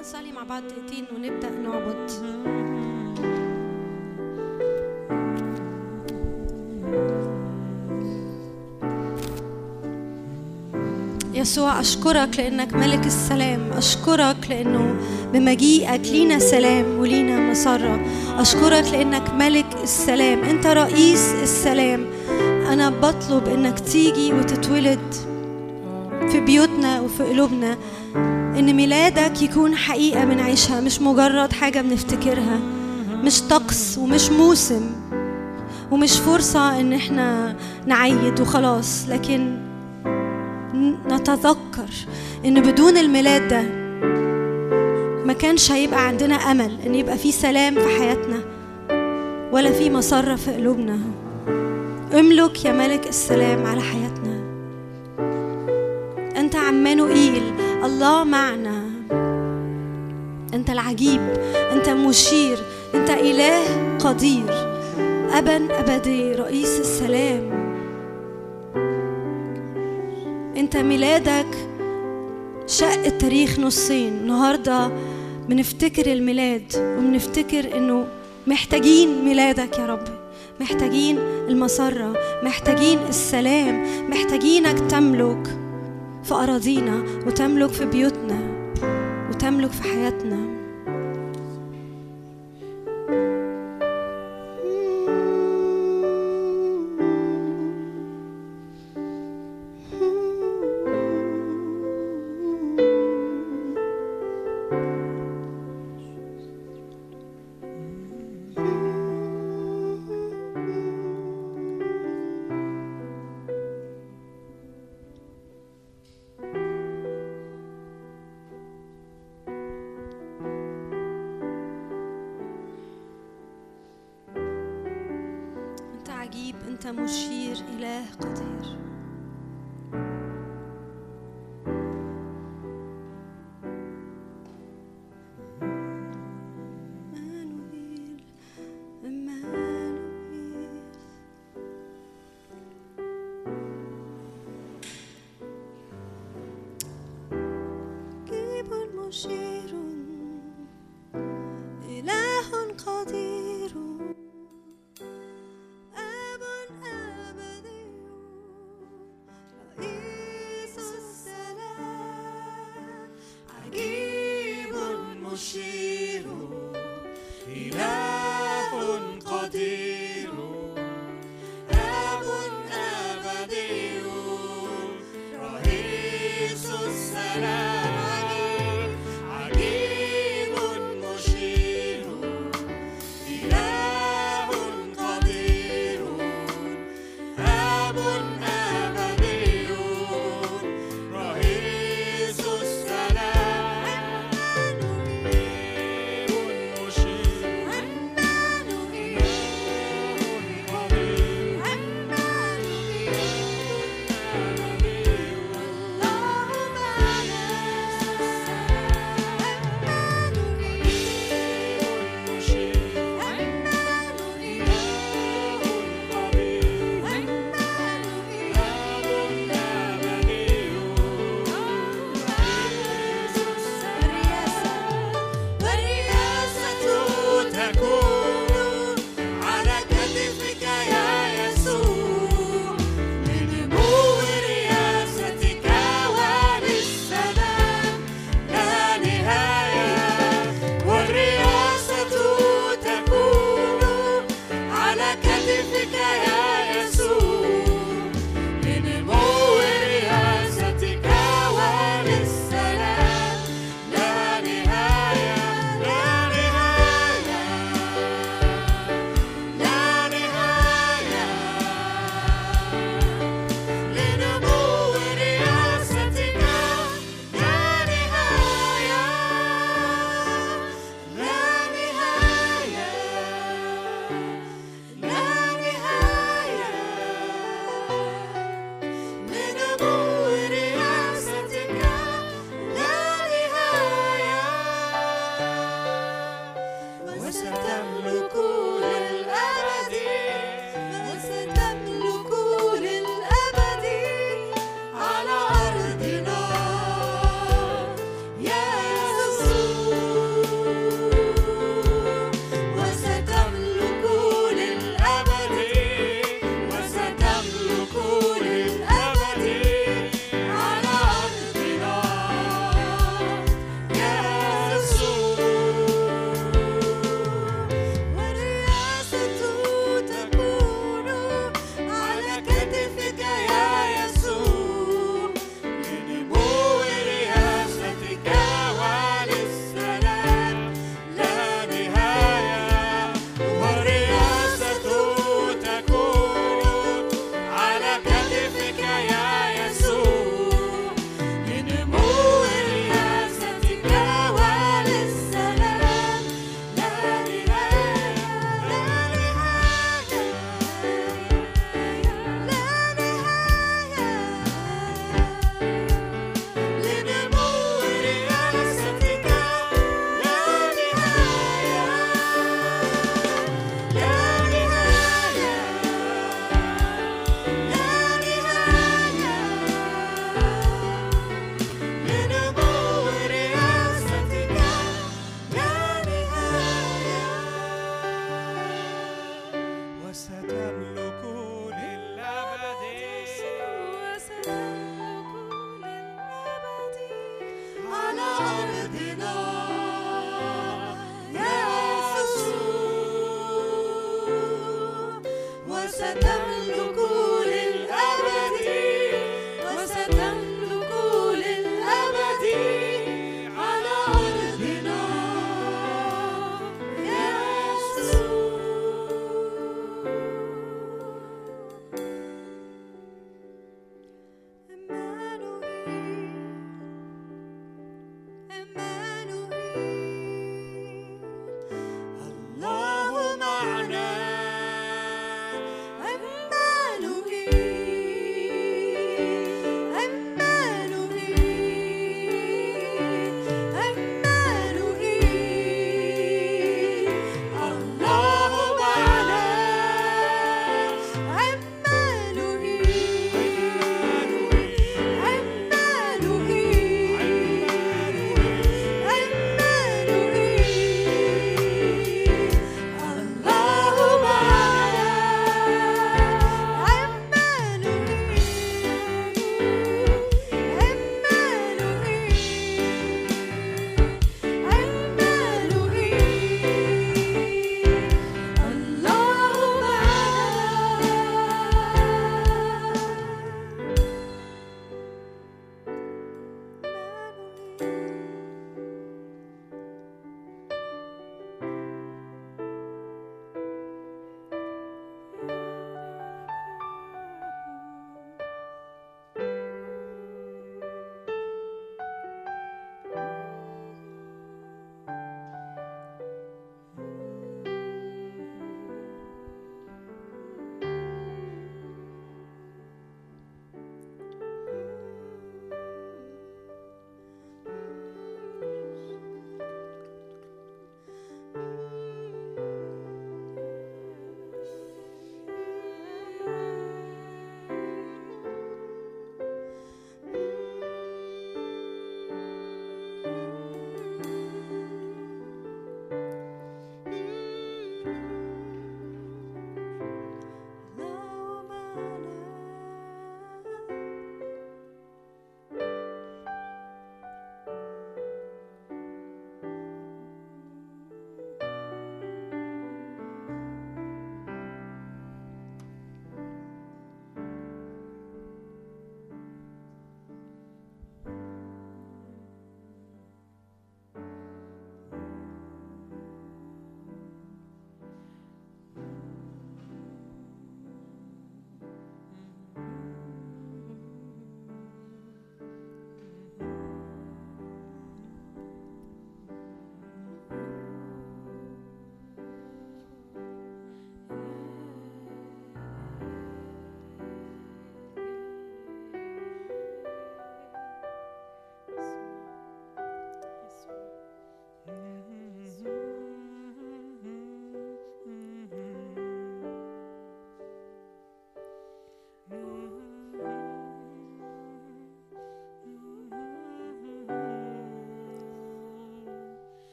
[0.00, 2.10] نصلي مع بعض دقيقتين ونبدأ نعبد
[11.34, 14.96] يسوع أشكرك لأنك ملك السلام أشكرك لأنه
[15.32, 18.00] بمجيئك لينا سلام ولينا مسرة
[18.38, 22.06] أشكرك لأنك ملك السلام أنت رئيس السلام
[22.72, 25.25] أنا بطلب أنك تيجي وتتولد
[26.30, 27.76] في بيوتنا وفي قلوبنا
[28.58, 32.58] إن ميلادك يكون حقيقة بنعيشها مش مجرد حاجة بنفتكرها
[33.24, 34.90] مش طقس ومش موسم
[35.90, 39.56] ومش فرصة إن إحنا نعيد وخلاص لكن
[41.08, 41.90] نتذكر
[42.44, 43.62] إن بدون الميلاد ده
[45.24, 48.38] ما كانش هيبقى عندنا أمل إن يبقى في سلام في حياتنا
[49.52, 50.98] ولا في مسره في قلوبنا.
[52.18, 54.05] املك يا ملك السلام على حياتنا.
[56.46, 57.42] أنت عمانوئيل
[57.84, 58.82] الله معنا.
[60.54, 61.20] أنت العجيب
[61.72, 62.58] أنت مشير
[62.94, 63.62] أنت إله
[63.98, 64.50] قدير.
[65.32, 67.50] ابا أبدي رئيس السلام.
[70.56, 71.46] أنت ميلادك
[72.66, 74.12] شق التاريخ نصين.
[74.12, 74.90] النهارده
[75.48, 78.06] بنفتكر الميلاد وبنفتكر إنه
[78.46, 80.04] محتاجين ميلادك يا رب.
[80.60, 85.65] محتاجين المسرة محتاجين السلام محتاجينك تملك.
[86.26, 88.38] في أراضينا وتملك في بيوتنا
[89.30, 90.55] وتملك في حياتنا.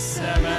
[0.00, 0.49] Seven.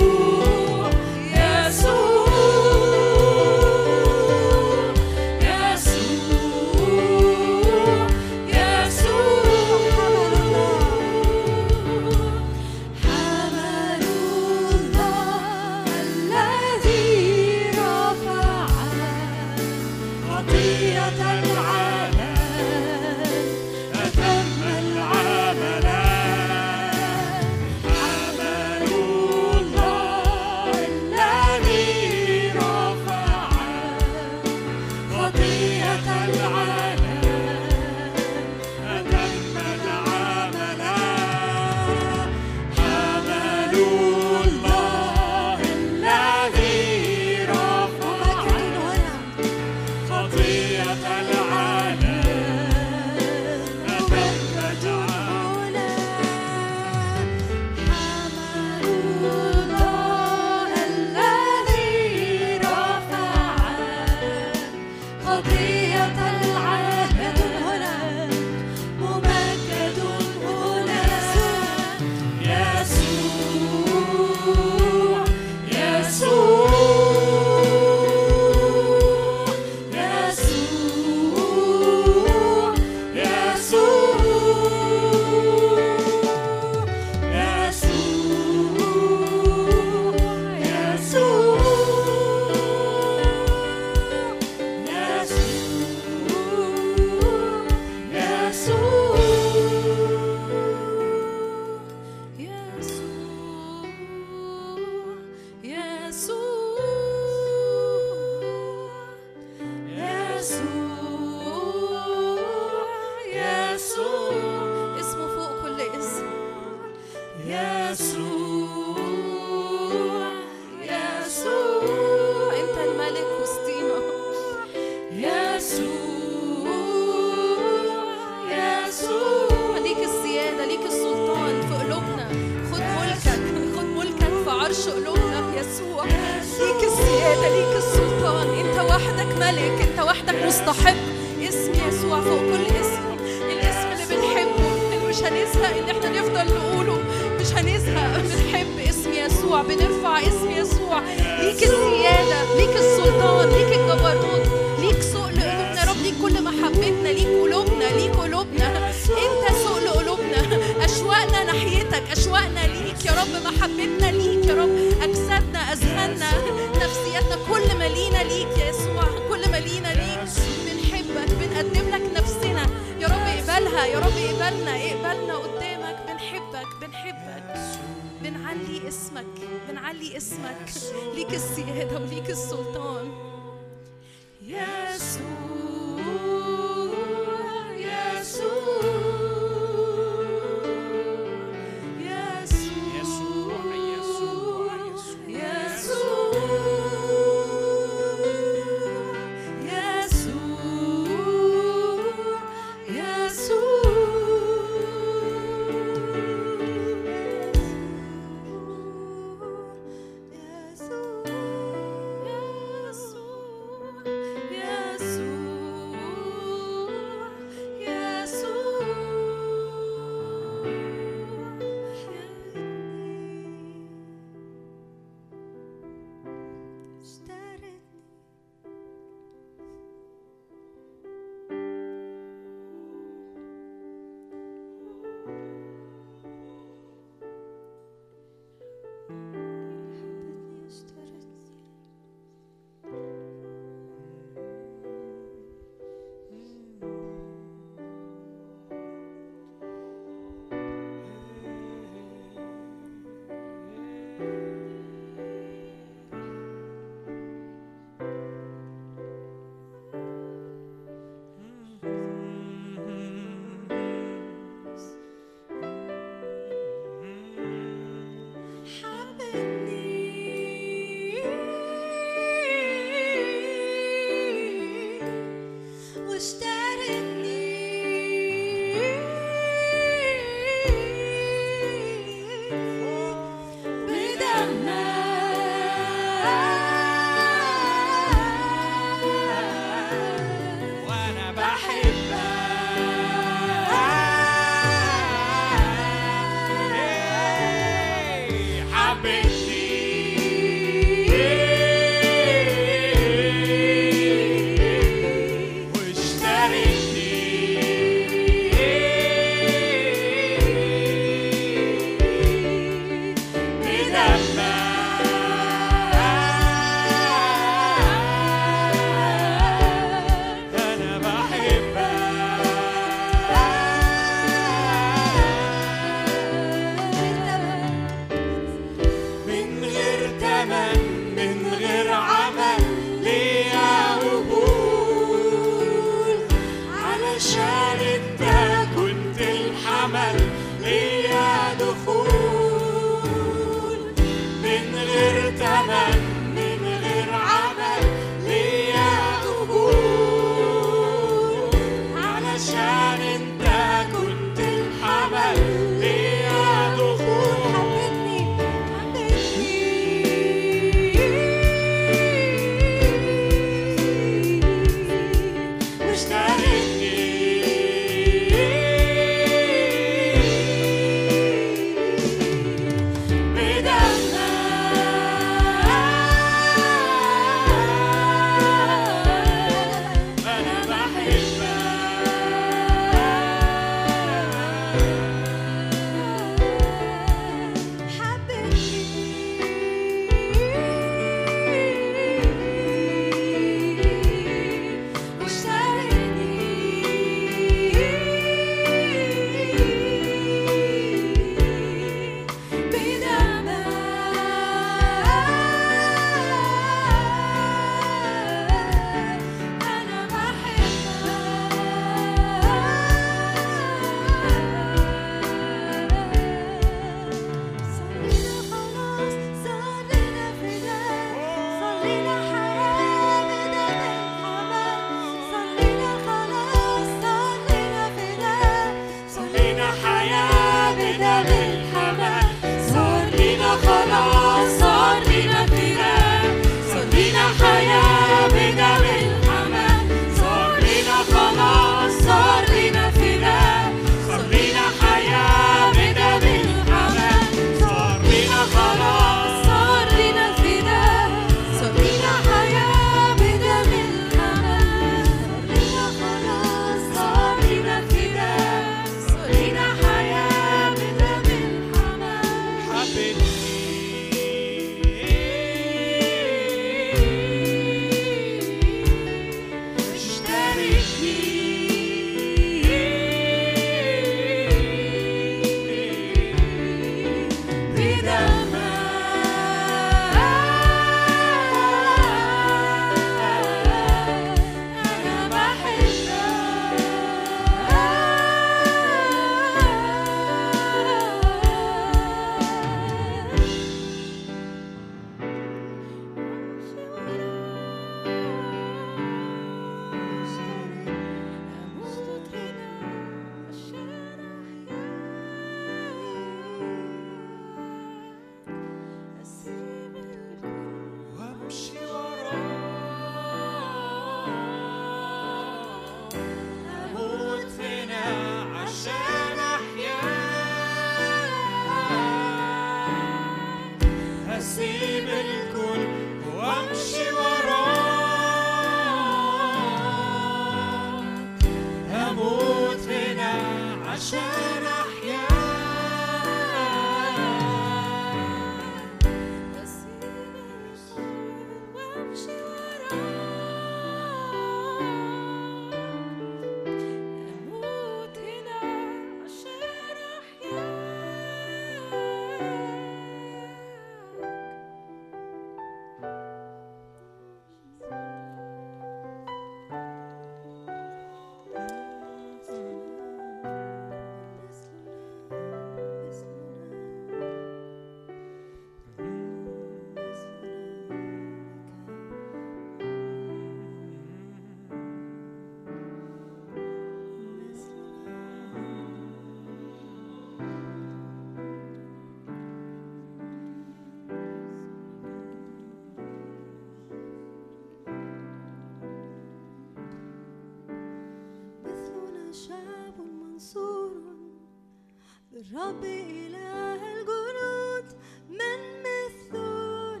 [595.52, 597.86] الرب إله الجنود
[598.30, 600.00] من مثلنا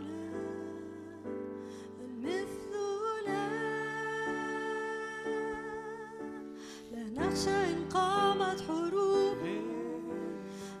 [1.98, 3.44] من مثلنا.
[6.92, 9.38] لا نخشى إن قامت حروب.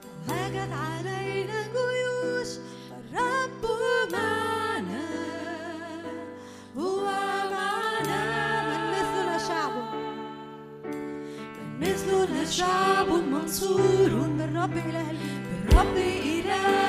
[0.04, 2.50] أو هاجت علينا جيوش.
[2.98, 3.64] الرب
[4.12, 5.08] معنا
[6.78, 7.04] هو
[7.50, 8.20] معنا.
[8.68, 9.84] من مثلنا شعبه
[11.54, 12.85] من مثلنا شعبه
[13.46, 15.16] منصور بالرب رب
[15.70, 16.85] بالرب إله.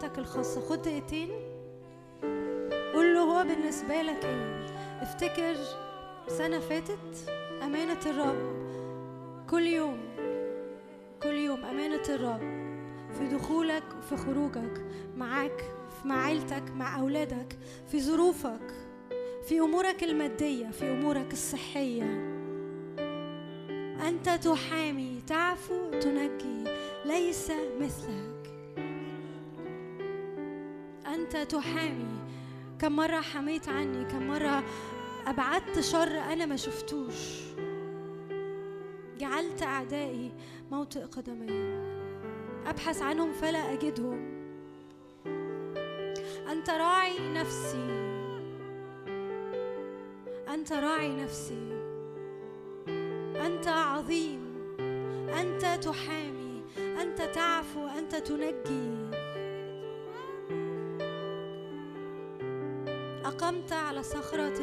[0.00, 0.60] حياتك الخاصة.
[0.60, 1.28] خد دقيقتين.
[2.94, 4.66] قول له هو بالنسبة لك إيه.
[5.02, 5.54] افتكر
[6.28, 7.30] سنة فاتت
[7.62, 8.60] أمانة الرب.
[9.50, 9.98] كل يوم
[11.22, 12.40] كل يوم أمانة الرب
[13.12, 14.84] في دخولك وفي خروجك
[15.16, 15.64] معاك
[16.04, 18.74] مع عيلتك مع أولادك في ظروفك
[19.48, 22.04] في أمورك المادية في أمورك الصحية.
[24.08, 26.64] أنت تحامي تعفو تنجي
[27.04, 28.29] ليس مثلك.
[31.14, 32.18] أنت تحامي.
[32.78, 34.64] كم مرة حميت عني كم مرة
[35.26, 37.40] أبعدت شر أنا ما شفتوش.
[39.18, 40.32] جعلت أعدائي
[40.70, 41.80] موطئ قدمي.
[42.66, 44.40] أبحث عنهم فلا أجدهم.
[46.50, 48.10] أنت راعي نفسي.
[50.54, 51.80] أنت راعي نفسي.
[53.46, 54.40] أنت عظيم.
[55.40, 56.62] أنت تحامي.
[57.02, 57.86] أنت تعفو.
[57.86, 58.99] أنت تنجي.
[63.42, 64.60] أقمت على صخرة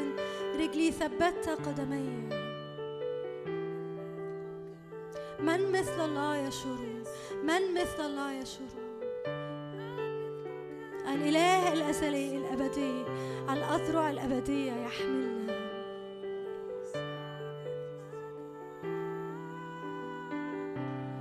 [0.56, 2.30] رجلي ثبتت قدمي.
[5.40, 6.78] من مثل الله يشور
[7.44, 8.68] من مثل الله يشور
[11.08, 13.04] الإله الأزلي الأبدي
[13.50, 15.58] الأذرع الأبدية يحملنا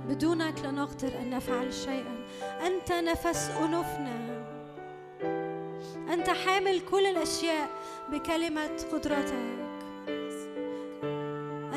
[0.09, 2.27] بدونك لا نقدر أن نفعل شيئا.
[2.67, 4.26] أنت نفس أنوفنا.
[6.13, 7.69] أنت حامل كل الأشياء
[8.11, 9.57] بكلمة قدرتك.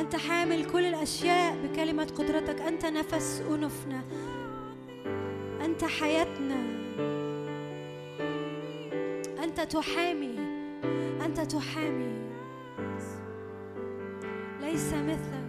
[0.01, 2.61] أنت حامل كل الأشياء بكلمة قدرتك.
[2.61, 4.05] أنت نفس أنوفنا.
[5.65, 6.57] أنت حياتنا.
[9.45, 10.39] أنت تحامي.
[11.27, 12.31] أنت تحامي.
[14.61, 15.40] ليس مثلك.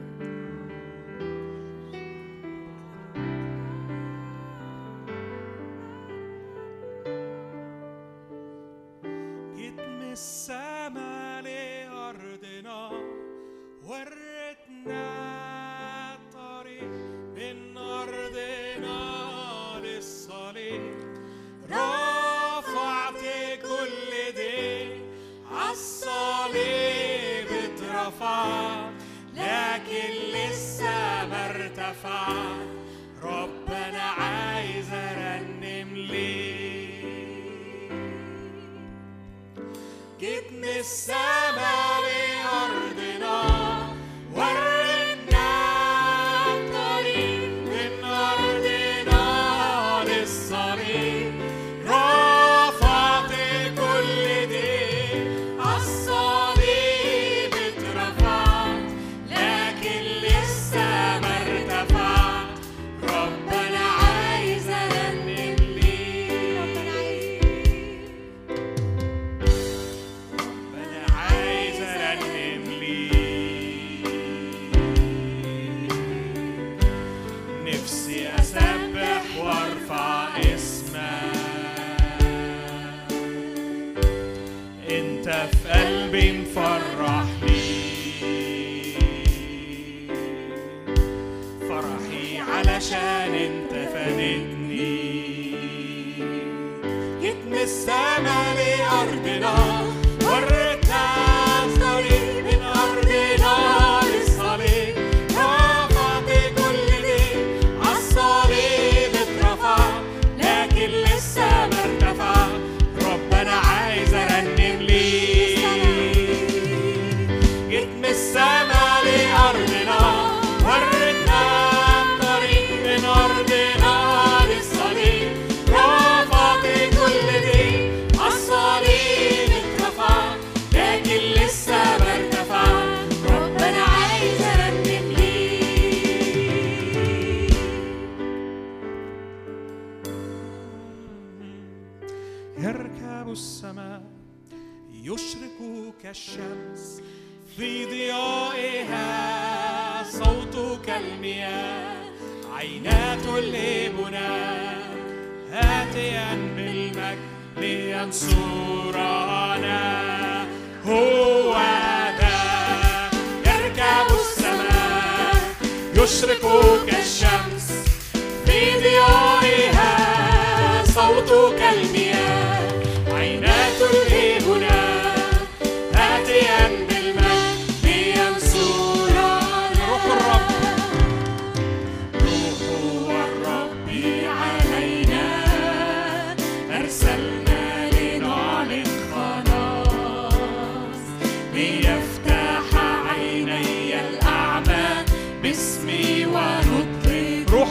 [40.82, 41.41] جيت من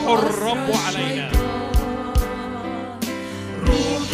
[0.05, 1.31] روح الرب علينا.
[3.67, 4.11] روح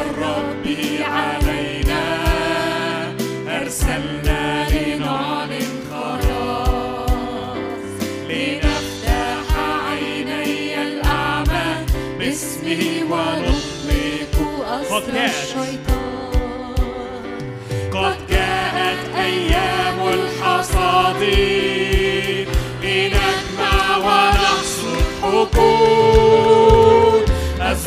[0.00, 0.66] الرب
[1.00, 2.02] علينا.
[3.48, 7.08] أرسلنا لنعلن خلاص
[8.28, 9.46] لنفتح
[9.88, 11.68] عيني الأعمى.
[12.18, 14.34] باسمه ونطلق
[14.90, 15.04] قد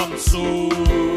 [0.00, 1.09] I'm so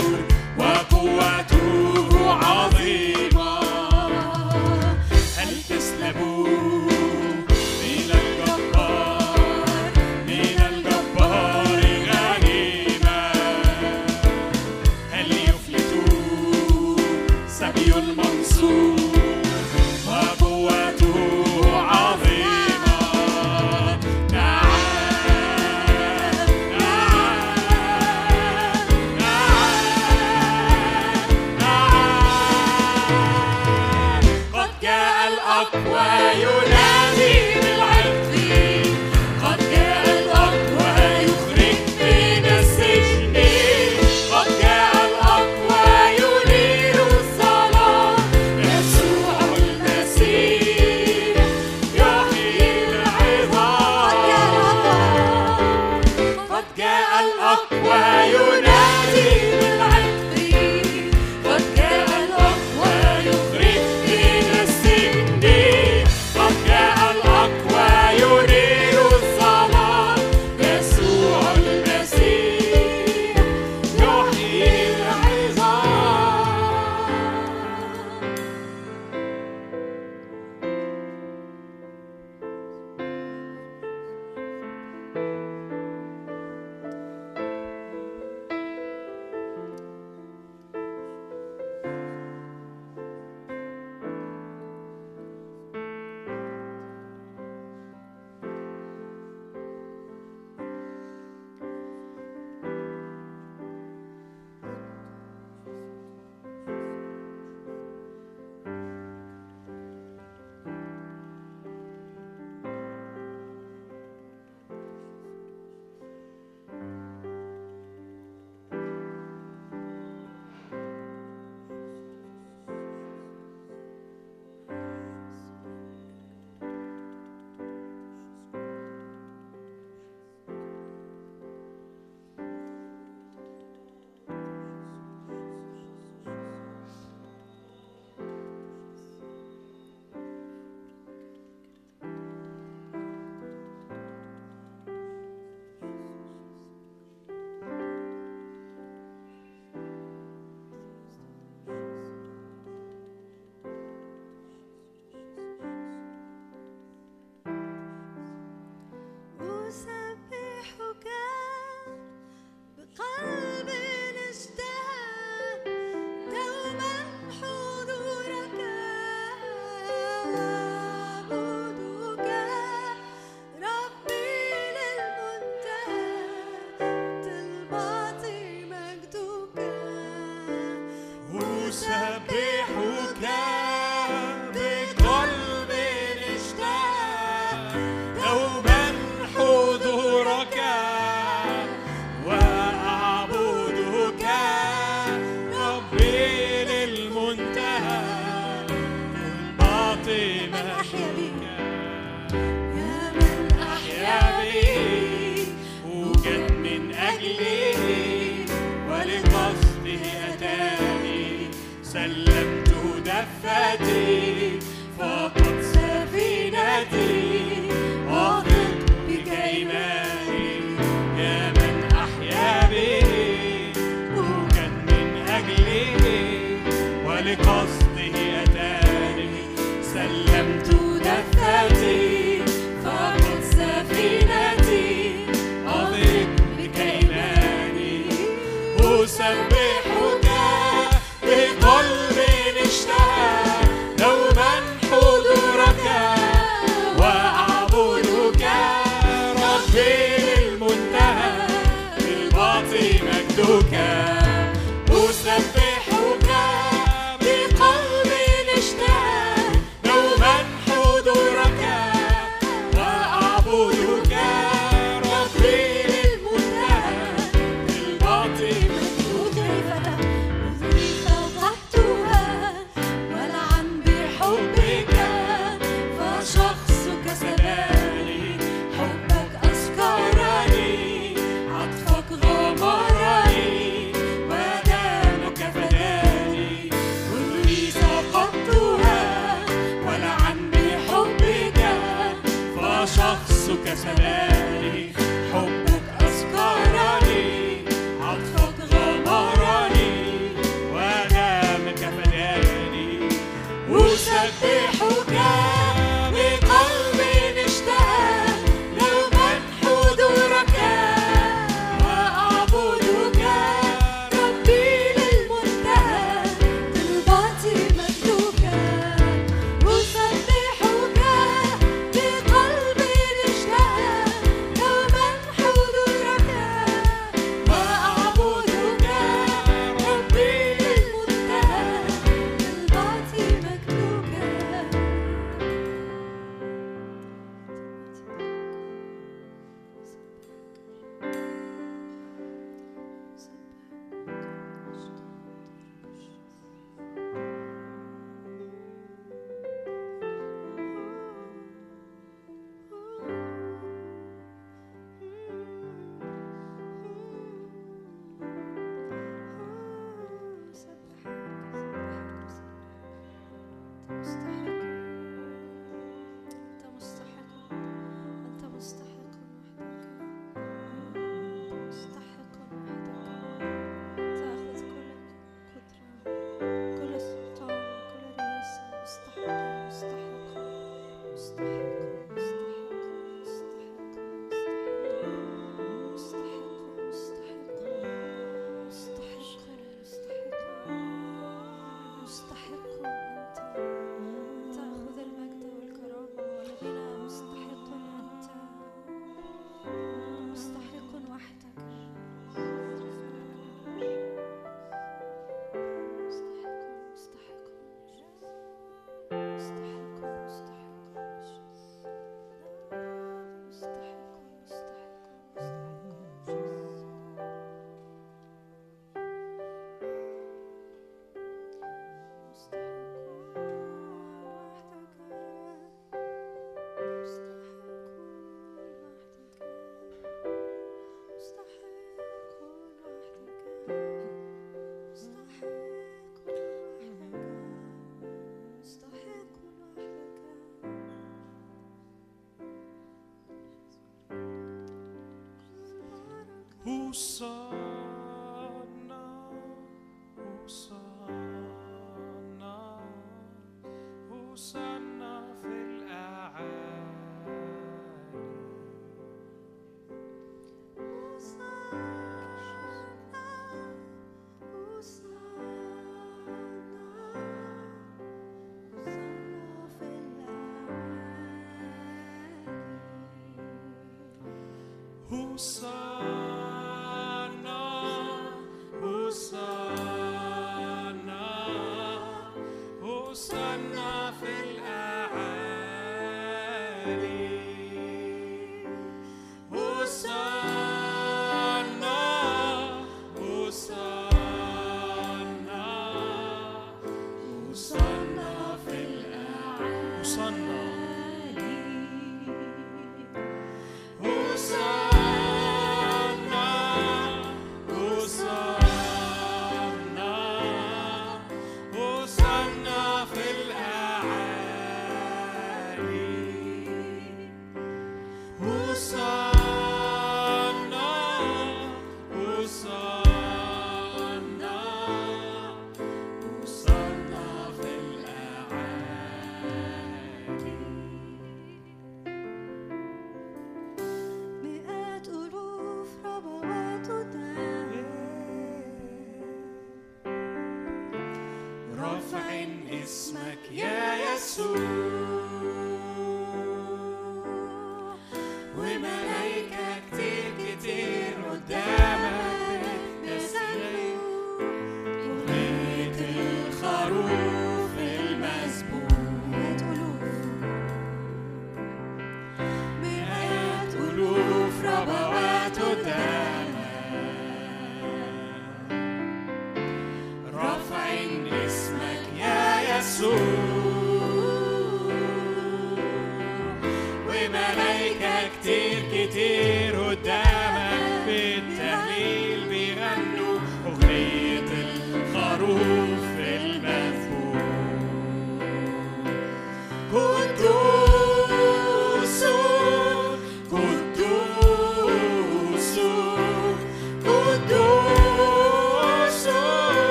[475.13, 476.22] Who saw?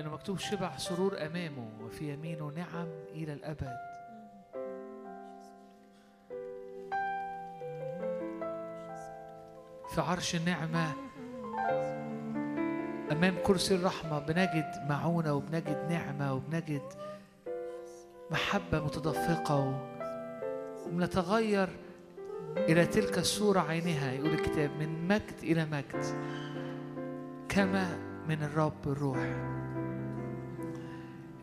[0.00, 3.76] لأنه مكتوب شبع سرور أمامه وفي يمينه نعم إلى الأبد.
[9.94, 10.92] في عرش النعمة
[13.12, 16.82] أمام كرسي الرحمة بنجد معونة وبنجد نعمة وبنجد
[18.30, 19.74] محبة متدفقة و-
[20.86, 21.68] وبنتغير
[22.56, 24.12] إلى تلك الصورة عينها.
[24.12, 26.04] يقول الكتاب من مجد إلى مجد
[27.48, 27.98] كما
[28.28, 29.18] من الرب الروح.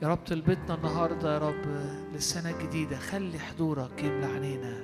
[0.02, 1.66] يا رب طلبتنا النهاردة يا رب
[2.14, 2.98] للسنة الجديدة.
[2.98, 4.82] خلي حضورك يملى عينينا.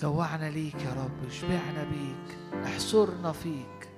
[0.00, 3.88] جوعنا ليك يا رب اشبعنا بيك احصرنا فيك.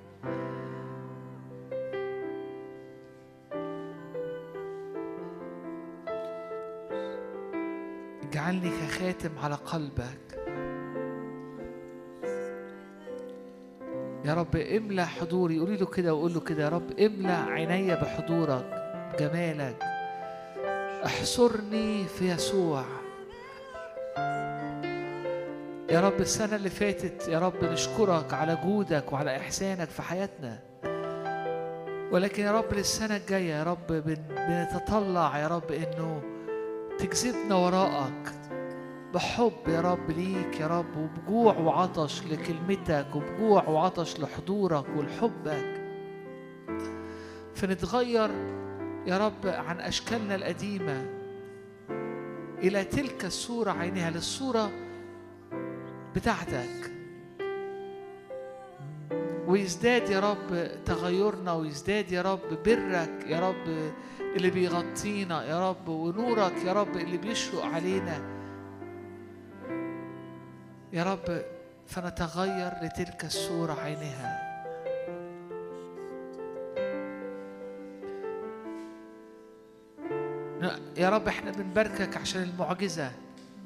[8.23, 10.37] اجعلني كخاتم على قلبك.
[14.25, 15.59] يا رب املى حضوري.
[15.59, 18.86] قولي له كده وقول له كده يا رب املى عيني بحضورك.
[19.13, 19.83] بجمالك
[21.05, 22.83] احصرني في يسوع.
[25.89, 30.59] يا رب السنة اللي فاتت يا رب نشكرك على جودك وعلى إحسانك في حياتنا.
[32.11, 36.21] ولكن يا رب للسنة الجاية يا رب بن بنتطلع يا رب إنه
[36.99, 38.33] تجذبنا وراءك
[39.13, 45.81] بحب يا رب ليك يا رب وبجوع وعطش لكلمتك وبجوع وعطش لحضورك ولحبك.
[47.55, 48.29] فنتغير
[49.07, 51.05] يا رب عن أشكالنا القديمة
[52.59, 54.71] إلى تلك الصورة عينها للصورة
[56.15, 56.91] بتاعتك.
[59.47, 63.91] ويزداد يا رب تغيرنا ويزداد يا رب برك يا رب
[64.35, 68.37] اللي بيغطينا يا رب ونورك يا رب اللي بيشرق علينا.
[70.93, 71.41] يا رب
[71.87, 74.46] فنتغير لتلك الصورة عينها
[80.97, 83.11] يا رب إحنا بنباركك عشان المعجزة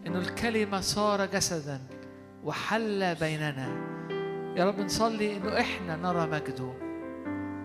[0.07, 1.82] إنه الكلمة صار جسدا
[2.43, 3.67] وحل بيننا.
[4.57, 6.73] يا رب نصلي إنه إحنا نرى مجده.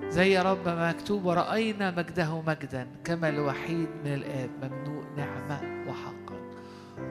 [0.08, 6.36] زي يا رب ما مكتوب ورأينا مجده مجدا كما الوحيد من الآب ممنوع نعمة وحقا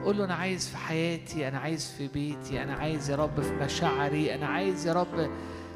[0.04, 3.52] قول له أنا عايز في حياتي أنا عايز في بيتي أنا عايز يا رب في
[3.52, 5.30] مشاعري أنا عايز يا رب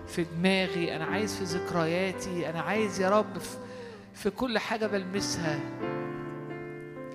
[0.06, 3.56] في دماغي أنا عايز في ذكرياتي أنا عايز يا رب في,
[4.14, 5.58] في كل حاجة بلمسها.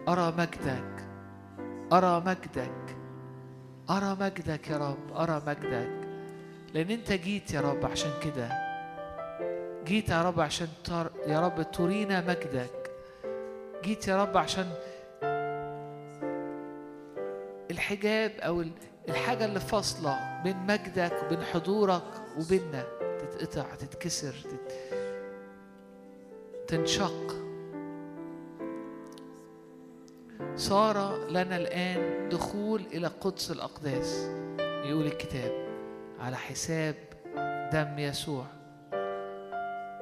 [0.07, 1.07] أرى مجدك
[1.93, 2.95] أرى مجدك
[3.89, 5.89] أرى مجدك يا رب أرى مجدك.
[6.73, 8.49] لأن أنت جيت يا رب عشان كده.
[9.85, 11.11] جيت يا رب عشان تر...
[11.27, 12.91] يا رب ترينا مجدك.
[13.83, 14.71] جيت يا رب عشان
[17.71, 18.31] الحجاب
[18.61, 18.71] ال-
[19.09, 22.03] الحاجة اللي فاصلة بين مجدك وبين حضورك
[22.39, 22.83] وبيننا
[23.19, 24.73] تتقطع تتكسر تت...
[26.67, 27.44] تنشق.
[30.55, 34.29] صار لنا الآن دخول إلى قدس الأقداس.
[34.59, 35.51] يقول الكتاب
[36.19, 36.95] على حساب
[37.73, 38.45] دم يسوع.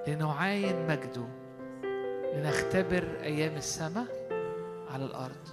[0.08, 1.28] لنعاين مجده.
[2.36, 4.08] لنختبر أيام السماء
[4.92, 5.48] على الأرض.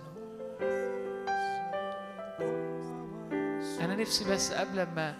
[3.80, 5.14] أنا نفسي بس قبل ما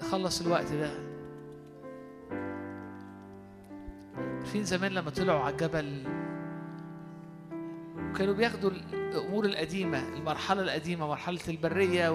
[0.00, 0.90] أخلص الوقت ده
[4.38, 6.02] عارفين زمان لما طلعوا على الجبل
[8.18, 12.10] كانوا بياخدوا الأمور القديمة المرحلة القديمة مرحلة البرية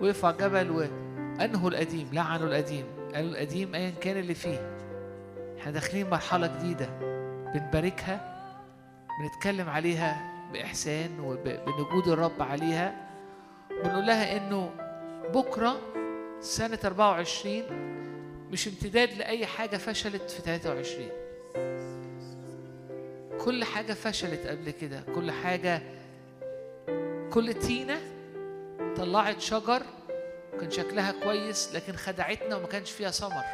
[0.00, 2.84] وقفوا على الجبل وأنهوا القديم لعنوا القديم.
[3.14, 4.76] قالوا القديم أيا كان اللي فيه.
[5.58, 6.86] إحنا داخلين مرحلة جديدة.
[7.54, 8.36] بنباركها
[9.20, 13.10] بنتكلم عليها بإحسان وبنجود الرب عليها.
[13.70, 14.70] بنقول لها إنه
[15.34, 15.76] بكرة
[16.40, 17.62] سنة 24
[18.52, 21.08] مش امتداد لأي حاجة فشلت في 23
[23.44, 25.02] كل حاجة فشلت قبل كده.
[25.14, 25.82] كل حاجة
[27.32, 28.00] كل تينة
[28.96, 29.82] طلعت شجر
[30.60, 33.44] كان شكلها كويس لكن خدعتنا وما كانش فيها ثمر.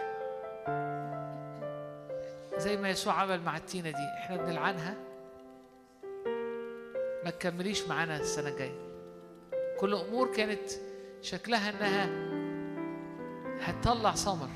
[2.58, 4.08] زي ما يسوع عمل مع التينة دي.
[4.18, 4.94] إحنا بنلعنها
[7.24, 8.86] ما تكمليش معانا السنة الجاية.
[9.80, 10.70] كل أمور كانت
[11.22, 12.08] شكلها إنها
[13.60, 14.48] هتطلع ثمر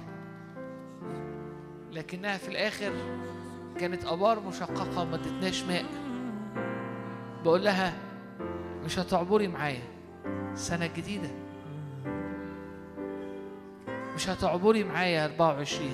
[1.93, 2.93] لكنها في الآخر
[3.81, 5.85] كانت أبار مشققة وما ادتناش ماء.
[7.45, 7.93] بقول لها
[8.85, 9.83] مش هتعبري معايا.
[10.53, 11.31] السنة الجديدة
[14.15, 15.91] مش هتعبري معايا 24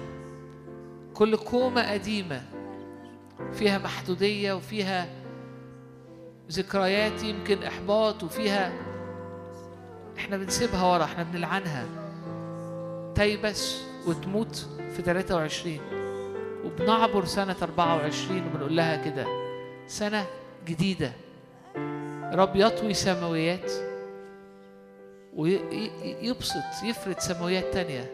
[1.14, 2.42] كل كومة قديمة.
[3.52, 5.08] فيها محدودية وفيها
[6.50, 8.72] ذكريات يمكن إحباط وفيها
[10.18, 11.86] إحنا بنسيبها ورا إحنا بنلعنها.
[13.14, 16.05] تيبس وتموت في 23
[16.66, 19.26] وبنعبر سنة 24 وبنقول لها كده
[19.86, 20.26] سنة
[20.66, 21.12] جديدة.
[22.32, 23.72] رب يطوي سماويات
[25.36, 28.12] ويبسط يفرد سماويات تانية.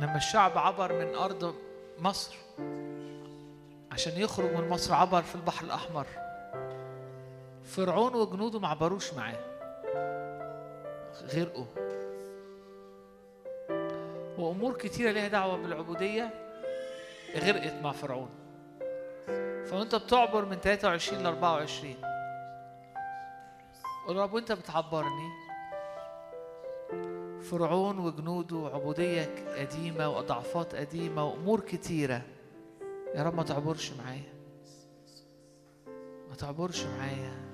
[0.00, 1.54] لما الشعب عبر من أرض
[1.98, 2.36] مصر
[3.96, 6.06] عشان يخرج من مصر عبر في البحر الأحمر.
[7.64, 9.38] فرعون وجنوده ما عبروش معاه.
[11.22, 11.64] غرقوا.
[14.38, 16.30] وأمور كتيرة ليها دعوة بالعبودية
[17.36, 18.28] غرقت مع فرعون.
[19.66, 21.96] فأنت بتعبر من 23 ل 24
[24.06, 25.30] قول رب وأنت بتعبرني.
[27.42, 32.22] فرعون وجنوده وعبودية قديمة وأضعفات قديمة وأمور كتيرة.
[33.14, 34.32] يا رب ما تعبرش معايا.
[36.28, 37.46] ما تعبرش معايا.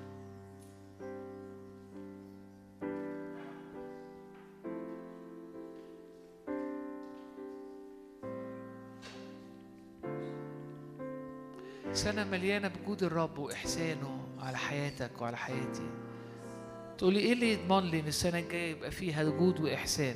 [11.93, 15.89] سنة مليانة بجود الرب وإحسانه على حياتك وعلى حياتي.
[16.97, 20.15] تقولي إيه اللي يضمن لي إن السنة الجاية يبقى فيها جود وإحسان؟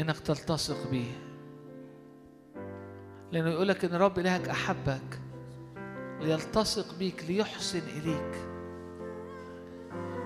[0.00, 1.25] إنك تلتصق بيه.
[3.32, 5.20] لأنه يقولك إن رب إلهك أحبك
[6.20, 8.36] ليلتصق بيك ليحسن إليك.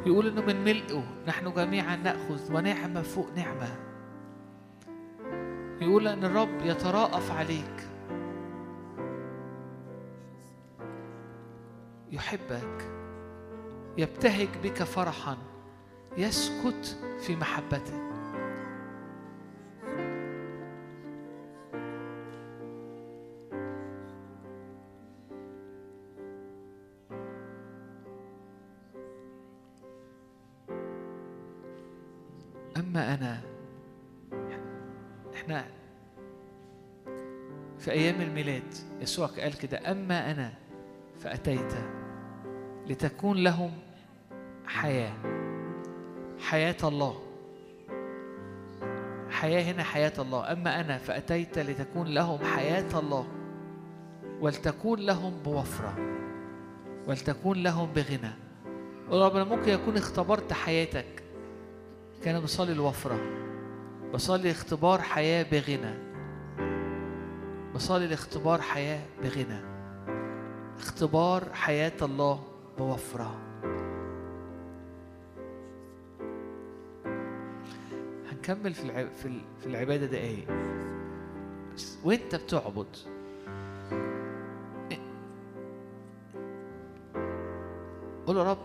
[0.06, 3.76] يقول إنه من ملئه نحن جميعا نأخذ ونعمة فوق نعمة.
[5.80, 7.88] يقول أن الرب يتراءف عليك.
[12.12, 12.90] يحبك.
[13.98, 15.36] يبتهج بك فرحا.
[16.16, 18.09] يسكت في محبته
[39.00, 40.52] يسوع قال كده أما أنا
[41.20, 41.72] فأتيت
[42.86, 43.70] لتكون لهم
[44.66, 45.12] حياة
[46.38, 47.22] حياة الله.
[49.30, 50.52] حياة هنا حياة الله.
[50.52, 53.26] أما أنا فأتيت لتكون لهم حياة الله
[54.40, 55.96] ولتكون لهم بوفرة
[57.06, 58.30] ولتكون لهم بغنى.
[59.10, 61.22] رب أنا ممكن أكون اختبرت حياتك.
[62.24, 63.20] كان بصلي الوفرة
[64.14, 66.09] بصلي اختبار حياة بغنى.
[67.74, 69.60] بصلي لاختبار حياة بغنى.
[70.78, 72.44] اختبار حياة الله
[72.78, 73.36] بوفرة.
[78.32, 79.08] هنكمل في
[79.60, 80.46] في العبادة دقايق
[81.74, 82.96] بس وإنت بتعبد.
[88.26, 88.58] قول يا رب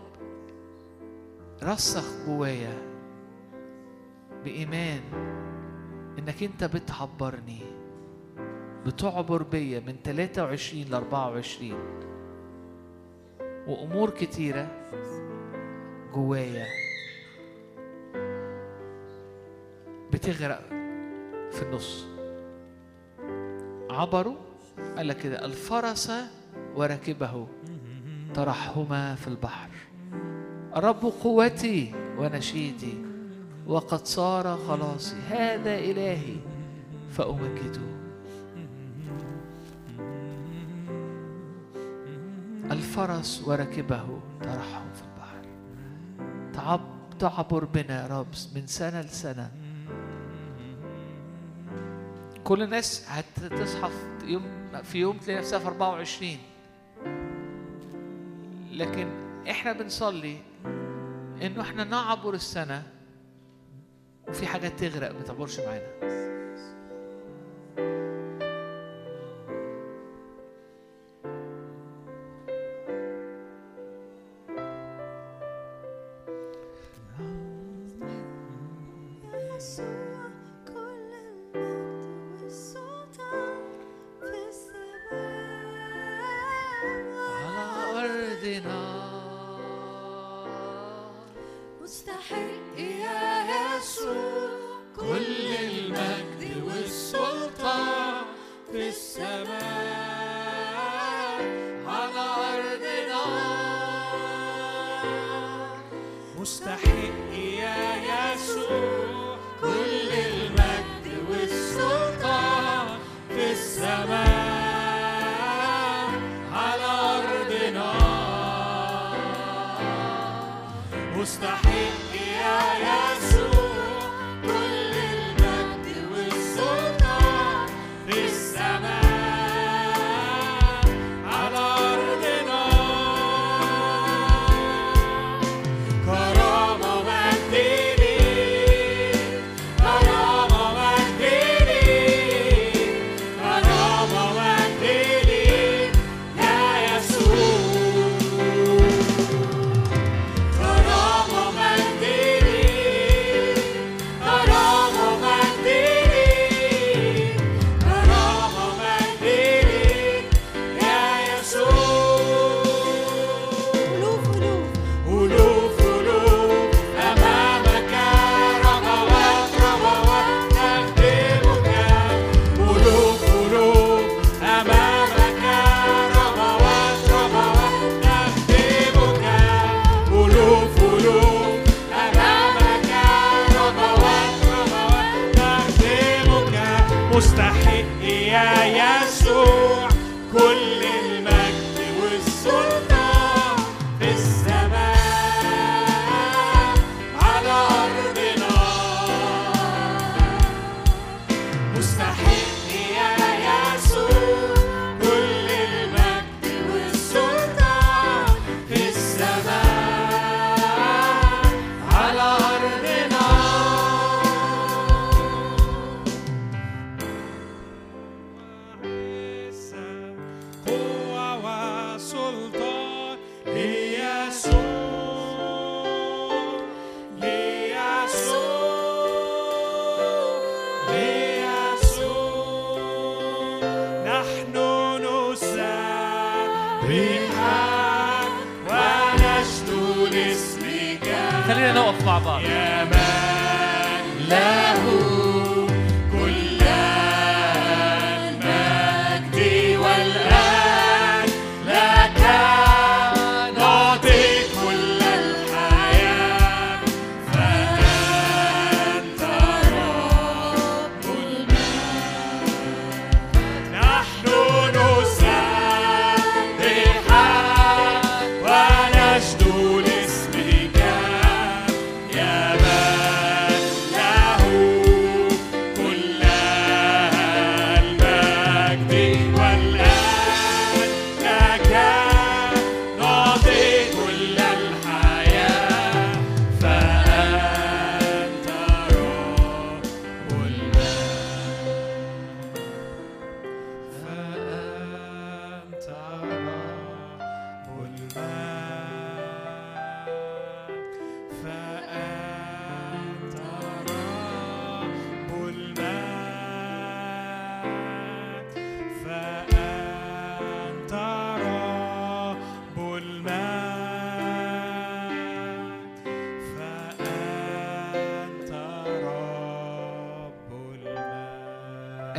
[1.62, 2.74] رسخ جوايا
[4.44, 5.00] بإيمان
[6.18, 7.75] إنك أنت بتعبرني.
[8.86, 11.74] بتعبر بيا من 23 ل 24
[13.68, 14.68] وأمور كتيرة
[16.14, 16.66] جوايا
[20.12, 20.62] بتغرق
[21.52, 22.06] في النص.
[23.90, 24.36] عبروا
[24.96, 26.12] قال لك كده الفرس
[26.76, 27.46] وركبه
[28.34, 29.70] ترحما في البحر.
[30.76, 32.94] الرب قوتي ونشيدي
[33.66, 36.36] وقد صار خلاصي هذا إلهي
[37.10, 37.95] فأمجده.
[42.96, 45.42] الفرس وركبه ترحم في البحر.
[46.54, 46.80] تعب
[47.18, 49.50] تعبر بنا يا رب من سنة لسنة.
[52.44, 53.90] كل الناس هتصحى
[54.20, 54.42] في يوم
[54.82, 56.36] في يوم تلاقي نفسها في 24
[58.72, 59.08] لكن
[59.50, 60.38] إحنا بنصلي
[61.42, 62.82] إنه إحنا نعبر السنة
[64.28, 66.35] وفي حاجات تغرق ما تعبرش معانا.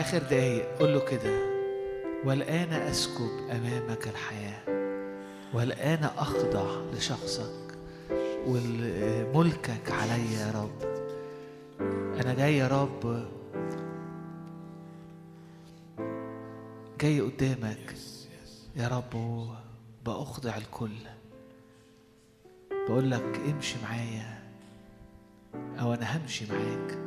[0.08, 1.40] آخر دقايق قول له كده
[2.26, 4.64] والآن أسكب أمامك الحياة
[5.54, 7.78] والآن أخضع لشخصك
[8.48, 10.82] وملكك علي يا رب.
[12.22, 13.26] أنا جاي يا رب.
[17.02, 17.96] جاي قدامك.
[18.76, 19.48] يا رب
[20.06, 20.98] بأخضع الكل.
[22.72, 24.40] بقول لك امشي معايا
[25.80, 27.07] أو أنا همشي معاك.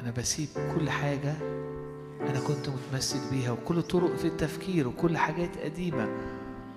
[0.00, 1.34] أنا بسيب كل حاجة
[2.20, 6.08] أنا كنت متمسك بيها وكل طرق في التفكير وكل حاجات قديمة.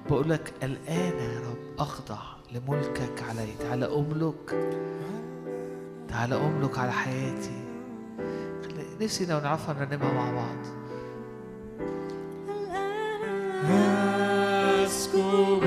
[0.10, 2.18] بقول لك الآن يا رب أخضع
[2.52, 4.74] لملكك علي تعالى أملك
[6.10, 7.64] تعالى أملك على حياتي.
[9.02, 10.58] نفسي لو نعرفها نرنمها مع بعض.
[14.86, 15.64] أسكب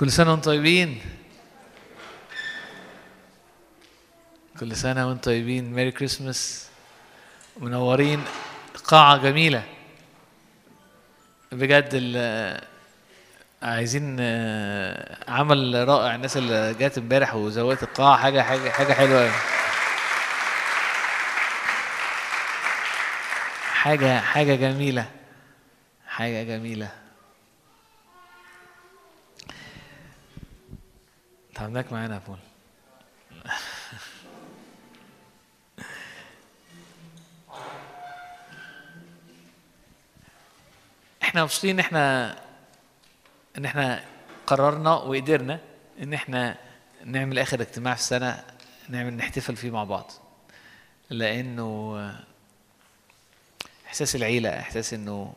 [0.00, 1.00] كل سنة وأنتم طيبين.
[4.60, 5.72] كل سنة وأنتم طيبين.
[5.72, 6.68] ميري كريسماس
[7.56, 8.24] منورين.
[8.84, 9.62] قاعة جميلة.
[11.52, 11.94] بجد
[13.62, 16.14] عايزين آه، عمل رائع.
[16.14, 19.30] الناس اللي جات امبارح وزودت القاعة حاجة حاجة حاجة حلوة.
[23.72, 25.10] حاجة حاجة جميلة.
[26.06, 26.88] حاجة جميلة.
[31.60, 32.38] تعبناك معانا يا بول
[41.22, 42.36] إحنا مبسوطين ان إحنا
[43.58, 44.04] ان إحنا
[44.46, 45.60] قررنا وقدرنا
[46.02, 46.56] ان إحنا
[47.04, 48.44] نعمل آخر اجتماع في السنة
[48.88, 50.10] نعمل نحتفل فيه مع بعض.
[51.10, 51.96] لأنه
[53.86, 55.32] إحساس العيلة إحساس إنه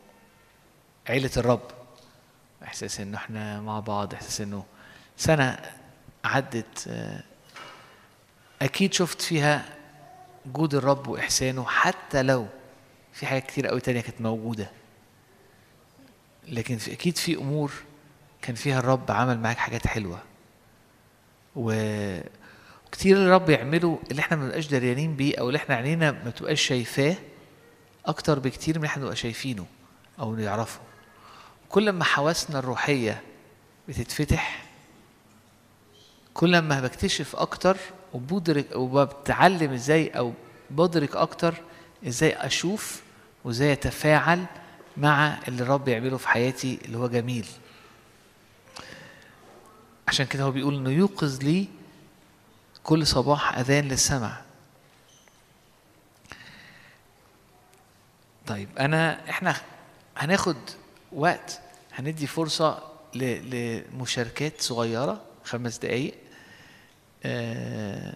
[1.08, 1.70] عيلة الرب
[2.62, 4.64] إحساس إنه إحنا مع بعض إحساس إنه
[5.16, 5.58] سنة
[6.24, 7.22] عدت آه،
[8.62, 9.64] أكيد شفت فيها
[10.46, 12.46] جود الرب وإحسانه حتى لو
[13.12, 14.70] في حاجات كتير قوي تانية كانت موجودة.
[16.48, 17.72] لكن في أكيد في أمور
[18.42, 20.22] كان فيها الرب عمل معاك حاجات حلوة.
[21.56, 21.72] و
[22.86, 26.60] وكتير الرب يعمله اللي إحنا ما بنبقاش دريانين بيه أو اللي إحنا عينينا ما بتبقاش
[26.62, 27.16] شايفاه
[28.06, 29.66] أكتر بكتير من إحنا نبقى شايفينه
[30.20, 30.80] أو نعرفه
[31.68, 33.22] كل ما حواسنا الروحية
[33.88, 34.63] بتتفتح
[36.34, 37.76] كل ما بكتشف أكتر
[38.12, 40.32] وبدرك وبتعلم إزاي أو
[40.70, 41.54] بدرك أكتر
[42.06, 43.02] إزاي أشوف
[43.44, 44.44] وإزاي أتفاعل
[44.96, 47.46] مع اللي الرب يعمله في حياتي اللي هو جميل.
[50.08, 51.66] عشان كده هو بيقول إنه يوقظ لي
[52.84, 54.40] كل صباح أذنا للسمع.
[58.46, 59.56] طيب أنا إحنا
[60.16, 60.56] هناخد
[61.12, 61.60] وقت
[61.92, 62.82] هندي فرصة
[63.14, 66.14] لمشاركات صغيرة خمس دقايق.
[67.24, 68.14] آه،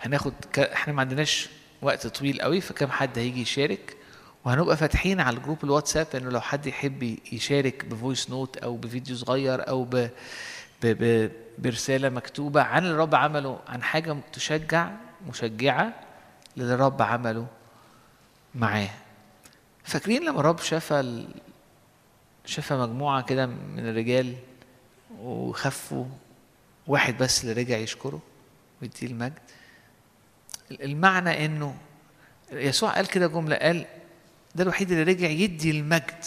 [0.00, 0.58] هناخد ك...
[0.58, 1.48] إحنا ما عندناش
[1.82, 3.96] وقت طويل قوي فكم حد هيجي يشارك
[4.44, 8.76] وهنبقى فاتحين على ال group الواتساب انه لو حد يحب يشارك ب voice note أو
[8.76, 9.96] بفيديو صغير أو ب...
[9.96, 10.10] ب...
[10.82, 11.30] ب...
[11.58, 14.90] برسالة مكتوبة عن اللي الرب عمله عن حاجة تشجع
[15.28, 15.92] مشجعة
[16.56, 17.46] للي الرب عمله
[18.54, 18.90] معاه
[19.84, 21.26] فاكرين لما الرب شفى.
[22.44, 24.34] شفى مجموعة كده من الرجال
[25.20, 26.04] وخفوا
[26.88, 28.20] واحد بس اللي رجع يشكره
[28.82, 29.38] ويديه المجد.
[30.70, 31.76] المعنى إنه
[32.52, 33.86] يسوع قال كده جملة قال
[34.54, 36.24] ده الوحيد اللي رجع يدي المجد.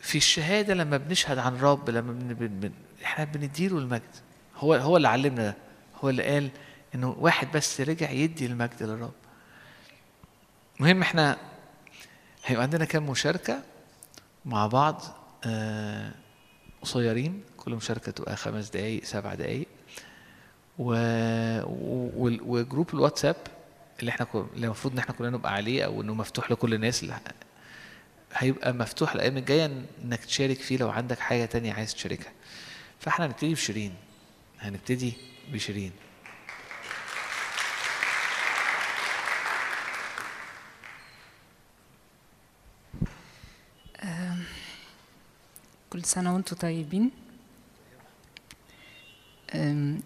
[0.00, 2.72] في الشهادة لما بنشهد عن الرب لما بن بن
[3.04, 4.16] إحنا بنديله المجد.
[4.56, 5.56] هو هو اللي علمنا ده.
[6.04, 6.50] هو اللي قال
[6.94, 9.12] إنه واحد بس رجع يدي المجد للرب.
[10.80, 11.36] مهم إحنا
[12.44, 13.62] هيبقى عندنا كام مشاركة
[14.44, 15.02] مع بعض
[15.44, 16.12] آه
[16.82, 19.66] قصيرين؟ كل مشاركة تبقى خمس دقايق سبع دقايق.
[20.78, 20.92] و...
[21.66, 22.30] و...
[22.42, 23.36] وجروب الواتساب
[24.00, 24.26] اللي إحنا.
[24.54, 27.14] اللي المفروض إن إحنا كلنا نبقى عليه أو إنه مفتوح لكل الناس اللي...
[28.34, 32.32] هيبقى مفتوح الأيام الجايه إنك تشارك فيه لو عندك حاجة تانية عايز تشاركها.
[33.00, 33.94] فإحنا هنبتدي بشيرين.
[34.60, 35.12] هنبتدي
[35.52, 35.92] بشيرين.
[45.90, 47.10] كل سنة وأنتم طيبين.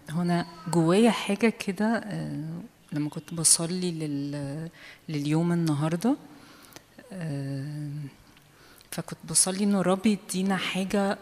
[0.09, 2.43] هنا جوايا حاجة كده أه،
[2.91, 4.69] لما كنت بصلي لل...
[5.09, 6.15] لليوم النهاردة
[7.11, 7.93] أم،
[8.91, 11.17] فكنت بصلي إنه الرب يدينا حاجة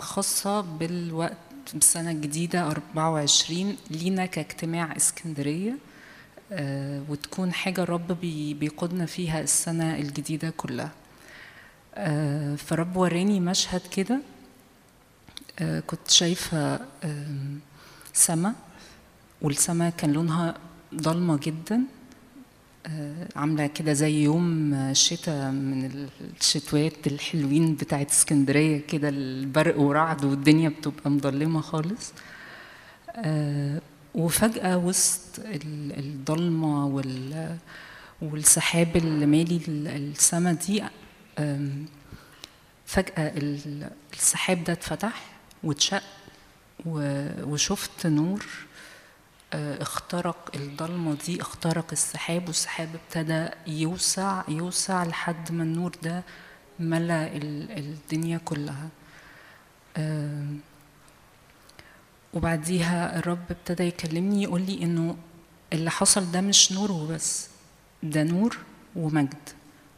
[0.00, 1.36] خاصة بالوقت
[1.74, 5.76] بالسنة الجديدة 24 لينا كاجتماع اسكندرية
[6.52, 7.84] أه، وتكون حاجة
[8.14, 10.90] بي- بيقودنا فيها السنة الجديدة كلها.
[11.94, 14.20] آه، فرب وراني مشهد كده.
[15.86, 16.80] كنت شايفة
[18.12, 18.54] سما
[19.42, 20.54] والسما كان لونها
[20.94, 21.80] ضلمة جدا
[22.86, 26.08] آه، عاملة كده زي يوم آه، شتاء من
[26.40, 32.12] الشتوات الحلوين بتاعت اسكندرية كده البرق ورعد والدنيا بتبقى مظلمة خالص.
[33.16, 33.80] آه،
[34.14, 37.56] وفجأة وسط ال- الضلمة وال
[38.22, 40.82] والسحاب اللي مالي ال- السما دي
[42.86, 45.24] فجأة ال- السحاب ده اتفتح.
[45.66, 46.02] واتشق
[47.44, 48.46] وشفت نور
[49.52, 56.22] آه، اخترق الضلمة دي اخترق السحاب والسحاب ابتدى يوسع يوسع لحد ما النور ده
[56.80, 58.88] ملأ ال- الدنيا كلها.
[59.96, 60.60] آم،
[62.34, 65.16] وبعديها الرب ابتدى يكلمني يقول لي إنه
[65.72, 67.48] اللي حصل ده مش نور وبس
[68.02, 68.58] ده نور
[68.96, 69.48] ومجد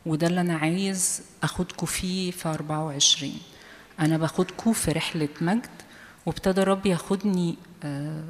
[0.07, 3.32] وده اللي أنا عايز اخدكم فيه في 24
[4.01, 5.69] أنا باخدكم في رحلة مجد
[6.27, 8.25] وابتدى الرب ياخدني آه،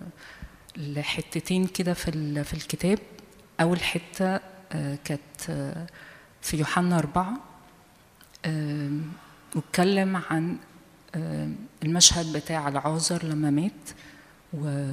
[0.77, 2.99] لحتتين كده في في الكتاب.
[3.61, 4.40] أول حتة
[4.73, 5.86] آه، كانت آه،
[6.43, 7.35] في يوحنا أربعة
[9.57, 10.57] واتكلم عن
[11.82, 13.73] المشهد بتاع العازر لما مات
[14.53, 14.93] و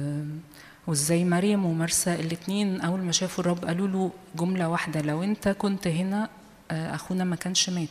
[0.86, 5.86] وإزاي مريم ومرسى الاتنين أول ما شافوا الرب قالوا له جملة واحدة لو أنت كنت
[5.86, 6.28] هنا
[6.70, 7.88] أخونا ما كانش مات.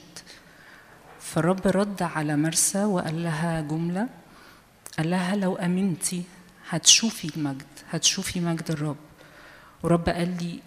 [1.34, 4.07] فالرب رد على مرسى وقال لها جملة
[4.97, 6.23] قال لها لو امنتي
[6.69, 8.97] هتشوفي المجد هتشوفي مجد الرب.
[9.84, 10.60] ورب قال لي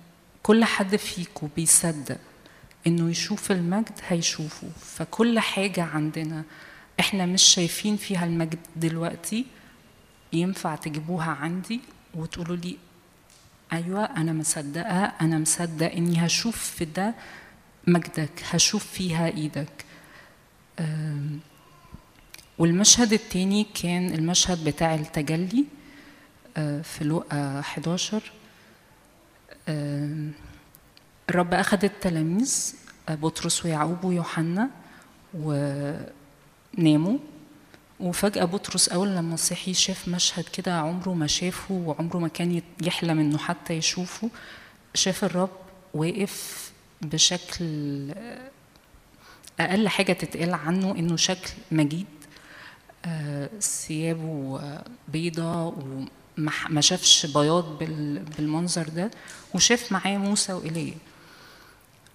[0.42, 2.18] كل حد فيكم بيصدق
[2.86, 4.68] إنه يشوف المجد هيشوفه.
[4.80, 6.42] فكل حاجة عندنا
[7.00, 9.46] إحنا مش شايفين فيها المجد دلوقتي
[10.32, 11.80] ينفع تجيبوها عندي
[12.14, 12.76] وتقولوا لي
[13.72, 17.14] أيوه أنا مصدقه أنا مصدق إني هشوف في ده
[17.86, 19.84] مجدك هشوف فيها إيدك.
[22.58, 25.64] والمشهد التاني كان المشهد بتاع التجلي
[26.56, 28.22] أه، في لقا 11
[29.68, 30.32] أم،
[31.30, 32.74] الرب أخذ التلاميذ
[33.08, 34.70] بطرس ويعقوب ويوحنا
[35.34, 37.18] وناموا.
[38.00, 43.18] وفجأة بطرس أول لما صحي شاف مشهد كده عمره ما شافه وعمره ما كان يحلم
[43.18, 44.30] إنه حتى يشوفه
[44.94, 45.50] شاف الرب
[45.94, 46.70] واقف
[47.02, 47.64] بشكل
[49.60, 52.06] آه، أقل حاجة تتقال عنه إنه شكل مجيد
[53.04, 55.74] آه، ثيابه آه، بيضة
[56.38, 59.10] وما شافش بياض بال- بالمنظر ده
[59.54, 60.94] وشاف معاه موسى وإيليا.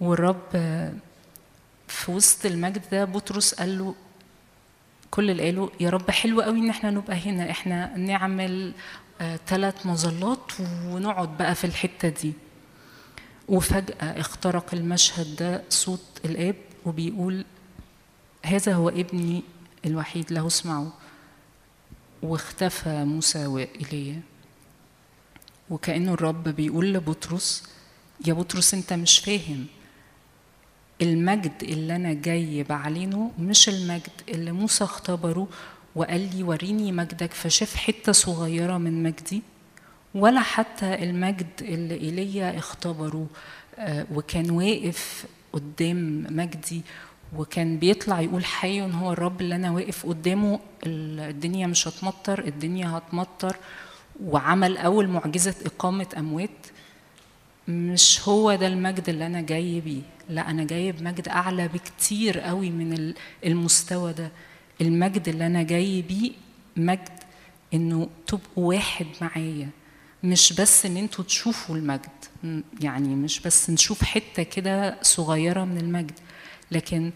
[0.00, 0.92] والرب آه،
[1.88, 3.94] في وسط المجد ده بطرس قال له
[5.10, 8.72] كل اللي قالوا يا رب حلو قوي إن إحنا نبقى هنا إحنا نعمل
[9.46, 10.52] ثلاث مظلات
[10.86, 12.32] ونقعد بقى في الحتة دي.
[13.48, 16.56] وفجأة اخترق المشهد ده صوت الآب
[16.86, 17.44] وبيقول
[18.44, 19.42] هذا هو ابني
[19.86, 20.90] الوحيد له اسمعوا.
[22.22, 24.20] واختفى موسى وإيليا
[25.70, 27.62] وكأنه الرب بيقول لبطرس
[28.26, 29.66] يا بطرس أنت مش فاهم.
[31.02, 35.48] المجد اللي أنا جاي بعلنه مش المجد اللي موسى اختبره
[35.94, 39.42] وقال لي وريني مجدك فشاف حتة صغيرة من مجدي
[40.14, 43.26] ولا حتى المجد اللي إيليا اختبره
[43.78, 45.24] آه، وكان واقف
[45.54, 46.82] قدام مجدي
[47.36, 52.88] وكان بيطلع يقول حي هو الرب اللي أنا واقف قدامه ال- الدنيا مش هتمطر الدنيا
[52.98, 53.56] هتمطر.
[54.24, 56.66] وعمل أول معجزة إقامة أموات.
[57.68, 60.02] مش هو ده المجد اللي أنا جاي بيه.
[60.28, 63.14] لا أنا جاي بمجد أعلى بكتير قوي من ال-
[63.46, 64.30] المستوى ده.
[64.80, 66.30] المجد اللي أنا جاي بيه
[66.76, 67.08] مجد
[67.74, 69.68] إنه تبقوا واحد معايا.
[70.24, 72.10] مش بس إن أنتوا تشوفوا المجد
[72.80, 76.18] يعني مش بس نشوف حتة كده صغيرة من المجد
[76.70, 77.12] لكن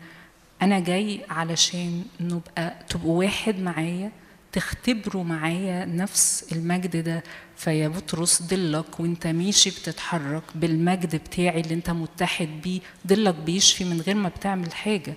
[0.63, 4.13] أنا جاي علشان نبقى تبقوا واحد معايا
[4.53, 7.23] تختبروا معايا نفس المجد ده
[7.57, 14.01] فيا بطرس ضلك وانت ماشي بتتحرك بالمجد بتاعي اللي انت متحد بيه ضلك بيشفي من
[14.01, 15.15] غير ما بتعمل حاجة.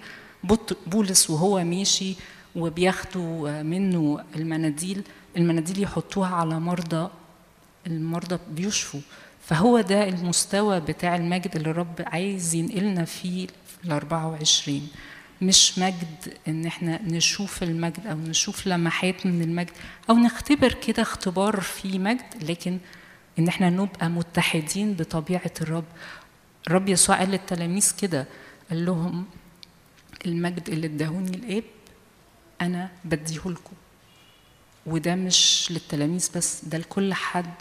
[0.88, 2.15] بولس وهو ماشي
[2.55, 5.03] وبياخدوا منه المناديل
[5.38, 7.09] المناديل يحطوها على مرضى
[7.88, 8.99] المرضى بيشفوا.
[9.45, 14.88] فهو ده المستوى بتاع المجد اللي الرب عايز ينقلنا فيه في ال 24
[15.41, 19.72] مش مجد إن إحنا نشوف المجد أو نشوف لمحات من المجد
[20.10, 22.80] أو نختبر كده اختبار في مجد لكن
[23.40, 25.86] إن إحنا نبقى متحدين بطبيعة الرب.
[26.68, 28.28] الرب يسوع قال للتلاميذ كده
[28.70, 29.26] قال لهم
[30.26, 31.64] المجد اللي اداهوني الآب
[32.62, 33.74] أنا بديهولكم.
[34.86, 37.53] وده مش للتلاميذ بس ده لكل حد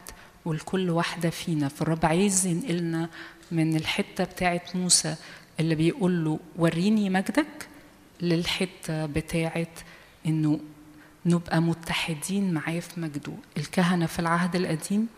[0.45, 1.69] ولكل واحدة فينا.
[1.69, 3.09] فالرب عايز ينقلنا
[3.53, 5.17] من الحتة بتاعت موسى
[5.61, 7.69] اللي بيقول له وريني مجدك
[8.21, 9.81] للحتة بتاعت
[10.27, 10.61] إنه
[11.27, 13.33] نبقى متحدين معاه في مجده.
[13.57, 15.09] الكهنة في العهد القديم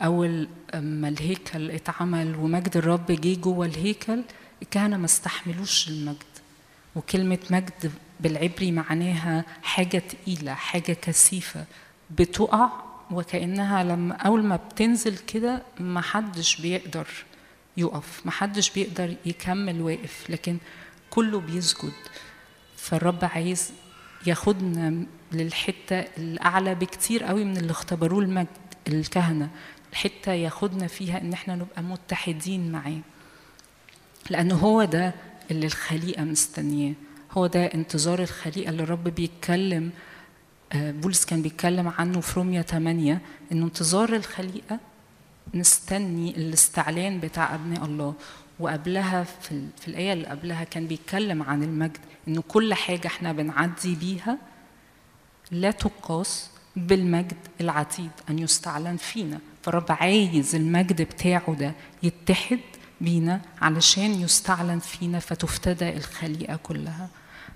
[0.00, 4.22] أول ما الهيكل اتعمل ومجد الرب جه جوه الهيكل
[4.62, 6.16] الكهنة ما استحملوش المجد.
[6.96, 11.64] وكلمة مجد بالعبري معناها حاجة تقيلة حاجة كثيفة
[12.10, 12.70] بتقع
[13.10, 17.06] وكأنها لما أول ما بتنزل كده ما حدش بيقدر
[17.76, 20.58] يقف ما حدش بيقدر يكمل واقف لكن
[21.10, 21.92] كله بيسجد.
[22.76, 23.72] فالرب عايز
[24.26, 28.46] ياخدنا للحتة الأعلى بكتير قوي من اللي اختبروه المجد
[28.88, 29.48] الكهنة.
[29.92, 33.00] الحتة ياخدنا فيها إن إحنا نبقى متحدين معاه.
[34.30, 35.14] لأنه هو ده
[35.50, 36.94] اللي الخليقة مستنياه.
[37.32, 39.90] هو ده انتظار الخليقة اللي الرب بيتكلم
[40.76, 43.20] بولس كان بيتكلم عنه في روميا 8
[43.52, 44.78] انه انتظار الخليقة
[45.54, 48.14] نستني الاستعلان بتاع أبناء الله.
[48.60, 51.98] وقبلها في, في الآية اللي قبلها كان بيتكلم عن المجد
[52.28, 54.38] إنه كل حاجة إحنا بنعدي بيها
[55.50, 59.38] لا تقاس بالمجد العتيد أن يستعلن فينا.
[59.62, 62.60] فالرب عايز المجد بتاعه ده يتحد
[63.00, 67.08] بينا علشان يستعلن فينا فتفتدى الخليقة كلها.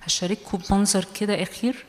[0.02, 1.84] هشارككم بمنظر كده أخير.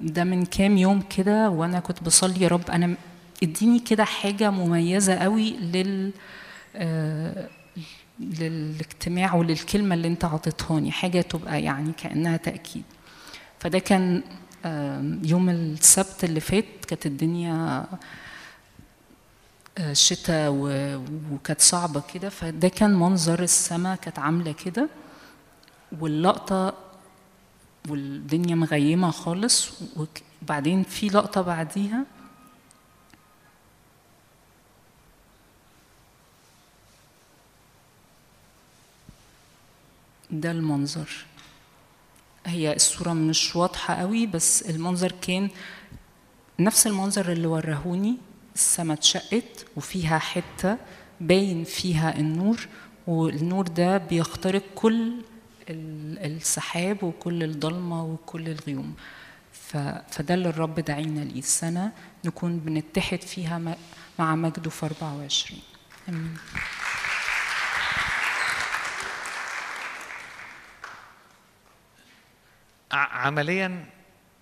[0.00, 2.94] ده من كام يوم كده وأنا كنت بصلي يا رب أنا
[3.42, 6.12] اديني كده حاجة مميزة قوي لل
[6.76, 7.48] آه،
[8.20, 12.82] للاجتماع وللكلمة اللي انت عطيتهاني حاجة تبقى يعني كأنها تأكيد.
[13.58, 14.22] فده كان
[15.24, 17.86] يوم السبت اللي فات كانت الدنيا
[19.78, 20.50] آه، شتاء
[21.32, 24.88] وكانت صعبة كده فده كان منظر السماء كانت عاملة كده
[26.00, 26.74] واللقطة
[27.90, 29.70] والدنيا مغيمة خالص
[30.42, 32.04] وبعدين في لقطة بعديها.
[40.30, 41.10] ده المنظر.
[42.46, 45.50] هي الصورة مش واضحة قوي بس المنظر كان
[46.58, 48.16] نفس المنظر اللي ورهوني
[48.54, 50.76] السما اتشقت وفيها حتة
[51.20, 52.68] باين فيها النور
[53.06, 55.12] والنور ده بيخترق كل
[55.70, 58.94] السحاب وكل الضلمة وكل الغيوم.
[60.10, 61.38] فده اللي الرب دعينا ليه.
[61.38, 61.92] السنة
[62.24, 63.76] نكون بنتحد فيها
[64.18, 65.60] مع مجده في 24
[66.08, 66.36] آمين.
[72.92, 73.84] عمليا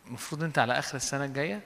[0.06, 1.60] المفروض أنت على آخر السنة الجاية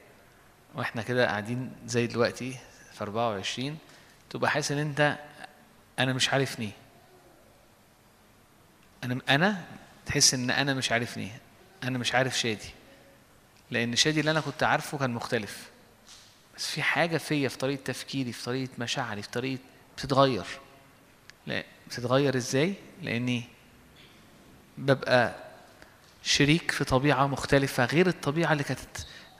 [0.74, 2.56] وإحنا كده قاعدين زي دلوقتي
[2.92, 3.78] في 24
[4.30, 5.18] تبقى حاسس إن أنت
[5.98, 6.70] أنا مش عارفني
[9.04, 9.64] أنا أنا
[10.06, 11.30] تحس إن أنا مش عارفني
[11.84, 12.70] أنا مش عارف شادي.
[13.70, 15.70] لأن شادي اللي أنا كنت عارفه كان مختلف.
[16.56, 19.60] بس في حاجة فيا في طريقة تفكيري في طريقة مشاعري في طريقة
[19.96, 20.44] بتتغير.
[21.46, 23.44] لا بتتغير إزاي؟ لأني
[24.78, 25.34] ببقى
[26.22, 28.80] شريك في طبيعة مختلفة غير الطبيعة اللي كانت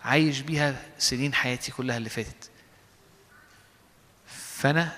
[0.05, 2.51] عايش بيها سنين حياتي كلها اللي فاتت.
[4.27, 4.93] فأنا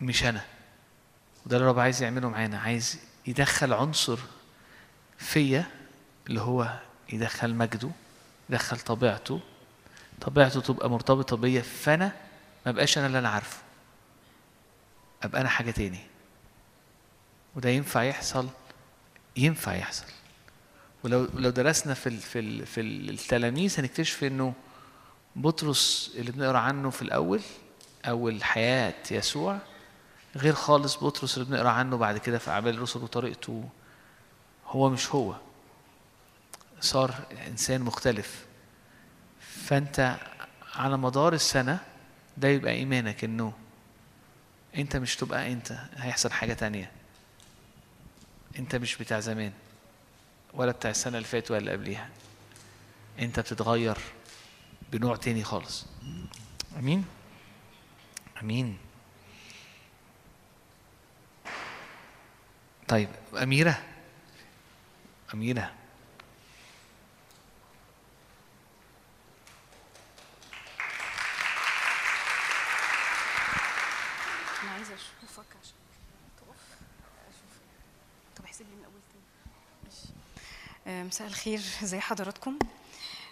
[0.00, 0.44] مش أنا.
[1.46, 4.18] وده اللي الرب عايز يعمله معانا عايز يدخل عنصر
[5.18, 5.66] فيا
[6.26, 6.78] اللي هو
[7.12, 7.90] يدخل مجده
[8.50, 9.40] يدخل طبيعته.
[10.20, 12.12] طبيعته تبقى مرتبطة بيا فأنا
[12.66, 13.58] ما بقاش أنا اللي أنا عارفه.
[15.22, 16.00] أبقى أنا حاجة تاني.
[17.56, 18.48] وده ينفع يحصل؟
[19.36, 20.06] ينفع يحصل.
[21.04, 24.54] ولو لو درسنا في ال في ال في التلاميذ هنكتشف إنه
[25.36, 27.40] بطرس اللي بنقرأ عنه في الأول
[28.04, 29.58] أول حياة يسوع
[30.36, 33.68] غير خالص بطرس اللي بنقرأ عنه بعد كده في أعمال الرسل وطريقته.
[34.66, 35.36] هو مش هو.
[36.80, 37.14] صار
[37.46, 38.46] إنسان مختلف.
[39.40, 40.16] فأنت
[40.74, 41.78] على مدار السنة
[42.36, 43.52] ده يبقى إيمانك إنه
[44.76, 46.90] أنت مش تبقى أنت هيحصل حاجة تانية.
[48.58, 49.52] أنت مش بتاع زمان
[50.54, 52.08] ولا بتاع السنة اللي فاتت ولا اللي قبليها.
[53.18, 53.96] أنت بتتغير
[54.92, 55.86] بنوع تاني خالص.
[56.78, 57.04] آمين.
[58.42, 58.78] آمين.
[62.88, 63.08] طيب
[63.42, 63.78] أميرة.
[65.34, 65.72] أميرة.
[74.62, 75.74] أنا عايزة أشوفك عشان
[78.36, 79.24] طب احسب لي من اول تاني
[79.84, 80.08] ماشي.
[80.86, 81.60] آه، مساء الخير.
[81.82, 82.58] ازي حضراتكم.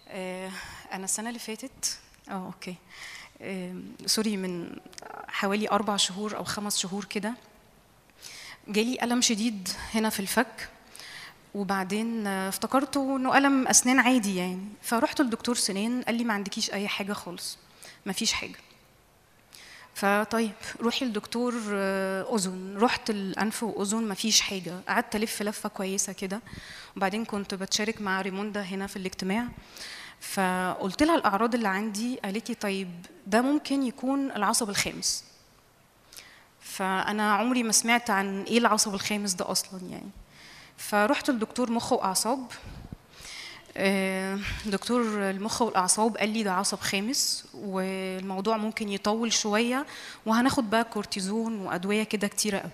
[0.09, 0.51] آه،
[0.93, 1.99] أنا السنة اللي فاتت
[2.29, 2.75] آه okay.
[3.43, 3.75] آه،
[4.07, 4.77] sorry من
[5.29, 7.35] حوالي أربع شهور أو خمس شهور كده
[8.69, 10.69] جالي ألم شديد هنا في الفك
[11.55, 14.69] وبعدين آه، افتكرته إنه ألم أسنان عادي يعني.
[14.83, 17.59] فرحت لدكتور سنان قال لي ما عندكيش أي حاجة خالص
[18.07, 18.57] ما فيش حاجة.
[19.95, 22.77] فطيب روحي لدكتور آه، أذن.
[22.79, 24.81] رحت الأنف وأذن مفيش حاجة.
[24.89, 26.41] قعدت ألف لفة كويسة كده.
[26.97, 29.49] وبعدين كنت بتشارك مع ريموندا هنا في الاجتماع.
[30.21, 32.91] فقلت لها الأعراض اللي عندي قالت لي طيب
[33.27, 35.25] ده ممكن يكون العصب الخامس.
[36.77, 40.11] فأنا عمري ما سمعت عن إيه العصب الخامس ده أصلا يعني.
[40.77, 42.47] فرحت لدكتور مخ وأعصاب
[43.77, 49.87] آه، دكتور المخ والأعصاب قال لي ده عصب خامس والموضوع ممكن يطول شوية
[50.27, 52.71] وهناخد بقى كورتيزون وأدوية كده كتيرة قوي.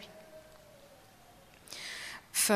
[2.32, 2.52] ف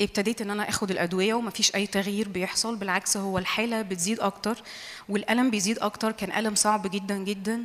[0.00, 4.62] ابتديت إن أنا آخد الأدوية ومفيش أي تغيير بيحصل بالعكس هو الحالة بتزيد أكتر
[5.08, 6.12] والألم بيزيد أكتر.
[6.12, 7.64] كان ألم صعب جدا جدا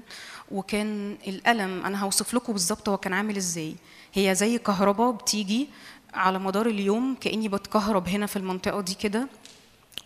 [0.51, 3.75] وكان الألم أنا هوصف لكم بالظبط هو كان عامل إزاي.
[4.13, 5.69] هي زي كهرباء بتيجي
[6.13, 9.27] على مدار اليوم كأني بتكهرب هنا في المنطقة دي كده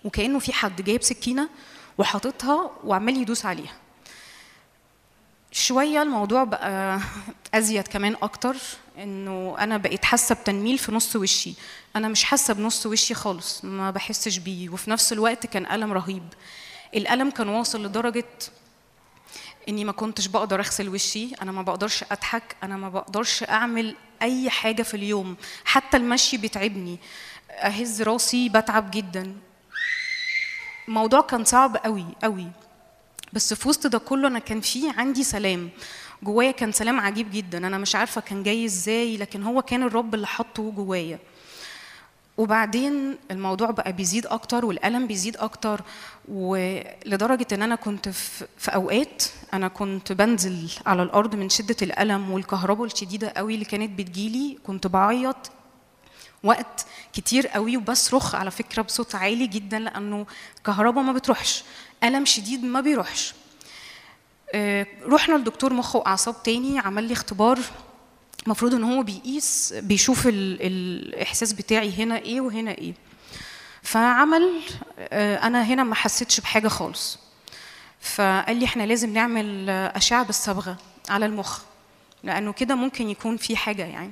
[0.03, 1.49] وكأنه في حد جايب سكينة
[1.97, 3.73] وحاططها وعمال يدوس عليها.
[5.51, 6.99] شوية الموضوع بقى
[7.53, 8.55] أزيد كمان أكتر
[8.97, 11.53] إنه أنا بقيت حاسة بتنميل في نص وشي.
[11.98, 14.69] أنا مش حاسة بنص وشي خالص ما بحسش بيه.
[14.69, 16.24] وفي نفس الوقت كان ألم رهيب.
[16.95, 18.26] الألم كان واصل لدرجة
[19.69, 24.49] إني ما كنتش بقدر أغسل وشي أنا ما بقدرش أضحك أنا ما بقدرش أعمل أي
[24.49, 25.36] حاجة في اليوم.
[25.65, 26.98] حتى المشي بيتعبني.
[27.52, 29.36] أهز راسي بتعب جدا.
[30.88, 32.48] الموضوع كان صعب قوي قوي
[33.34, 35.69] بس في وسط ده كله أنا كان في عندي سلام.
[36.24, 37.57] جوايا كان سلام عجيب جدا.
[37.57, 41.19] أنا مش عارفة كان جاي إزاي لكن هو كان الرب اللي حطه جوايا.
[42.38, 45.81] وبعدين الموضوع بقى بيزيد أكتر والألم بيزيد أكتر
[46.27, 48.09] ولدرجة إن أنا كنت
[48.57, 49.23] في أوقات
[49.53, 54.88] أنا كنت بنزل على الأرض من شدة الألم والكهرباء الشديدة قوي اللي كانت بتجيلي كنت
[54.88, 55.51] بعيط
[56.43, 60.26] وقت كتير قوي وبصرخ على فكرة بصوت عالي جدا لأنه
[60.65, 61.64] كهرباء ما بتروحش
[62.03, 63.34] ألم شديد ما بيروحش.
[64.53, 67.59] آه، رحنا لدكتور مخ وأعصاب تاني عمل لي اختبار
[68.48, 72.94] المفروض إن هو بيقيس بيشوف ال الإحساس بتاعي هنا إيه وهنا إيه.
[73.82, 74.61] فعمل
[74.99, 77.19] آه، أنا هنا ما حسيتش بحاجة خالص.
[78.02, 80.78] فقال لي إحنا لازم نعمل آه، أشعة بالصبغة
[81.10, 81.61] على المخ
[82.24, 84.11] لأنه كده ممكن يكون في حاجة يعني.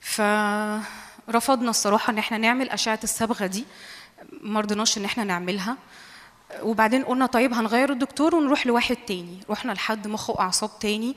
[0.00, 3.64] فرفضنا الصراحة إن إحنا نعمل أشعة الصبغة دي.
[4.40, 5.76] ما رضيناش إن إحنا نعملها.
[6.62, 9.38] وبعدين قلنا طيب هنغير الدكتور ونروح لواحد تاني.
[9.50, 11.16] رحنا لحد مخ واعصاب تاني.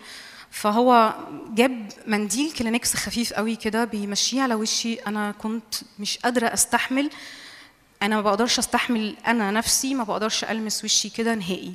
[0.52, 1.14] فهو
[1.54, 4.94] جاب منديل كلينكس خفيف قوي كده بيمشيه على وشي.
[4.94, 7.10] أنا كنت مش قادرة أستحمل.
[8.02, 11.74] أنا ما بقدرش أستحمل أنا نفسي ما بقدرش ألمس وشي كده نهائي.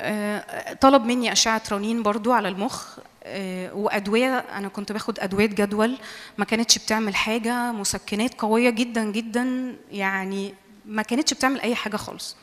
[0.00, 2.98] آه، طلب مني أشعة رنين برضو على المخ.
[3.24, 5.96] آه، وأدوية أنا كنت باخد أدوية جدول.
[6.38, 7.72] ما كانتش بتعمل حاجة.
[7.72, 9.76] مسكنات قوية جدا جدا.
[9.90, 10.54] يعني
[10.86, 12.36] ما كانتش بتعمل أي حاجة خالص.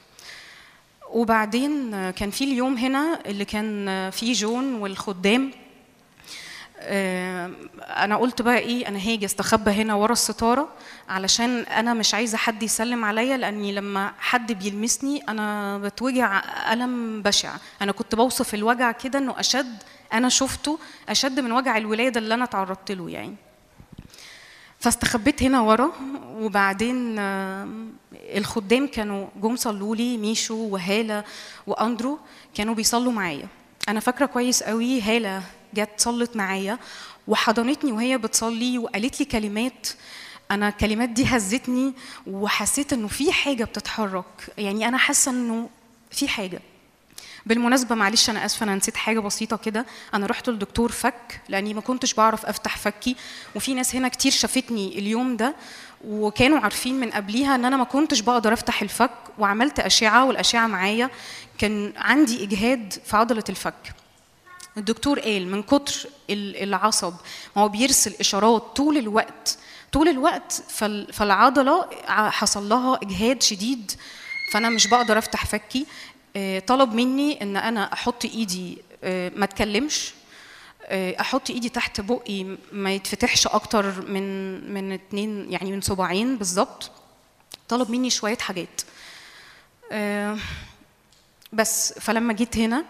[1.14, 5.52] وبعدين كان في اليوم هنا اللي كان فيه جون والخدام.
[6.82, 10.70] آه، أنا قلت بقى إيه أنا هاجي أستخبى هنا ورا الستارة
[11.10, 16.42] علشان أنا مش عايزة حد يسلم عليا لأني لما حد بيلمسني أنا بتوجع
[16.74, 17.56] ألم بشع.
[17.82, 19.78] أنا كنت بوصف الوجع كده إنه أشد
[20.14, 20.80] أنا شفته
[21.10, 23.36] أشد من وجع الولادة اللي أنا تعرضت له يعني.
[24.80, 25.92] فاستخبيت هنا ورا
[26.28, 27.16] وبعدين
[28.38, 31.24] الخدام كانوا جم صلوا لي ميشو وهالة
[31.68, 32.20] وأندرو
[32.54, 33.48] كانوا بيصلوا معايا.
[33.90, 35.44] أنا فاكرة كويس قوي هالة
[35.74, 36.80] جت صلت معايا
[37.28, 39.88] وحضنتني وهي بتصلي وقالت لي كلمات.
[40.52, 41.94] أنا الكلمات دي هزتني
[42.28, 44.54] وحسيت إنه في حاجة بتتحرك.
[44.58, 45.70] يعني أنا حاسة إنه
[46.12, 46.62] في حاجة.
[47.46, 49.86] بالمناسبة معلش أنا آسفة أنا نسيت حاجة بسيطة كده.
[50.14, 53.16] أنا رحت للدكتور فك لأني ما كنتش بعرف أفتح فكي
[53.56, 55.56] وفي ناس هنا كتير شافتني اليوم ده
[56.08, 61.10] وكانوا عارفين من قبليها إن أنا ما كنتش بقدر أفتح الفك وعملت أشعة والأشعة معايا
[61.58, 63.94] كان عندي إجهاد في عضلة الفك.
[64.78, 67.14] الدكتور قال من كتر ال- العصب
[67.58, 69.58] هو بيرسل إشارات طول الوقت
[69.92, 73.92] طول الوقت فال- فالعضلة حصل لها إجهاد شديد
[74.52, 75.86] فأنا مش بقدر أفتح فكي.
[76.68, 80.14] طلب مني إن أنا أحط إيدي آه، ما اتكلمش.
[80.84, 86.92] آه، أحط إيدي تحت بقي ما يتفتحش أكتر من من اتنين يعني من صباعين بالظبط.
[87.70, 88.82] طلب مني شوية حاجات.
[89.92, 90.38] آه،
[91.54, 92.86] بس فلما جيت هنا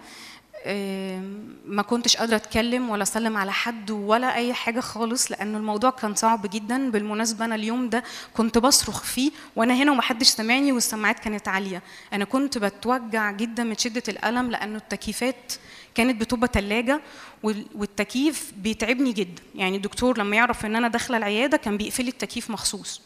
[1.65, 6.15] ما كنتش قادرة أتكلم ولا أسلم على حد ولا أي حاجة خالص لأن الموضوع كان
[6.15, 6.91] صعب جدا.
[6.91, 8.03] بالمناسبة أنا اليوم ده
[8.33, 11.81] كنت بصرخ فيه وأنا هنا ومحدش سمعني والسماعات كانت عالية.
[12.13, 15.53] أنا كنت بتوجع جدا من شدة الألم لأنه التكييفات
[15.95, 17.01] كانت بتبقى تلاجة
[17.43, 19.41] وال- والتكييف بيتعبني جدا.
[19.55, 23.01] يعني الدكتور لما يعرف إن أنا داخلة العيادة كان بيقفل التكييف مخصوص.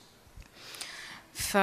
[1.34, 1.58] ف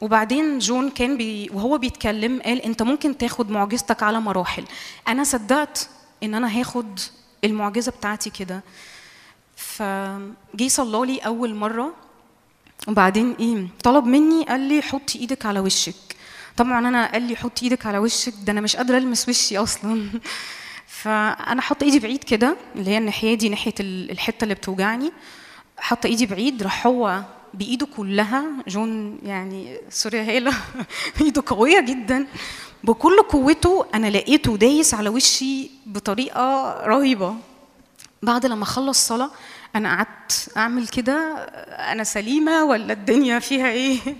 [0.00, 1.50] وبعدين جون كان بي...
[1.54, 4.64] وهو بيتكلم قال انت ممكن تاخد معجزتك على مراحل.
[5.08, 5.88] أنا صدقت
[6.22, 7.00] ان أنا هاخد
[7.44, 8.62] المعجزة بتاعتي كده.
[9.56, 11.94] فجي صلى لي اول مرة
[12.88, 15.94] وبعدين إيه طلب مني قال لي حطي إيدك على وشك.
[16.56, 20.08] طبعا أنا قال لي حطي إيدك على وشك ده أنا مش قادرة ألمس وشي أصلا.
[21.02, 25.12] فأنا حاطه إيدي بعيد كده اللي هي الناحية دي ناحية ال- الحتة اللي بتوجعني.
[25.78, 27.22] حاطه إيدي بعيد راح هو
[27.54, 28.44] بإيده كلها.
[28.68, 30.52] جون يعني sorry هيلا
[31.20, 32.26] ايده قوية جدا.
[32.84, 37.34] بكل قوته أنا لقيته دايس على وشي بطريقة رهيبة.
[38.22, 39.30] بعد لما خلص صلاة
[39.76, 41.34] أنا قعدت أعمل كده.
[41.92, 43.98] أنا سليمة ولا الدنيا فيها إيه؟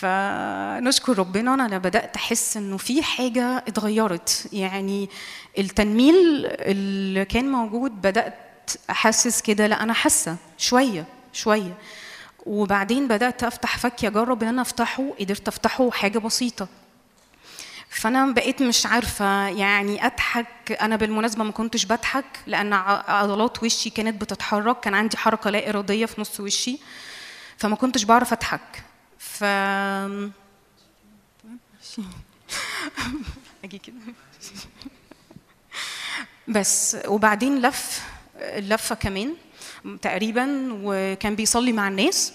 [0.00, 1.54] فنشكر ربنا.
[1.54, 4.48] أنا بدأت أحس إنه في حاجة اتغيرت.
[4.52, 5.08] يعني
[5.58, 9.66] التنميل اللي كان موجود بدأت أحسس كده.
[9.66, 11.74] لا أنا حاسة شوية شوية.
[12.46, 16.68] وبعدين بدأت أفتح فكي اجرب إن أنا أفتحه قدرت أفتحه حاجة بسيطة.
[17.90, 20.72] فأنا بقيت مش عارفة يعني أضحك.
[20.80, 24.80] أنا بالمناسبة ما كنتش بضحك لأن عضلات وشي كانت بتتحرك.
[24.80, 26.78] كان عندي حركة لا إرادية في نص وشي
[27.58, 28.82] فما كنتش بعرف أضحك.
[29.18, 29.44] ف
[33.64, 33.94] أجي كده.
[36.48, 36.96] بس.
[37.06, 38.02] وبعدين لف
[38.36, 39.34] اللفه كمان.
[40.02, 42.32] تقريبا وكان بيصلي مع الناس.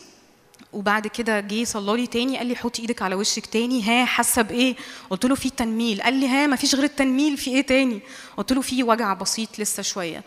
[0.73, 3.83] وبعد كده جه صلى لي تاني قال لي حطي إيدك على وشك تاني.
[3.83, 4.75] ها حاسة بإيه؟
[5.09, 7.99] قلت له في تنميل قال لي ها ما فيش غير التنميل في إيه تاني؟
[8.37, 10.23] قلت له في وجع بسيط لسه شوية.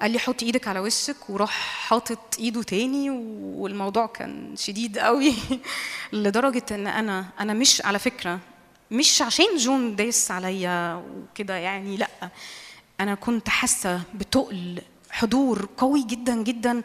[0.00, 1.50] قال لي حطي إيدك على وشك وراح
[1.88, 3.10] حاطط ايده تاني.
[3.10, 5.34] والموضوع كان شديد قوي
[6.12, 8.38] لدرجة إن أنا أنا مش على فكرة
[8.90, 12.08] مش عشان جون دايس عليا وكده يعني لأ.
[13.00, 14.82] أنا كنت حاسة بتقل
[15.12, 16.82] حضور قوي جدا جدا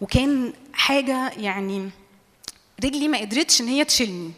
[0.00, 1.90] وكان حاجة يعني
[2.84, 4.32] رجلي ما قدرتش إن هي تشيلني.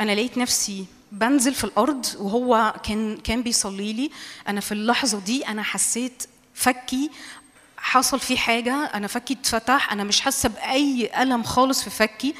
[0.00, 4.10] أنا لقيت نفسي بنزل في الأرض وهو كان كان بيصلي لي.
[4.48, 6.22] أنا في اللحظة دي أنا حسيت
[6.54, 7.10] فكي
[7.78, 12.34] حصل فيه حاجة أنا فكي اتفتح أنا مش حاسة بأي ألم خالص في فكي.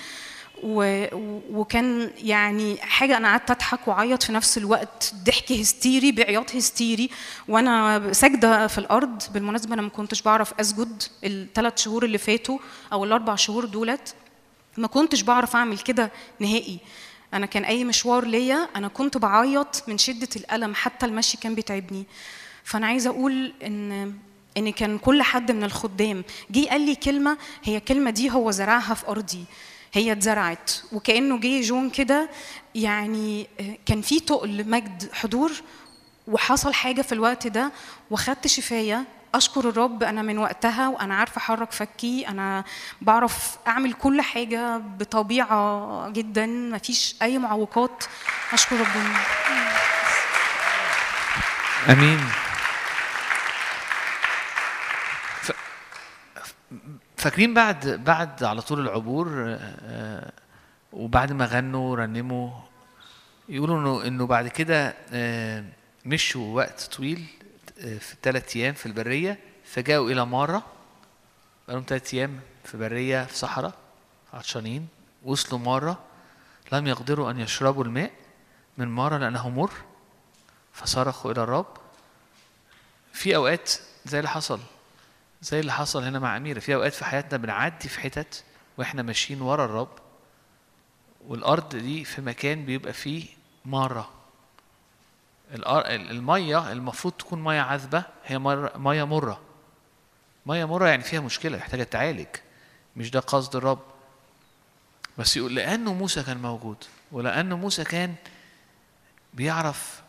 [0.63, 1.07] و...
[1.53, 5.15] وكان يعني حاجة أنا قعدت أضحك وأعيط في نفس الوقت.
[5.25, 7.11] ضحك هستيري بعياط هستيري.
[7.49, 9.23] وأنا ساجده في الأرض.
[9.35, 12.59] بالمناسبة أنا ما كنتش بعرف أسجد الثلاث شهور اللي فاتوا
[12.93, 14.15] أو الأربع شهور دولت.
[14.77, 16.79] ما كنتش بعرف أعمل كده نهائي.
[17.35, 20.75] أنا كان أي مشوار ليا أنا كنت بعيط من شدة الألم.
[20.75, 22.07] حتى المشي كان بيتعبني.
[22.65, 24.15] فأنا عايزة أقول إن
[24.57, 28.95] إن كان كل حد من الخدام جه قال لي كلمة هي الكلمة دي هو زرعها
[28.95, 29.45] في أرضي.
[29.93, 30.71] هي اتزرعت.
[30.93, 32.31] وكأنه جه جون كده
[32.75, 35.53] يعني آه، كان في تقل مجد حضور
[36.29, 37.73] وحصل حاجة في الوقت ده
[38.11, 39.05] واخدت شفاية.
[39.35, 42.65] أشكر الرب أنا من وقتها وأنا عارفة أحرك فكي أنا
[43.01, 48.05] بعرف أعمل كل حاجة بطبيعة جدا مفيش أي معوقات.
[48.53, 49.17] أشكر ربنا.
[51.89, 52.21] آمين.
[57.21, 60.33] فاكرين بعد بعد على طول العبور آه،
[60.93, 62.51] وبعد ما غنوا ورنموا
[63.49, 65.65] يقولوا إنه إنه بعد كده آه،
[66.05, 67.27] مشوا وقت طويل
[67.79, 70.63] آه، في ثلاث أيام في البرية فجاءوا إلى ماره
[71.67, 73.75] بقالهم ثلاث أيام في برية في صحراء
[74.33, 74.89] عطشانين
[75.23, 75.99] وصلوا ماره
[76.73, 78.11] لم يقدروا أن يشربوا الماء
[78.79, 79.71] من ماره لأنه مر
[80.73, 81.77] فصرخوا إلى الرب.
[83.13, 83.73] في أوقات
[84.07, 84.61] زي اللي حصل.
[85.43, 86.59] زي اللي حصل هنا مع أميرة.
[86.61, 88.45] في أوقات في حياتنا بنعدي في حتت
[88.79, 89.99] وإحنا ماشيين ورا الرب
[91.27, 93.27] والأرض دي في مكان بيبقى فيه
[93.65, 94.11] ماره
[95.55, 99.41] الأر- المية المفروض تكون مية عذبة هي مر- مية مرة.
[100.47, 102.27] مية مرة يعني فيها مشكلة محتاجة تعالج.
[102.97, 103.83] مش ده قصد الرب.
[105.19, 106.77] بس يقول لأنه موسى كان موجود
[107.13, 108.15] ولأنه موسى كان
[109.35, 110.03] بيعرف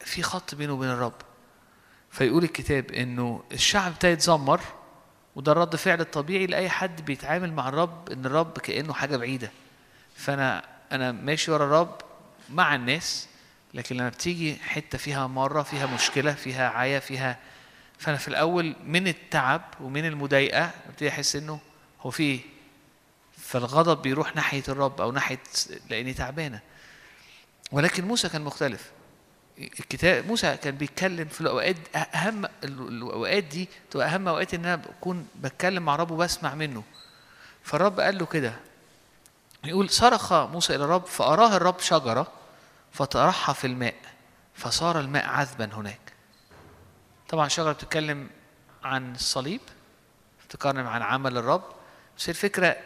[0.00, 1.12] في خط بينه وبين الرب.
[2.12, 4.60] فيقول الكتاب إنه الشعب ابتدى يتذمر
[5.36, 9.50] وده الرد فعل الطبيعي لأي حد بيتعامل مع الرب إن الرب كأنه حاجة بعيدة.
[10.16, 11.98] فأنا أنا ماشي ورا الرب
[12.50, 13.28] مع الناس
[13.74, 17.38] لكن لما بتيجي حتة فيها مرة فيها مشكلة فيها عيا فيها
[17.98, 21.60] فأنا في الأول من التعب ومن المضايقة ببتدي أحس إنه
[22.00, 22.40] هو في إيه
[23.38, 25.40] فالغضب بيروح ناحية الرب أو ناحية
[25.90, 26.60] لأني تعبانة.
[27.72, 28.90] ولكن موسى كان مختلف.
[29.58, 35.26] الكتاب موسى كان بيتكلم في الأوقات أهم الأوقات دي تبقى أهم أوقات إن أنا بكون
[35.40, 36.82] بتكلم مع رب وبسمع منه.
[37.62, 38.54] فالرب قال له كده
[39.64, 42.26] يقول صرخ موسى إلى الرب فأراه الرب شجرة
[42.92, 43.94] فطرحها في الماء
[44.54, 46.12] فصار الماء عذبا هناك.
[47.28, 48.30] طبعا الشجرة بتتكلم
[48.84, 49.60] عن الصليب
[50.48, 51.62] بتتكلم عن عمل الرب.
[52.18, 52.76] بس الفكرة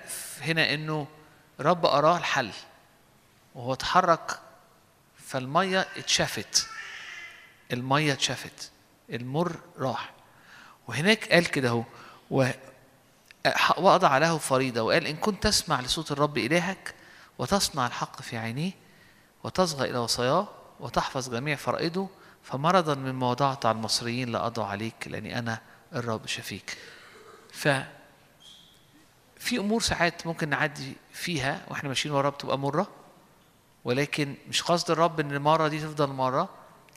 [0.40, 1.06] هنا إنه
[1.60, 2.50] الرب أراه الحل
[3.54, 4.38] وهو اتحرك
[5.26, 6.66] فالمية اتشافت.
[7.72, 8.70] المية اتشافت.
[9.10, 10.12] المر راح.
[10.88, 11.84] وهناك قال كده اهو
[13.78, 16.94] وأضع له فريضة وقال إن كنت تسمع لصوت الرب إلهك
[17.38, 18.72] وتصنع الحق في عينيه
[19.44, 20.48] وتصغى إلى وصاياه
[20.80, 22.08] وتحفظ جميع فرائضه
[22.42, 25.60] فمرضا مما وضعت على المصريين لا أضع عليك لأني أنا
[25.92, 26.76] الرب شفيك.
[27.52, 27.68] ف
[29.38, 32.88] في أمور ساعات ممكن نعدي فيها وإحنا ماشيين ورا بتبقى مرة.
[33.86, 36.48] ولكن مش قصد الرب إن المرة دي تفضل مرة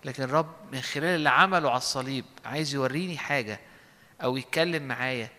[0.05, 3.59] لكن الرب من خلال اللي عمله على الصليب عايز يوريني حاجة
[4.23, 5.29] أو يتكلم معايا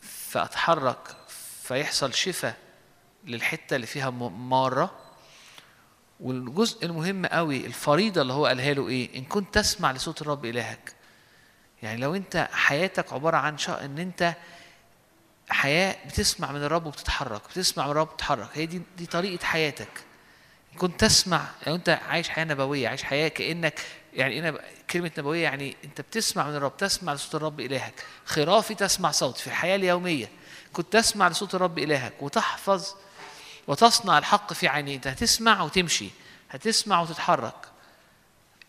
[0.00, 1.16] فأتحرك
[1.62, 2.56] فيحصل شفاء
[3.24, 4.90] للحتة اللي فيها ماره
[6.20, 10.92] والجزء المهم قوي الفريضة اللي هو قالها له إيه؟ إن كنت تسمع لصوت الرب إلهك.
[11.82, 14.34] يعني لو أنت حياتك عبارة عن شا إن أنت
[15.50, 18.48] حياة بتسمع من الرب وبتتحرك بتسمع من الرب وبتتحرك.
[18.54, 20.09] هي دي دي طريقة حياتك.
[20.78, 23.80] كنت تسمع لو انت عايش حياة نبوية عايش حياة كأنك
[24.14, 24.60] يعني أنا
[24.90, 27.94] كلمة نبوية يعني أنت بتسمع من الرب تسمع لصوت الرب إلهك.
[28.26, 30.28] خرافي تسمع صوت في الحياة اليومية.
[30.72, 32.86] كنت تسمع لصوت الرب إلهك وتحفظ
[33.66, 36.08] وتصنع الحق في عينيه أنت هتسمع وتمشي
[36.50, 37.54] هتسمع وتتحرك.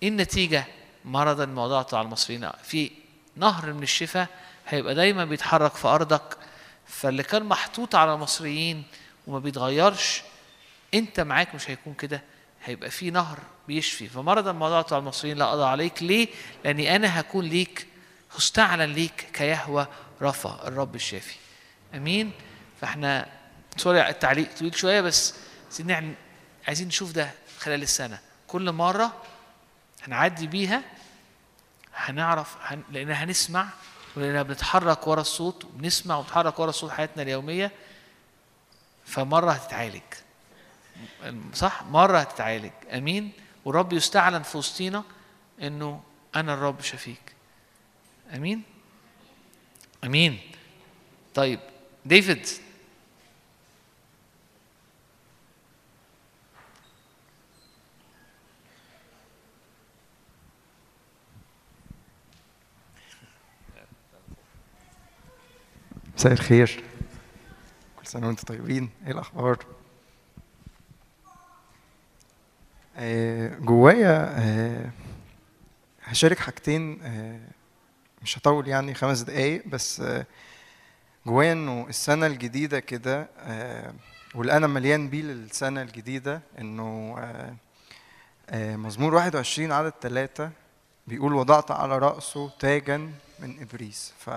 [0.03, 0.65] إيه النتيجة؟
[1.05, 2.49] مرضا ما وضعته على المصريين.
[2.63, 2.91] في
[3.35, 4.27] نهر من الشفاء
[4.67, 6.37] هيبقى دايما بيتحرك في أرضك
[6.87, 8.83] فاللي كان محطوط على المصريين
[9.27, 10.21] وما بيتغيرش
[10.93, 12.21] انت معاك مش هيكون كده
[12.63, 14.07] هيبقى في نهر بيشفي.
[14.65, 16.03] وضعته على المصريين لا أضع عليك.
[16.03, 16.27] ليه؟
[16.65, 17.87] لأني أنا هكون ليك
[18.37, 19.87] هستعلن ليك كيهوى
[20.21, 21.35] رفا الرب الشافي.
[21.95, 22.31] أمين؟
[22.81, 23.29] فإحنا
[23.77, 25.33] سوري التعليق طويل شوية بس
[25.65, 26.15] عايزين
[26.67, 28.19] عايزين نشوف ده خلال السنة.
[28.47, 29.23] كل مرة
[30.03, 30.83] هنعدي بيها
[31.95, 32.83] هنعرف هن...
[32.91, 33.67] لأن هنسمع
[34.15, 37.71] ولاننا بنتحرك ورا الصوت وبنسمع ونتحرك ورا الصوت حياتنا اليومية.
[39.05, 40.01] فمرة هتتعالج.
[41.53, 42.71] صح؟ مرة هتتعالج.
[42.93, 43.31] أمين؟
[43.65, 45.03] والرب يستعلن في وسطينا
[45.61, 46.03] إنه
[46.35, 47.35] أنا الرب شفيك.
[48.35, 48.63] أمين؟
[50.03, 50.39] أمين.
[51.35, 51.59] طيب
[52.05, 52.47] ديفيد.
[66.15, 66.83] مساء الخير.
[67.99, 68.89] كل سنة وأنتم طيبين.
[69.05, 69.65] إيه الأخبار؟
[72.90, 72.90] آه،
[73.59, 74.89] جوايا آه،
[76.03, 77.39] هشارك حاجتين آه،
[78.21, 80.25] مش هطول يعني خمس دقايق بس آه،
[81.25, 83.93] جوايا إنه السنة الجديدة كده آه،
[84.35, 87.55] واللي أنا مليان بيه للسنة الجديدة إنه آه،
[88.49, 90.51] آه، مزمور 21 عدد ثلاثة
[91.07, 92.97] بيقول وضعت على رأسه تاجا
[93.39, 94.13] من إبريس.
[94.19, 94.29] ف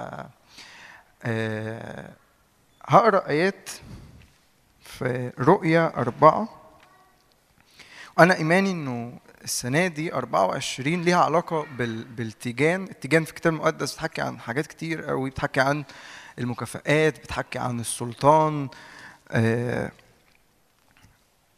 [1.24, 2.10] آه،
[2.84, 3.70] هقرأ آيات
[4.80, 6.63] في رؤيا أربعة
[8.18, 12.04] أنا إيماني إنه السنة دي 24 ليها علاقة بال...
[12.04, 15.84] بالتيجان، التيجان في الكتاب المقدس بتحكي عن حاجات كتير قوي، بتحكي عن
[16.38, 18.68] المكافآت، بتحكي عن السلطان.
[19.30, 19.90] آه،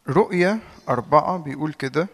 [0.09, 0.59] رؤيا
[0.89, 2.09] أربعة بيقول كده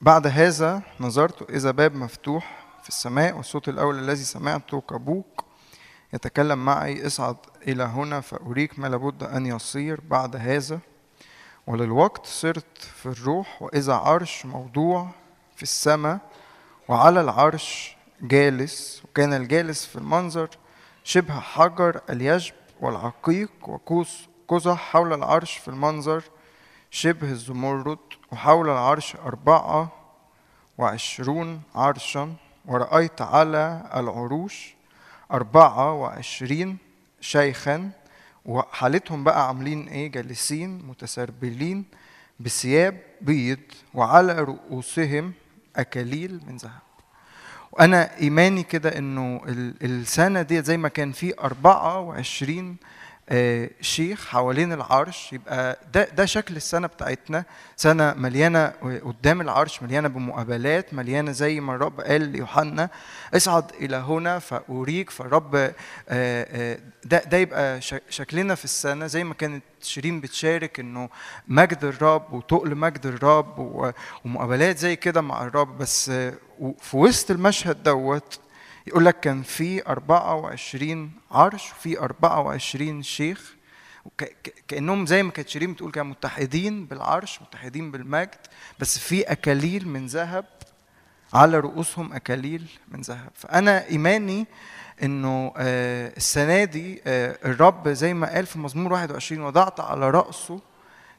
[0.00, 5.44] بعد هذا نظرت إذا باب مفتوح في السماء والصوت الأول الذي سمعته كبوق
[6.12, 7.36] يتكلم معي اصعد
[7.68, 10.80] إلى هنا فأريك ما لابد أن يصير بعد هذا
[11.66, 15.08] وللوقت صرت في الروح وإذا عرش موضوع
[15.56, 16.18] في السماء
[16.88, 20.48] وعلى العرش جالس وكان الجالس في المنظر
[21.04, 26.22] شبه حجر اليشب والعقيق وقوس قزح حول العرش في المنظر
[26.90, 27.98] شبه الزمرد
[28.32, 29.92] وحول العرش أربعة
[30.78, 32.34] وعشرون عرشا
[32.66, 34.74] ورأيت على العروش
[35.32, 36.78] أربعة وعشرين
[37.20, 37.90] شيخا.
[38.46, 41.84] وحالتهم بقى عاملين إيه؟ جالسين متسربلين
[42.40, 43.58] بثياب بيض
[43.94, 45.32] وعلى رؤوسهم
[45.76, 46.80] أكاليل من ذهب.
[47.72, 52.76] وأنا إيماني كده إنه ال- السنة دي زي ما كان في 24 آه،
[53.80, 57.44] شيخ حوالين العرش يبقى ده ده شكل السنة بتاعتنا
[57.76, 58.66] سنة مليانة
[59.04, 62.88] قدام العرش مليانة بمقابلات مليانة زي ما الرب قال ليوحنا
[63.34, 65.72] اصعد إلى هنا فأريك فالرب آه،
[66.08, 67.80] آه، ده ده يبقى
[68.10, 71.08] شكلنا في السنة زي ما كانت شيرين بتشارك إنه
[71.48, 73.58] مجد الرب وتقل مجد الرب
[74.24, 76.34] ومقابلات زي كده مع الرب بس آه،
[76.80, 78.38] في وسط المشهد دوت
[78.86, 83.56] يقول لك كان في 24 عرش وفي 24 شيخ
[84.68, 88.38] كأنهم زي ما كانت شيرين بتقول كانوا متحدين بالعرش متحدين بالمجد
[88.78, 90.44] بس في أكاليل من ذهب
[91.34, 93.30] على رؤوسهم أكاليل من ذهب.
[93.34, 94.46] فأنا إيماني
[95.02, 100.60] إنه آه، السنة دي آه، الرب زي ما قال في مزمور 21 وضعت على رأسه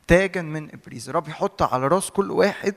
[0.08, 2.76] تاجا من ابريز الرب يحط على رأس كل واحد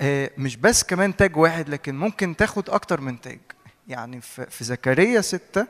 [0.00, 3.40] آه، مش بس كمان تاج واحد لكن ممكن تاخد أكتر من تاج.
[3.88, 5.66] يعني في زكريا ستة.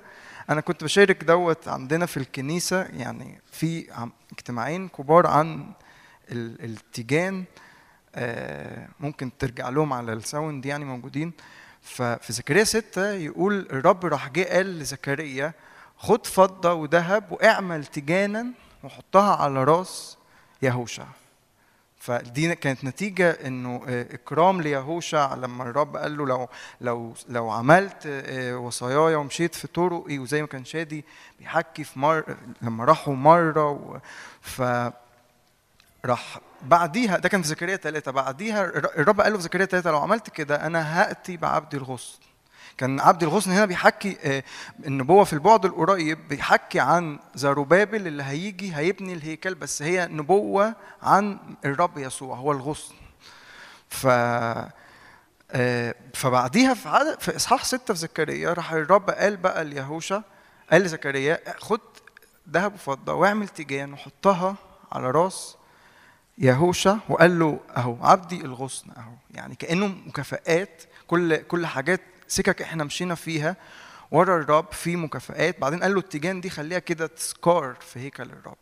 [0.50, 3.86] أنا كنت بشارك دوت عندنا في الكنيسة يعني في
[4.32, 5.72] اجتماعين كبار عن
[6.32, 7.44] ال- التيجان.
[8.14, 11.32] آه، ممكن ترجع لهم على ال sound يعني موجودين.
[11.82, 15.52] ففي زكريا ستة يقول الرب راح جه قال لزكريا
[15.96, 18.46] خد فضة وذهب واعمل تيجانا
[18.84, 20.16] وحطها على راس
[20.62, 21.04] يهوشع.
[22.02, 26.48] فدي كانت نتيجة إنه آه، إكرام ليهوشع لما الرب قال له لو
[26.80, 31.04] لو لو عملت آه، وصاياي ومشيت في طرقي وزي ما كان شادي
[31.38, 34.00] بيحكي في مر لما راحوا مرة
[34.40, 34.62] ف
[36.04, 39.90] راح بعديها ده كان في زكريا ثلاثة بعديها الر- الرب قال له في زكريا ثلاثة
[39.90, 42.18] لو عملت كده أنا هأتي بعبدي الغصن.
[42.78, 44.42] كان عبد الغصن هنا بيحكي
[44.86, 51.38] النبوة في البعد القريب بيحكي عن زروبابل اللي هيجي هيبني الهيكل بس هي نبوة عن
[51.64, 52.94] الرب يسوع هو الغصن.
[53.88, 54.06] ف
[55.54, 60.20] آه، فبعديها في عدد في إصحاح ستة في زكريا راح الرب قال بقى ليهوشع
[60.72, 61.80] قال لزكريا خد
[62.50, 64.56] ذهب وفضة واعمل تيجان وحطها
[64.92, 65.56] على راس
[66.38, 69.12] يهوشع وقال له أهو عبدي الغصن أهو.
[69.30, 72.00] يعني كأنه مكافآت كل كل حاجات
[72.32, 73.56] سكك إحنا مشينا فيها
[74.10, 75.58] ورا الرب في مكافآت.
[75.58, 78.56] بعدين قال له التيجان دي خليها كده تذكار في هيكل الرب.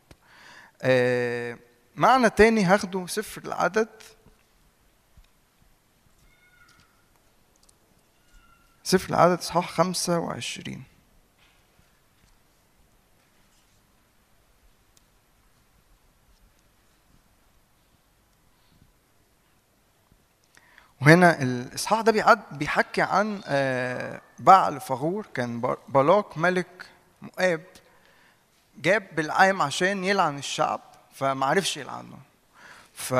[0.81, 1.57] آه
[1.95, 3.89] معنى تاني هاخده سفر العدد.
[8.83, 10.83] سفر العدد إصحاح 25
[21.01, 25.25] وهنا الاصحاح ده بيعد بيحكي عن آه، بعل فغور.
[25.33, 26.85] كان ب- بلاق ملك
[27.21, 27.61] مؤاب
[28.77, 30.81] جاب بالعام عشان يلعن الشعب
[31.13, 32.17] فما عرفش يلعنه.
[32.93, 33.13] ف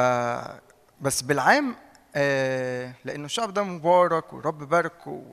[1.01, 1.75] بس بالعام
[2.15, 5.23] آه، لأنه الشعب ده مبارك والرب باركه.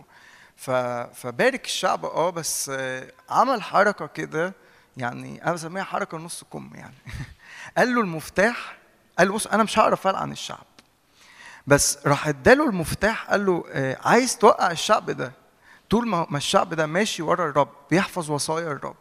[1.15, 4.53] فبارك الشعب آه بس آه، عمل حركة كده
[4.97, 6.95] يعني أنا بسميها حركة نص كم يعني.
[7.79, 8.77] قال له المفتاح
[9.19, 10.65] قال له بص أنا مش هعرف ألعن الشعب.
[11.69, 15.33] بس راح اداله المفتاح قال له آه، عايز توقع الشعب ده.
[15.91, 18.97] طول ما الشعب ده ماشي ورا الرب بيحفظ وصايا الرب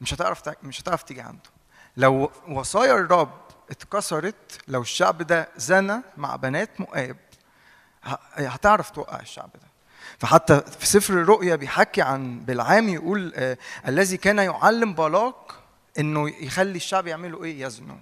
[0.00, 1.50] مش هتعرف تع- مش هتعرف تيجي عنده.
[1.96, 3.30] لو وصايا الرب
[3.70, 7.16] اتكسرت لو الشعب ده زنى مع بنات مؤاب
[8.36, 9.68] هتعرف توقع الشعب ده.
[10.18, 13.58] فحتى في سفر الرؤيا بيحكي عن بالعام يقول آه
[13.88, 15.54] الذي كان يعلم بالاق
[15.98, 17.96] إنه يخلي الشعب يعملوا إيه؟ يزنوا.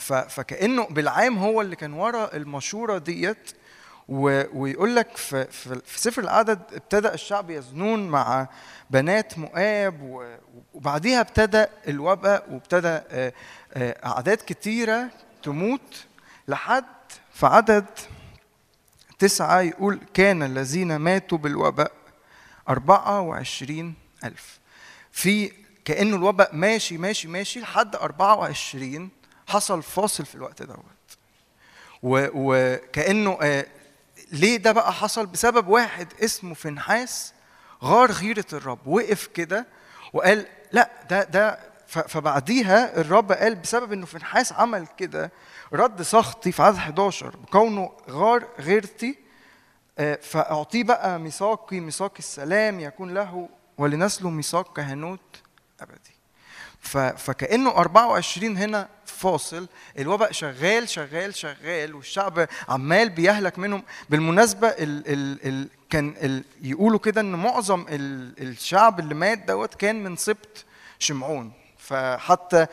[0.00, 3.50] فكأنه بالعام هو اللي كان ورا المشورة ديت
[4.08, 8.48] ويقول لك في, في, سفر العدد ابتدى الشعب يزنون مع
[8.90, 10.22] بنات مؤاب
[10.74, 13.32] وبعديها ابتدى الوباء وابتدى آه،
[13.72, 15.10] آه، أعداد كتيرة
[15.42, 16.04] تموت
[16.48, 16.84] لحد
[17.32, 17.86] في عدد
[19.18, 21.92] تسعة يقول كان الذين ماتوا بالوباء
[22.68, 23.94] أربعة وعشرين
[24.24, 24.58] ألف.
[25.12, 25.52] في
[25.84, 29.19] كأنه الوباء ماشي ماشي ماشي لحد أربعة وعشرين
[29.50, 30.76] حصل فاصل في الوقت دوت.
[32.02, 33.66] و- وكأنه آه،
[34.32, 37.32] ليه ده بقى حصل؟ بسبب واحد اسمه فنحاس
[37.84, 39.66] غار غيرة الرب وقف كده
[40.12, 45.30] وقال لا ده ده فبعديها الرب قال بسبب إنه فنحاس عمل كده
[45.72, 49.18] رد سخطي في عدد 11 بكونه غار غيرتي
[49.98, 53.48] آه، فأعطيه بقى ميثاقي ميثاق السلام يكون له
[53.78, 55.42] ولنسله ميثاق كهنوت
[55.80, 56.09] أبدي.
[56.80, 59.66] ف- فكأنه 24 هنا فاصل
[59.98, 63.82] الوباء شغال شغال شغال والشعب عمال بيهلك منهم.
[64.10, 69.74] بالمناسبة ال ال ال كان ال يقولوا كده إن معظم ال الشعب اللي مات دوت
[69.74, 70.64] كان من سبط
[70.98, 71.52] شمعون.
[71.78, 72.66] فحتى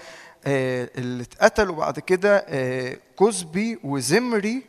[0.45, 4.63] آه، اللي اتقتلوا بعد كده آه، كزبي وزمري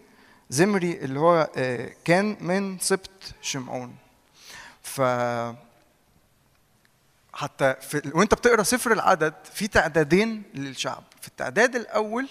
[0.51, 3.10] زمري اللي هو آه، كان من سبط
[3.43, 3.94] شمعون.
[4.82, 5.01] ف
[7.39, 11.05] حتى في وانت بتقرأ سفر العدد في تعدادين للشعب.
[11.20, 12.28] في التعداد الأول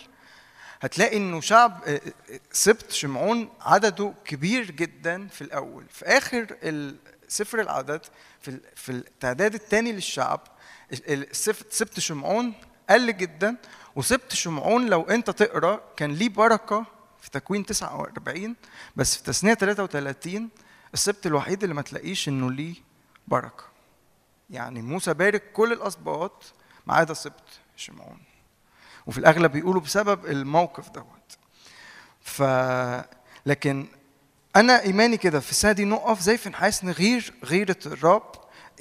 [0.81, 2.01] هتلاقي إنه شعب آه،
[2.31, 5.85] آه، سبط شمعون عدده كبير جدا في الأول.
[5.89, 6.47] في آخر
[7.27, 8.01] سفر العدد
[8.41, 10.41] في في التعداد الثاني للشعب
[11.69, 12.53] سبط شمعون
[12.89, 13.57] قل جدا
[13.95, 16.85] وسبط شمعون لو انت تقرأ كان ليه بركة
[17.21, 18.55] في تكوين 49
[18.95, 20.49] بس في تثنية 33
[20.93, 22.75] السبط الوحيد اللي ما تلاقيش إنه ليه
[23.27, 23.76] بركة.
[24.49, 26.43] يعني موسى بارك كل الأسباط
[26.87, 27.43] ما عدا سبط
[27.75, 28.17] شمعون
[29.07, 31.37] وفي الأغلب بيقولوا بسبب الموقف دوت.
[32.21, 32.43] ف
[33.45, 33.87] لكن
[34.55, 38.31] أنا إيماني كده في السنة دي نقف زي في نحاس نغير غيرة الرب.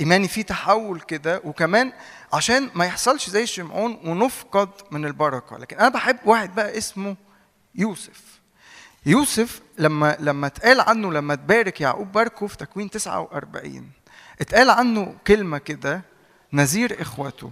[0.00, 1.40] إيماني فيه تحول كده.
[1.44, 1.92] وكمان
[2.32, 5.58] عشان ما يحصلش زي شمعون ونفقد من البركة.
[5.58, 7.16] لكن أنا بحب واحد بقى اسمه
[7.74, 8.22] يوسف.
[9.06, 13.90] يوسف لما لما اتقال عنه لما تبارك يعقوب باركه في تكوين 49
[14.40, 16.02] اتقال عنه كلمة كده
[16.52, 17.50] نذير اخوته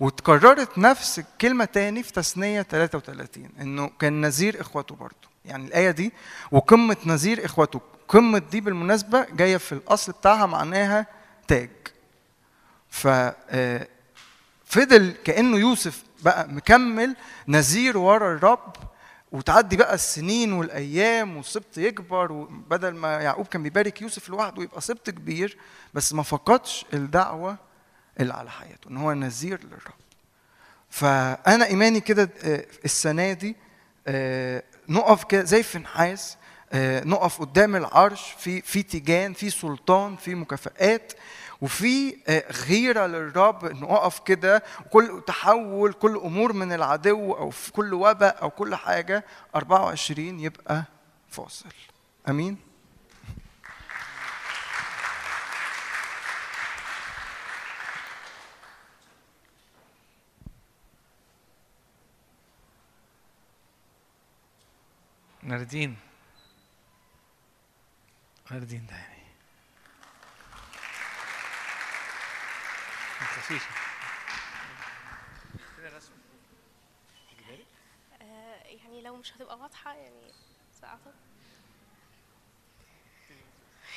[0.00, 5.14] وتكررت نفس الكلمة تاني في تثنية 33 إنه كان نذير اخوته برضه.
[5.44, 6.12] يعني الآية دي
[6.52, 11.06] وقمة نذير اخوته قمة دي بالمناسبة جاية في الأصل بتاعها معناها
[11.48, 11.70] تاج.
[12.90, 13.88] ف آه،
[14.64, 17.16] فضل كأنه يوسف بقى مكمل
[17.48, 18.76] نذير ورا الرب
[19.32, 25.10] وتعدي بقى السنين والأيام والسبط يكبر وبدل ما يعقوب كان بيبارك يوسف لوحده يبقى سبط
[25.10, 25.56] كبير
[25.94, 27.56] بس ما فقدش الدعوة
[28.20, 30.00] اللي على حياته إن هو نذير للرب.
[30.90, 33.56] فأنا إيماني كده آه، السنة دي
[34.06, 36.36] آه، نقف كده زي في نحاس
[36.72, 41.12] آه، نقف قدام العرش في في تيجان في سلطان في مكافآت
[41.62, 44.62] وفي آه، غيرة للرب انه اقف كده.
[44.86, 49.24] وكل تحول كل أمور من العدو أو في كل وباء أو كل حاجة
[49.56, 50.84] 24 يبقى
[51.28, 51.68] فاصل.
[52.28, 52.56] أمين؟
[65.42, 65.96] ناردين.
[68.50, 69.10] ناردين تاني خفيفة
[72.90, 73.09] آه،
[78.84, 80.32] يعني لو مش هتبقى واضحة يعني
[80.80, 81.14] سأعتقد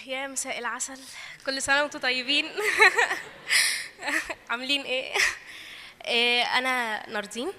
[0.06, 1.00] يا مساء العسل
[1.46, 2.46] كل سنة وأنتم طيبين
[4.50, 5.14] عاملين إيه؟
[6.58, 7.52] أنا ناردين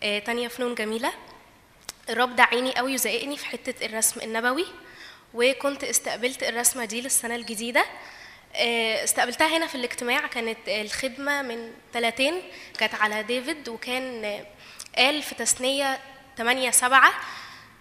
[0.00, 1.12] تانية فنون جميلة
[2.08, 4.66] الرب دعيني قوي وزقني في حتة الرسم النبوي
[5.34, 7.84] وكنت استقبلت الرسمة دي للسنة الجديدة
[8.54, 12.42] استقبلتها هنا في الاجتماع كانت الخدمة من ثلاثين
[12.78, 14.46] كانت على ديفيد وكان آه،
[14.96, 15.98] قال في تثنية
[16.38, 17.12] 8 7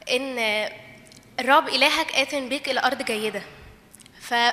[0.10, 0.72] إن آه،
[1.40, 3.42] الرب إلهك آت بك إلى أرض جيدة.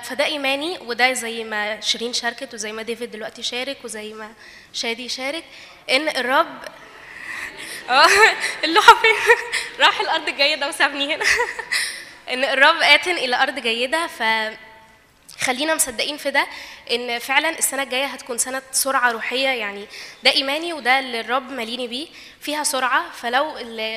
[0.03, 4.33] فده إيماني وده زي ما شيرين شاركت وزي ما ديفيد دلوقتي شارك وزي ما
[4.73, 5.45] شادي شارك
[5.91, 6.59] إن الرب
[7.91, 8.09] آه
[8.65, 9.15] اللوحة فين؟
[9.85, 11.25] راح الأرض الجيدة وسابني هنا
[12.33, 14.23] إن الرب آت إلى أرض جيدة ف
[15.41, 16.47] خلينا مصدقين في ده
[16.91, 19.87] إن فعلا السنة الجاية هتكون سنة سرعة روحية يعني
[20.25, 22.09] ده إيماني وده اللي الرب ماليني بيه
[22.41, 23.11] فيها سرعة.
[23.11, 23.93] فلو اللي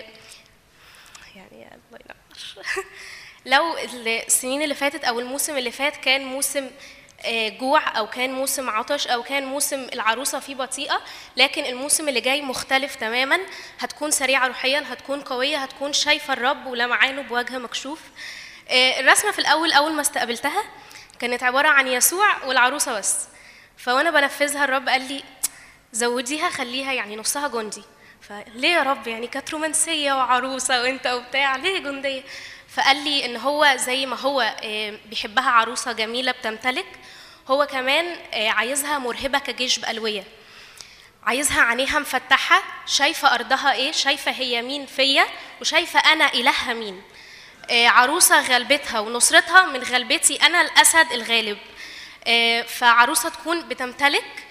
[1.35, 2.85] يعني الله ينور.
[3.45, 3.77] لو
[4.07, 6.69] السنين اللي فاتت أو الموسم اللي فات كان موسم
[7.25, 11.01] آه، جوع أو كان موسم عطش أو كان موسم العروسة فيه بطيئة
[11.37, 13.39] لكن الموسم اللي جاي مختلف تماما.
[13.79, 17.99] هتكون سريعة روحيا هتكون قوية هتكون شايفة الرب ولمعانه بوجه مكشوف.
[18.69, 20.63] آه، الرسمة في الأول أول ما استقبلتها
[21.21, 23.27] كانت عبارة عن يسوع والعروسة بس.
[23.77, 25.23] فوانا بنفذها الرب قال لي
[25.91, 27.83] زوديها خليها يعني نصها جندي.
[28.21, 32.23] فليه يا رب؟ يعني كانت رومانسية وعروسة وانت وبتاع ليه جندية؟
[32.69, 36.85] فقال لي إن هو زي ما هو آه، بيحبها عروسة جميلة بتمتلك
[37.47, 40.23] هو كمان آه، عايزها مرهبة كجيش بألوية.
[41.23, 45.25] عايزها عينيها مفتحة شايفة أرضها إيه شايفة هي مين فيا
[45.61, 47.01] وشايفة أنا إلهها مين.
[47.71, 51.57] آه، عروسة غلبتها ونصرتها من غلبتي أنا الأسد الغالب.
[52.27, 54.43] آه، فعروسة تكون بتمتلك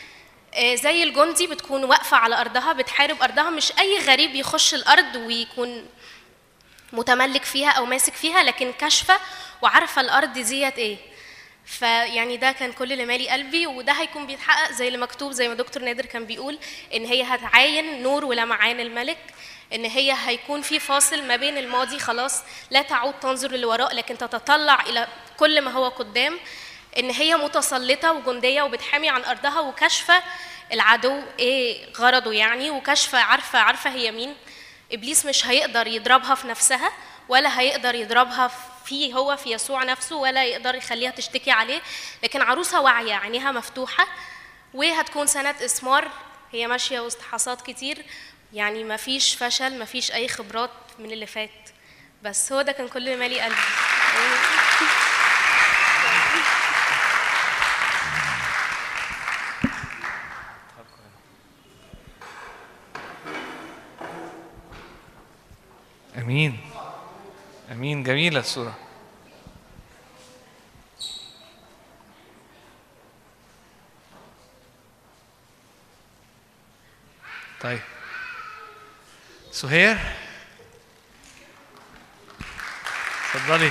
[0.54, 3.50] آه، زي الجندي بتكون واقفة على أرضها بتحارب أرضها.
[3.50, 5.86] مش أي غريب يخش الأرض ويكون
[6.92, 9.18] متملك فيها أو ماسك فيها لكن كاشفه
[9.62, 10.96] وعارفة الأرض ديت إيه.
[11.66, 15.54] فيعني ده كان كل اللي مالي قلبي وده هيكون بيتحقق زي اللي مكتوب زي ما
[15.54, 16.58] دكتور نادر كان بيقول
[16.94, 19.18] إن هي هتعاين نور ولمعان الملك.
[19.72, 24.82] إن هي هيكون في فاصل ما بين الماضي خلاص لا تعود تنظر للوراء لكن تتطلع
[24.82, 26.38] إلى كل ما هو قدام.
[26.98, 30.22] إن هي متسلطة وجندية وبتحامي عن أرضها وكاشفة
[30.72, 34.36] العدو إيه غرضه يعني وكاشفة عارفة عارفة هي مين.
[34.92, 36.92] إبليس مش هيقدر يضربها في نفسها
[37.28, 38.50] ولا هيقدر يضربها
[38.84, 41.80] فيه هو في يسوع نفسه ولا يقدر يخليها تشتكي عليه.
[42.22, 44.06] لكن عروسة واعية عينيها مفتوحة
[44.74, 46.10] وهتكون سنة إسمار.
[46.52, 48.04] هي ماشية وسط حصاد كتير.
[48.52, 51.70] يعني ما فيش فشل ما فيش أي خبرات من اللي فات.
[52.22, 53.56] بس هو ده كان كل مالي قلبي.
[66.18, 66.58] أمين.
[67.72, 68.02] أمين.
[68.02, 68.78] جميلة الصورة.
[77.60, 77.80] طيب.
[79.60, 79.98] سهير
[83.34, 83.70] اتفضلي.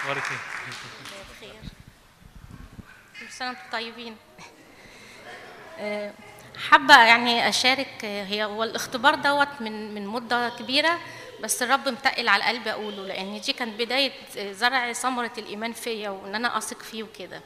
[0.00, 0.22] أخبارك
[1.36, 1.54] بخير.
[3.20, 4.16] كل سنة وأنتم طيبين.
[5.78, 6.12] آه،
[6.70, 10.98] حابة يعني أشارك آه، هي هو الاختبار دوت من من مدة كبيرة
[11.42, 16.10] بس الرب متقل على قلبي أقوله لأن دي كانت بداية آه، زرع ثمرة الإيمان فيا
[16.10, 17.42] وإن أنا أثق فيه وكده.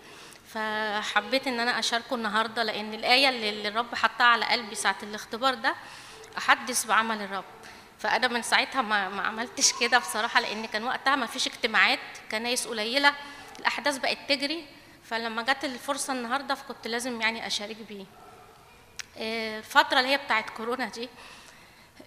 [0.55, 5.75] فحبيت إن أنا أشاركه النهاردة لأن الآية اللي الرب حطها على قلبي ساعة الاختبار ده
[6.39, 7.45] أحدث بعمل الرب.
[7.99, 11.99] فأنا من ساعتها ما, ما عملتش كده بصراحة لأن كان وقتها ما فيش اجتماعات
[12.31, 13.15] كنايس قليلة
[13.59, 14.67] الأحداث بقت تجري.
[15.05, 18.05] فلما جت الفرصة النهاردة فكنت لازم يعني أشارك بيه.
[19.19, 21.09] آه، الفترة اللي هي بتاعت كورونا دي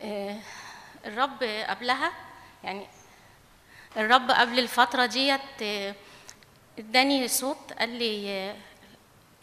[0.01, 0.39] آه،
[1.05, 2.11] الرب قبلها
[2.63, 2.87] يعني
[3.97, 5.95] الرب قبل الفترة ديت آه،
[6.79, 8.55] اداني صوت قال لي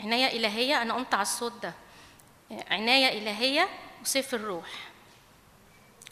[0.01, 1.73] عناية إلهية أنا قمت على الصوت ده.
[2.71, 3.69] عناية إلهية
[4.03, 4.69] وسيف الروح.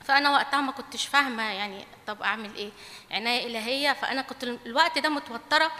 [0.05, 2.71] فأنا وقتها ما كنتش فاهمة يعني طب أعمل إيه؟
[3.11, 3.93] عناية إلهية.
[3.93, 5.73] فأنا كنت الوقت ده متوترة.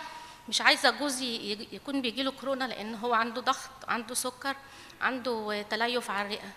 [0.49, 4.57] مش عايزة جوزي يكون بيجيله كورونا لأن هو عنده ضغط عنده سكر
[5.01, 6.51] عنده تليف على الرئة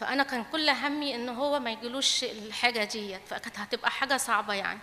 [0.00, 3.20] فأنا كان كل همي إن هو ما يجيلوش الحاجة ديت.
[3.28, 4.78] فكانت هتبقى حاجة صعبة يعني.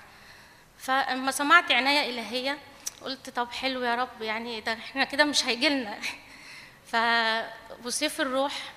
[0.77, 2.57] فلما سمعت عناية إلهية
[3.01, 5.99] قلت طب حلو يا رب يعني ده إحنا كده مش هيجيلنا.
[6.91, 6.95] ف
[7.85, 8.72] وسيف الروح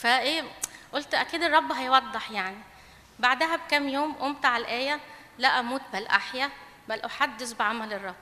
[0.00, 0.44] فايه
[0.92, 2.56] قلت أكيد الرب هيوضح يعني.
[3.18, 5.00] بعدها بكام يوم قمت على الآية
[5.38, 6.50] لا أموت بل أحيا
[6.88, 8.14] بل أحدث بعمل الرب.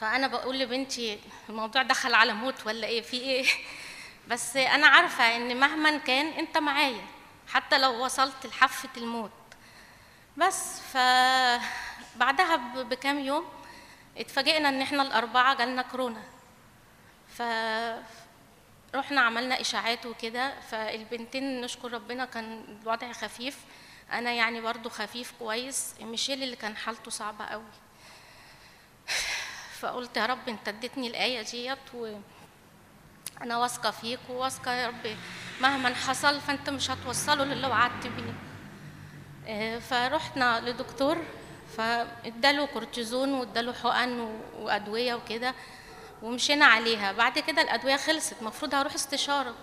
[0.00, 3.46] فأنا بقول لبنتي الموضوع دخل على موت ولا إيه؟ في إيه؟
[4.30, 7.04] بس أنا عارفة إن مهما كان أنت معايا
[7.48, 9.30] حتى لو وصلت لحافة الموت.
[10.36, 13.44] بس فبعدها بكام يوم
[14.16, 16.22] اتفاجئنا إن إحنا الأربعة جالنا كورونا.
[17.28, 17.42] ف
[18.94, 23.58] رحنا عملنا إشاعات وكده فالبنتين نشكر ربنا كان الوضع خفيف.
[24.12, 27.62] أنا يعني برضو خفيف كويس ميشيل اللي كان حالته صعبة قوي.
[29.80, 35.16] فقلت يا رب أنت اديتني الآية ديت وأنا واثقة فيك وواثقة يا رب
[35.60, 38.34] مهما حصل فأنت مش هتوصله للي وعدت بيه.
[39.46, 41.24] آه، فرحنا لدكتور
[41.76, 45.54] فاداله كورتيزون واداله حقن وأدوية وكده.
[46.24, 47.12] ومشينا عليها.
[47.12, 48.34] بعد كده الأدوية خلصت.
[48.40, 49.54] المفروض هروح استشارة.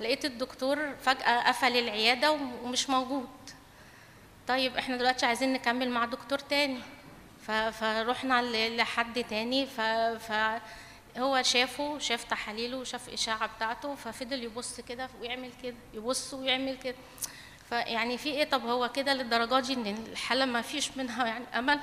[0.00, 3.28] لقيت الدكتور فجأة قفل العيادة وم- ومش موجود.
[4.48, 6.80] طيب إحنا دلوقتي عايزين نكمل مع دكتور تاني.
[7.72, 9.66] فروحنا لحد تاني.
[9.66, 9.80] ف...
[10.30, 10.60] ف
[11.18, 16.96] هو شافه شاف تحاليله وشاف الاشاعه بتاعته ففضل يبص كده ويعمل كده يبص ويعمل كده.
[17.68, 21.80] فيعني في إيه؟ طب هو كده للدرجة دي إن الحالة ما فيش منها يعني أمل؟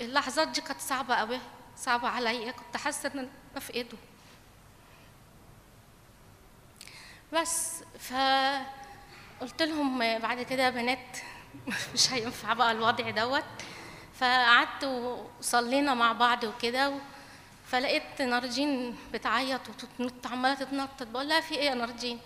[0.00, 1.38] اللحظات دي كانت صعبة قوي
[1.80, 2.52] صعبة عليا.
[2.52, 2.76] كنت
[3.52, 3.98] أنا في إيده.
[7.32, 11.16] بس فقلت لهم بعد كده يا بنات
[11.94, 13.44] مش هينفع بقى الوضع دوت.
[14.14, 16.92] فقعدت وصلينا مع بعض وكده.
[17.66, 21.06] فلقيت نارجين بتعيط وتتنط عمالة تتنطط.
[21.06, 22.20] بقول لها في إيه يا نارجين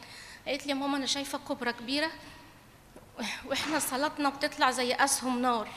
[0.46, 2.10] قالت لي ماما أنا شايفة كبرى كبيرة
[3.46, 5.68] وإحنا صلاتنا بتطلع زي أسهم نار.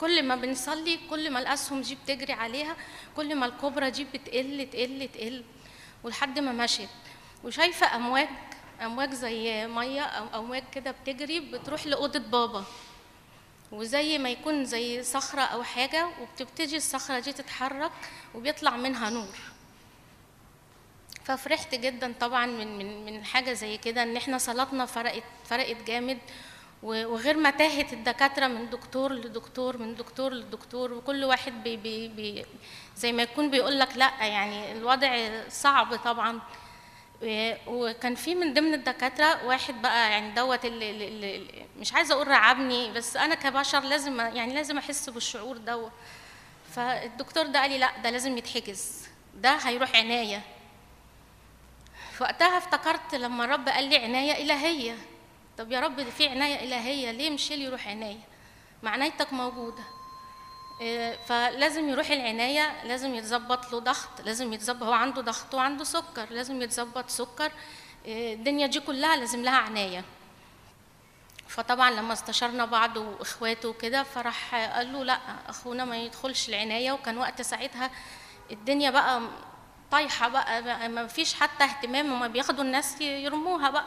[0.00, 2.76] كل ما بنصلي كل ما الأسهم دي بتجري عليها
[3.16, 5.44] كل ما الكبرى دي بتقل تقل تقل
[6.04, 6.88] ولحد ما مشت
[7.44, 8.28] وشايفة أمواج
[8.82, 12.64] أمواج زي مية أو أمواج كده بتجري بتروح لأوضة بابا.
[13.72, 17.92] وزي ما يكون زي صخرة أو حاجة وبتبتدي الصخرة دي تتحرك
[18.34, 19.36] وبيطلع منها نور.
[21.24, 26.18] ففرحت جدا طبعا من من من حاجة زي كده إن إحنا صلاتنا فرقت فرقت جامد.
[26.84, 32.44] وغير متاهة الدكاترة من دكتور لدكتور من دكتور لدكتور وكل واحد بي بي بي
[32.96, 36.40] زي ما يكون بيقول لك لأ يعني الوضع صعب طبعا.
[37.66, 41.46] وكان في من ضمن الدكاترة واحد بقى يعني دوت اللي, اللي
[41.78, 45.92] مش عايزة أقول رعبني بس أنا كبشر لازم يعني لازم أحس بالشعور دوت
[46.74, 49.08] فالدكتور ده قال لي لأ ده لازم يتحجز.
[49.34, 50.42] ده هيروح عناية.
[52.20, 54.96] وقتها افتكرت لما الرب قال لي عناية إلهية.
[55.58, 58.20] طب يا رب في عناية إلهية ليه مشيل يروح عناية؟
[58.82, 59.82] ما عنايتك موجودة.
[60.80, 66.26] إيه، فلازم يروح العناية لازم يتظبط له ضغط لازم يتظبط هو عنده ضغط وعنده سكر
[66.30, 67.52] لازم يتظبط سكر.
[68.04, 70.04] إيه، الدنيا دي كلها لازم لها عناية.
[71.48, 75.18] فطبعا لما استشرنا بعض وإخواته وكده فراح قال له لأ
[75.48, 76.92] أخونا ما يدخلش العناية.
[76.92, 77.90] وكان وقت ساعتها
[78.50, 79.22] الدنيا بقى
[79.90, 83.86] طايحة بقى, بقى ما فيش حتى اهتمام وما بياخدوا الناس يرموها بقى.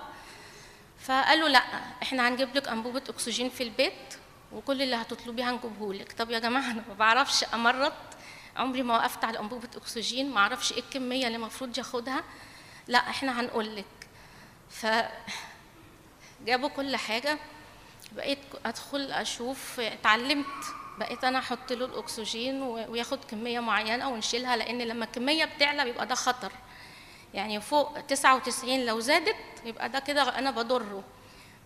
[1.08, 1.60] فقالوا لا
[2.04, 4.14] إحنا هنجيب لك أنبوبة أكسجين في البيت
[4.52, 7.94] وكل اللي هتطلبيه هنجيبه لك طب يا جماعة أنا ما بعرفش أمرض
[8.58, 12.24] عمري ما وقفت على أنبوبة أكسجين ما أعرفش إيه الكمية اللي المفروض ياخدها.
[12.88, 13.86] لا إحنا هنقول لك
[14.70, 14.86] ف
[16.46, 17.38] جابوا كل حاجة
[18.12, 20.46] بقيت أدخل أشوف اتعلمت
[20.98, 26.16] بقيت أنا أحط له الأكسجين وياخد كمية معينة ونشيلها لأن لما الكمية بتعلى بيبقى ده
[26.16, 26.52] خطر.
[27.38, 29.36] يعني فوق 99 لو زادت
[29.66, 31.04] يبقى ده كده أنا بضره.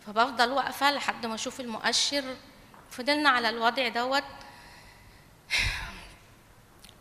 [0.08, 2.24] فبفضل واقفة لحد ما أشوف المؤشر.
[2.90, 4.24] فضلنا على الوضع دوت.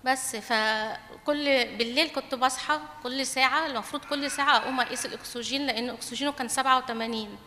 [0.04, 1.44] بس فكل
[1.76, 7.38] بالليل كنت بصحى كل ساعة المفروض كل ساعة أقوم أقيس الأكسجين لأن أكسجينه كان 87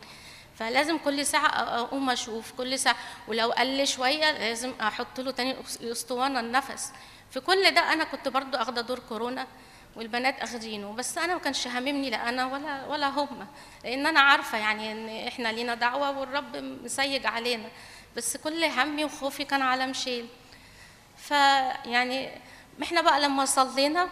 [0.60, 1.48] فلازم كل ساعة
[1.80, 2.96] أقوم أشوف كل ساعة.
[3.28, 6.92] ولو قل شوية لازم أحط له تاني الأسطوانة النفس.
[7.32, 9.48] في كل ده أنا كنت برضو أخدة دور كورونا.
[9.96, 13.48] والبنات اخدينه بس أنا ما كانش هاممني لا أنا ولا ولا هم.
[13.84, 17.70] لأن أنا عارفة يعني إن إحنا لينا دعوة والرب مسيج علينا.
[18.18, 20.28] بس كل همي وخوفي كان على مشيل.
[21.18, 22.30] فيعني
[22.84, 24.10] إحنا بقى لما صلينا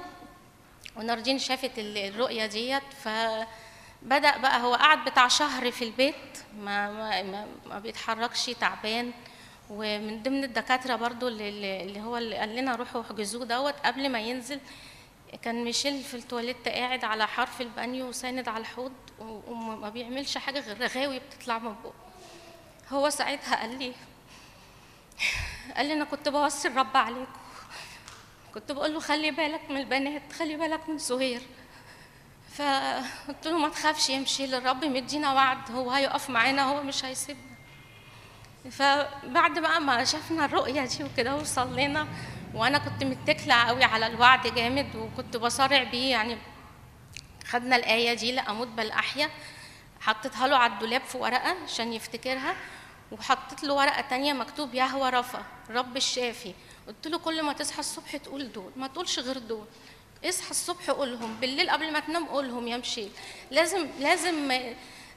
[0.95, 6.15] وناردين شافت ال- الرؤية ديت فبدأ بقى هو قعد بتاع شهر في البيت
[6.59, 9.11] ما ما ما, ما بيتحركش تعبان.
[9.69, 14.19] ومن ضمن الدكاترة برضو اللي اللي هو اللي قال لنا روحوا احجزوه دوت قبل ما
[14.19, 14.59] ينزل
[15.37, 20.81] كان ميشيل في التواليت قاعد على حرف البانيو وساند على الحوض وما بيعملش حاجة غير
[20.81, 21.93] رغاوي بتطلع من بقه.
[22.89, 23.93] هو ساعتها قال لي
[25.75, 27.41] قال لي أنا كنت بوصي الرب عليكم.
[28.53, 31.41] كنت بقول له خلي بالك من البنات خلي بالك من سهير.
[32.57, 37.51] فقلت له ما تخافش يمشي الرب مدينا وعد هو هيقف معانا هو مش هيسيبنا.
[38.71, 42.07] فبعد بقى ما شفنا الرؤية دي وكده وصلينا
[42.55, 46.37] وأنا كنت متكلة قوي على الوعد جامد وكنت بصارع بيه يعني
[47.47, 49.29] خدنا الآية دي لأموت بل أحيا
[50.01, 52.55] حطيتها له على الدولاب في ورقة عشان يفتكرها
[53.11, 56.53] وحطيت له ورقة تانية مكتوب يهوى رفا رب الشافي.
[56.87, 59.65] قلت له كل ما تصحى الصبح تقول دول ما تقولش غير دول.
[60.25, 63.11] اصحى الصبح قولهم بالليل قبل ما تنام قولهم يا مشيل
[63.51, 64.51] لازم لازم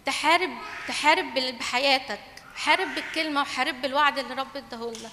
[0.06, 0.51] تحارب
[0.89, 2.20] تحارب بحياتك
[2.56, 5.09] حارب بالكلمة وحارب بالوعد اللي رب اداهولنا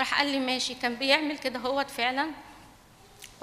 [0.00, 0.74] راح قال لي ماشي.
[0.74, 2.30] كان بيعمل كده هوت فعلا.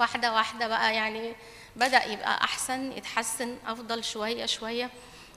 [0.00, 1.32] واحدة واحدة بقى يعني
[1.76, 4.90] بدأ يبقى أحسن يتحسن أفضل شوية شوية.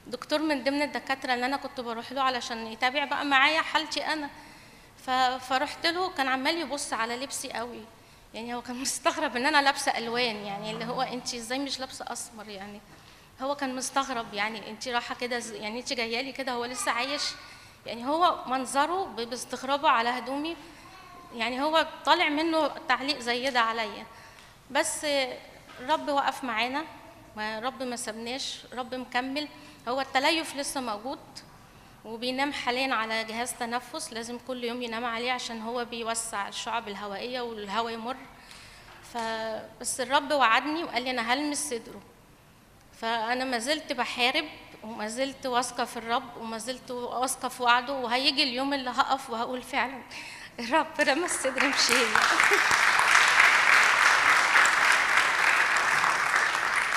[0.07, 4.29] دكتور من ضمن الدكاترة اللي أنا كنت بروح له علشان يتابع بقى معايا حالتي أنا.
[5.05, 5.09] ف...
[5.49, 7.83] فرحت له كان عمال يبص على لبسي قوي.
[8.33, 12.05] يعني هو كان مستغرب إن أنا لابسة ألوان يعني اللي هو أنت إزاي مش لابسة
[12.07, 12.81] اسمر يعني؟
[13.41, 17.23] هو كان مستغرب يعني أنت رايحة كده يعني أنت جاية لي كده هو لسه عايش؟
[17.85, 20.55] يعني هو منظره باستغرابه على هدومي
[21.35, 24.05] يعني هو طالع منه تعليق زي ده عليا.
[24.71, 25.05] بس
[25.79, 26.83] الرب وقف معانا
[27.37, 29.47] رب ما سابناش رب مكمل.
[29.87, 31.19] هو التليف لسه موجود
[32.05, 37.41] وبينام حاليا على جهاز تنفس لازم كل يوم ينام عليه عشان هو بيوسع الشعب الهوائية
[37.41, 38.17] والهواء يمر.
[39.13, 42.01] فبس الرب وعدني وقال لي أنا هلمس صدره.
[43.01, 44.45] فأنا ما زلت بحارب
[44.83, 49.61] وما زلت واثقة في الرب وما زلت واثقة في وعده وهيجي اليوم اللي هقف وهقول
[49.61, 50.01] فعلا.
[50.59, 52.19] الرب رمى الصدر مشينا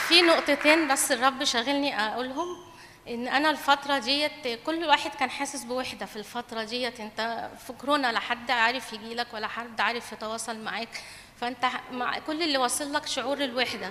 [0.09, 2.65] في نقطتين بس الرب شاغلني أقولهم.
[3.09, 7.01] إن أنا الفترة ديت كل واحد كان حاسس بوحدة في الفترة ديت.
[7.01, 11.03] أنت في كورونا لا حد عارف يجي لك ولا حد عارف يتواصل معاك.
[11.41, 13.91] فأنت مع كل اللي واصل لك شعور الوحدة.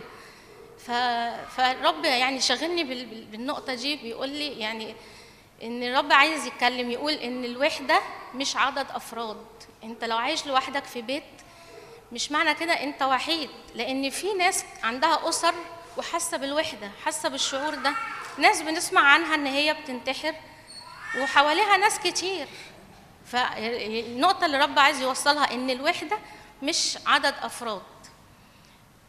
[0.87, 0.91] ف...
[1.57, 3.05] فالرب يعني شاغلني بال...
[3.05, 3.95] بال- بالنقطة دي.
[3.95, 4.95] بيقول لي يعني
[5.63, 8.01] إن الرب عايز يتكلم يقول إن الوحدة
[8.35, 9.37] مش عدد أفراد.
[9.83, 11.23] انت لو عايش لوحدك في بيت
[12.11, 13.49] مش معنى كده انت وحيد.
[13.75, 15.53] لأن في ناس عندها أسر
[15.97, 17.93] وحاسة بالوحدة حاسة بالشعور ده.
[18.37, 20.35] ناس بنسمع عنها إن هي بتنتحر
[21.19, 22.47] وحواليها ناس كتير.
[23.25, 26.17] فالنقطة اللي رب عايز يوصلها إن الوحدة
[26.63, 27.81] مش عدد أفراد.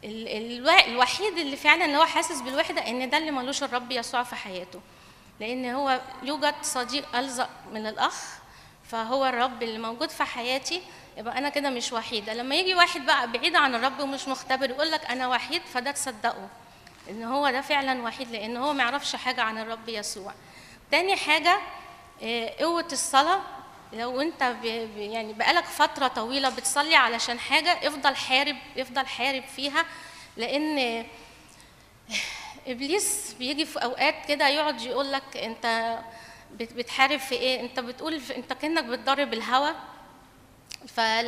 [0.04, 4.80] الوحيد اللي فعلا هو حاسس بالوحدة إن ده اللي ملوش الرب يسوع في حياته.
[5.40, 8.38] لأن هو يوجد صديق ألزق من الأخ
[8.94, 10.82] فهو الرب اللي موجود في حياتي
[11.16, 14.90] يبقى أنا كده مش وحيده لما يجي واحد بقى بعيد عن الرب ومش مختبر يقول
[14.90, 16.48] لك أنا وحيد فده تصدقه
[17.10, 20.32] إن هو ده فعلا وحيد لأن هو ما يعرفش حاجة عن الرب يسوع.
[20.90, 21.58] تاني حاجة
[22.22, 23.40] آه، قوة الصلاة.
[23.92, 24.54] لو أنت
[24.96, 29.84] يعني بقالك فترة طويلة بتصلي علشان حاجة افضل حارب افضل حارب فيها
[30.36, 31.06] لأن
[32.66, 35.98] إبليس بيجي في أوقات كده يقعد يقول لك أنت
[36.54, 39.74] بتحارب في إيه؟ أنت بتقول أنت كأنك بتضرب الهوى
[40.88, 41.22] فلا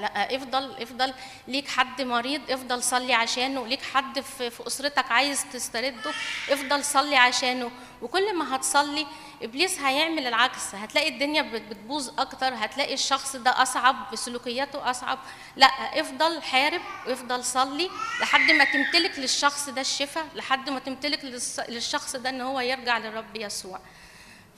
[0.00, 1.14] لا افضل افضل
[1.48, 3.66] ليك حد مريض افضل صلي عشانه.
[3.66, 6.10] ليك حد في, في أسرتك عايز تسترده
[6.50, 7.70] افضل صلي عشانه.
[8.02, 9.06] وكل ما هتصلي
[9.42, 10.74] إبليس هيعمل العكس.
[10.74, 12.54] هتلاقي الدنيا بت- بتبوظ أكتر.
[12.54, 15.18] هتلاقي الشخص ده أصعب بسلوكياته أصعب.
[15.56, 15.66] لا
[16.00, 17.90] افضل حارب وافضل صلي
[18.20, 21.24] لحد ما تمتلك للشخص ده الشفاء لحد ما تمتلك
[21.68, 23.80] للشخص ده إن هو يرجع للرب يسوع.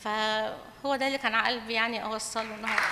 [0.05, 2.83] فهو ده اللي كان على قلبي يعني أوصله النهارده.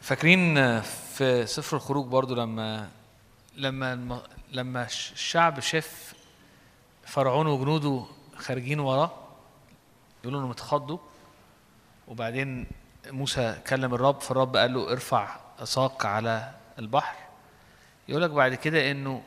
[0.00, 2.88] فاكرين في سفر الخروج برضو لما
[3.56, 4.22] لما
[4.52, 6.14] لما الشعب شاف
[7.06, 8.04] فرعون وجنوده
[8.36, 9.10] خارجين وراه
[10.22, 10.98] يقولوا إنهم اتخضوا.
[12.08, 12.66] وبعدين
[13.06, 17.16] موسى كلم الرب فالرب قال له ارفع عصاك على البحر.
[18.08, 19.22] يقول لك بعد كده إنه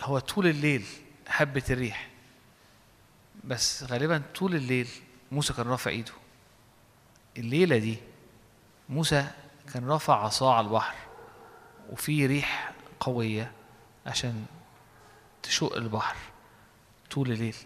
[0.00, 0.86] هو طول الليل
[1.28, 2.10] هبت الريح
[3.44, 4.88] بس غالبا طول الليل
[5.32, 6.12] موسى كان رافع إيده.
[7.36, 7.96] الليلة دي
[8.88, 9.26] موسى
[9.74, 10.94] كان رافع عصاة على البحر
[11.90, 13.52] وفي ريح قوية
[14.06, 14.44] عشان
[15.42, 16.16] تشق البحر
[17.10, 17.56] طول الليل.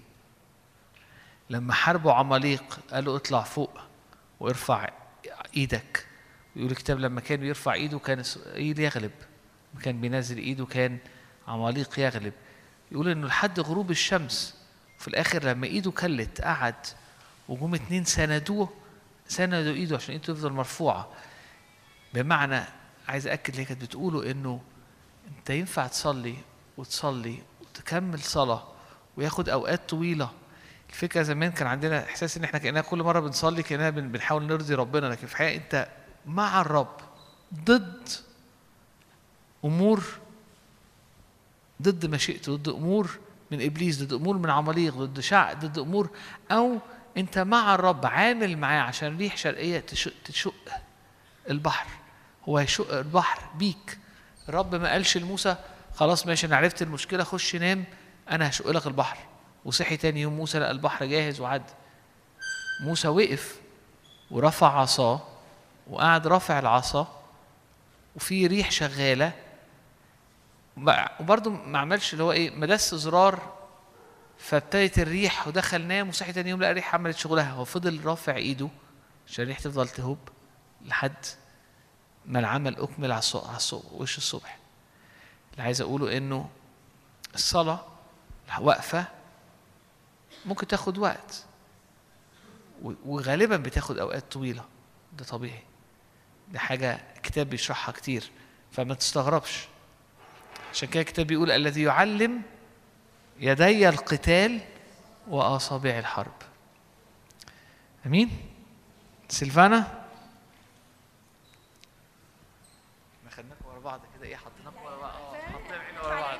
[1.51, 3.81] لما حاربوا عماليق قالوا اطلع فوق
[4.40, 4.90] وارفع
[5.56, 6.06] إيدك.
[6.56, 9.12] يقول الكتاب لما كان يرفع ايده كان اسرائيل يغلب
[9.82, 10.98] كان بينزل ايده كان
[11.49, 12.33] عماليق يغلب.
[12.93, 14.55] يقول إنه لحد غروب الشمس
[14.99, 16.75] في الآخر لما إيده كلت قعد
[17.49, 18.69] وجم اتنين سندوه
[19.29, 21.09] سندوا إيده عشان إيده تفضل مرفوعة.
[22.15, 22.65] بمعنى
[23.09, 24.61] عايز أكد اللي هي كانت بتقوله إنه
[25.39, 26.37] أنت ينفع تصلي
[26.77, 28.62] وتصلي وتكمل صلاة
[29.16, 30.31] وياخد أوقات طويلة.
[30.91, 34.75] الفكرة زمان كان عندنا إحساس إن إحنا كأننا كل مرة بنصلي كأننا بن- بنحاول نرضي
[34.75, 35.89] ربنا لكن في الحقيقة أنت
[36.27, 36.97] مع الرب
[37.55, 38.09] ضد
[39.65, 40.05] أمور
[41.83, 43.19] ضد مشيئته ضد أمور
[43.51, 46.11] من إبليس ضد أمور من عماليق ضد شعب ضد أمور
[46.51, 46.79] أو
[47.17, 50.55] أنت مع الرب عامل معاه عشان ريح شرقية تشق, تشق
[51.51, 51.87] البحر.
[52.49, 53.99] هو هيشق البحر بيك.
[54.49, 55.57] الرب ما قالش لموسى
[55.95, 57.85] خلاص ماشي أنا عرفت المشكلة خش نام
[58.31, 59.19] أنا هشق لك البحر.
[59.65, 61.73] وصحي تاني يوم موسى لقى البحر جاهز وعدى
[62.81, 63.61] موسى وقف
[64.31, 65.23] ورفع عصاه
[65.91, 67.23] وقعد رافع العصا
[68.17, 69.33] وفي ريح شغالة
[70.77, 73.55] وبرضه ما عملش اللي هو إيه ما دس زرار
[74.39, 77.51] فابتدت الريح ودخل نام وصحي تاني يوم لقى الريح عملت شغلها.
[77.53, 78.69] هو فضل رافع إيده
[79.29, 80.19] عشان الريح تفضل تهب
[80.85, 81.27] لحد
[82.27, 84.59] ما العمل أكمل على الصبح وش الصبح.
[85.53, 86.51] اللي عايز أقوله إنه
[87.35, 87.85] الصلاة
[88.61, 89.05] واقفه
[90.47, 91.45] ممكن تاخد وقت
[92.83, 94.65] وغالبا بتاخد أوقات طويلة.
[95.13, 95.63] ده طبيعي.
[96.49, 98.31] دي حاجة الكتاب بيشرحها كتير
[98.73, 99.69] فما تستغربش.
[100.75, 102.43] عشان كده الكتاب بيقول الذي يعلم
[103.41, 104.61] يدي القتال
[105.29, 106.35] وأصابع الحرب.
[108.07, 108.31] أمين؟
[109.29, 109.79] سيلفانا؟
[113.19, 114.27] إحنا خدناكم ورا بعض كده.
[114.27, 116.39] إيه حطيناكم ورا بعض؟ آه حطينا عيني ورا بعض.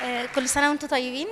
[0.02, 1.28] آه، كل سنة وأنتم طيبين.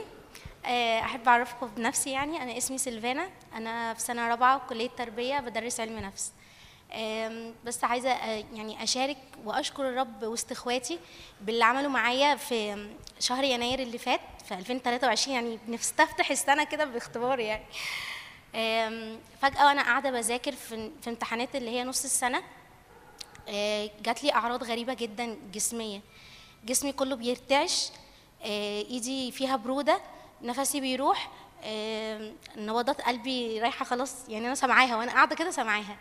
[0.67, 2.43] آه، أحب أعرفكم بنفسي يعني.
[2.43, 3.29] أنا اسمي سيلفانا.
[3.55, 6.33] أنا في سنة رابعة كلية تربية بدرس علم نفس.
[7.65, 10.99] بس عايزة آه، يعني أشارك وأشكر الرب وسط إخواتي
[11.41, 12.89] باللي عملوا معايا في
[13.21, 17.65] شهر يناير اللي فات في 2023 يعني بنستفتح السنة كده باختبار يعني.
[18.55, 22.43] آم، فجأة وأنا قاعدة بذاكر في امتحانات اللي هي نص السنة
[23.49, 26.01] آه، جات لي أعراض غريبة جدا جسمية.
[26.65, 27.89] جسمي كله بيرتعش
[28.43, 30.01] آه، إيدي فيها برودة
[30.43, 31.31] نفسي بيروح
[32.57, 35.97] نبضات قلبي رايحة خلاص يعني أنا سامعاها وأنا قاعدة كده سامعاها.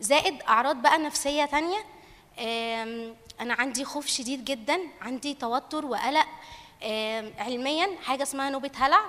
[0.00, 1.78] زائد أعراض بقى نفسية تانية
[3.40, 6.26] أنا عندي خوف شديد جدا عندي توتر وقلق
[7.38, 9.00] علميا حاجة اسمها نوبة هلع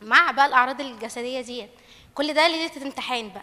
[0.00, 1.70] مع بقى الأعراض الجسدية ديت.
[2.14, 3.42] كل ده ليلة الامتحان بقى.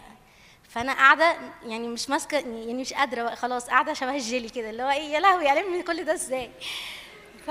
[0.68, 4.90] فأنا قاعدة يعني مش ماسكة يعني مش قادرة خلاص قاعدة شبه الجيلي كده اللي هو
[4.90, 6.50] إيه يا لهوي ألم كل ده إزاي؟
[7.46, 7.50] ف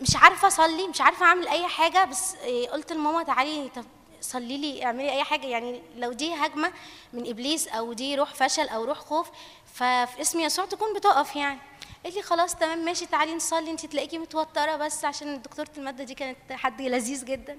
[0.00, 3.84] مش عارفة أصلي مش عارفة أعمل أي حاجة بس إيه، قلت لماما تعالي طب
[4.20, 5.46] صلي لي اعملي أي حاجة.
[5.46, 6.72] يعني لو دي هجمة
[7.12, 9.30] من إبليس أو دي روح فشل أو روح خوف
[9.74, 11.58] ففي اسم يسوع تكون بتقف يعني.
[12.04, 13.70] قالت لي خلاص تمام ماشي تعالي نصلي.
[13.70, 17.58] انت تلاقيكي متوترة بس عشان دكتورة المادة دي كانت حد لذيذ جدا.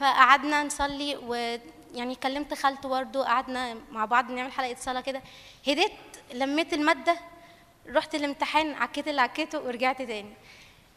[0.00, 5.22] فقعدنا نصلي ويعني كلمت خالته برضه قعدنا مع بعض نعمل حلقة صلاة كده.
[5.68, 5.92] هديت
[6.34, 7.16] لميت المادة
[7.88, 10.34] رحت الامتحان عكيت اللي عكيته ورجعت تاني.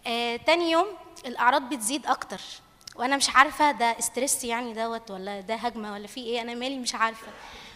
[0.08, 0.88] آه تاني يوم
[1.26, 2.42] الأعراض بتزيد أكتر.
[3.00, 6.80] وأنا مش عارفة ده استرس يعني دوت ولا ده هجمة ولا في إيه أنا مالي
[6.80, 7.28] مش عارفة.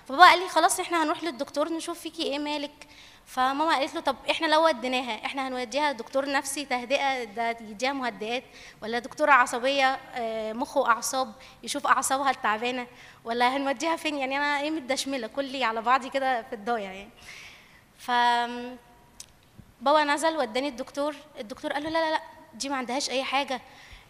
[0.07, 2.87] فبابا قال لي خلاص إحنا هنروح للدكتور نشوف فيكي إيه مالك.
[3.25, 8.43] فماما قالت له طب إحنا لو وديناها إحنا هنوديها دكتور نفسي تهدئة ده يديها مهدئات
[8.81, 11.33] ولا دكتورة عصبية آه، مخ واعصاب
[11.63, 12.87] يشوف أعصابها التعبانة
[13.25, 17.09] ولا هنوديها فين؟ يعني أنا إيه متدشملة كلي على بعضي كده في الضايع يعني.
[17.97, 18.11] ف
[19.81, 22.21] بابا نزل وداني الدكتور الدكتور قال له لا لا لا
[22.53, 23.61] دي ما عندهاش أي حاجة.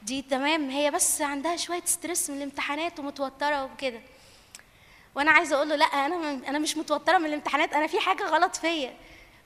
[0.04, 0.70] دي تمام.
[0.70, 4.02] هي بس عندها شوية ستريس من الامتحانات ومتوترة وكده.
[5.16, 8.56] وأنا عايزة أقول له لأ أنا أنا مش متوترة من الامتحانات أنا في حاجة غلط
[8.56, 8.94] فيا.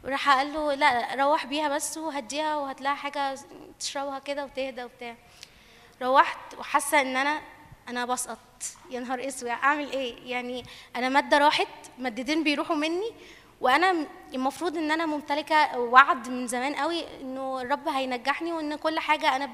[0.04, 3.36] وراح قال له لأ روح بيها بس وهديها لها حاجة
[3.80, 5.16] تشربها كده وتهدى وبتاع.
[6.02, 7.42] روحت وحاسة إن أنا
[7.90, 8.38] أنا بسقط.
[8.90, 10.66] يا نهار أسود أعمل إيه؟ يعني
[10.96, 11.68] أنا مادة راحت
[11.98, 13.12] مادتين بيروحوا مني
[13.62, 19.36] وأنا المفروض ان أنا ممتلكة وعد من زمان قوي انه الرب هينجحني وان كل حاجة
[19.36, 19.50] أنا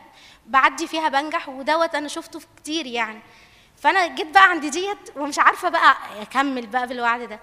[0.46, 3.20] بعدي فيها بنجح ودوت أنا شفته في كتير يعني.
[3.78, 7.40] فانا جيت بقى عند ديت ومش عارفة بقى اكمل بقى بالوعد ده.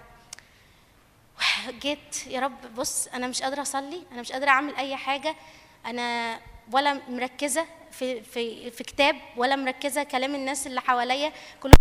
[1.82, 5.36] جيت يا رب بص أنا مش قادرة اصلي أنا مش قادرة اعمل اي حاجة
[5.86, 6.38] أنا
[6.72, 11.32] ولا مركزة في في في كتاب ولا مركزة كلام الناس اللي حواليا
[11.62, 11.72] كل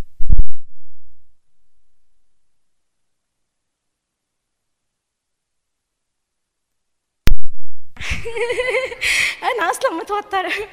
[9.59, 10.51] أنا أصلا متوترة.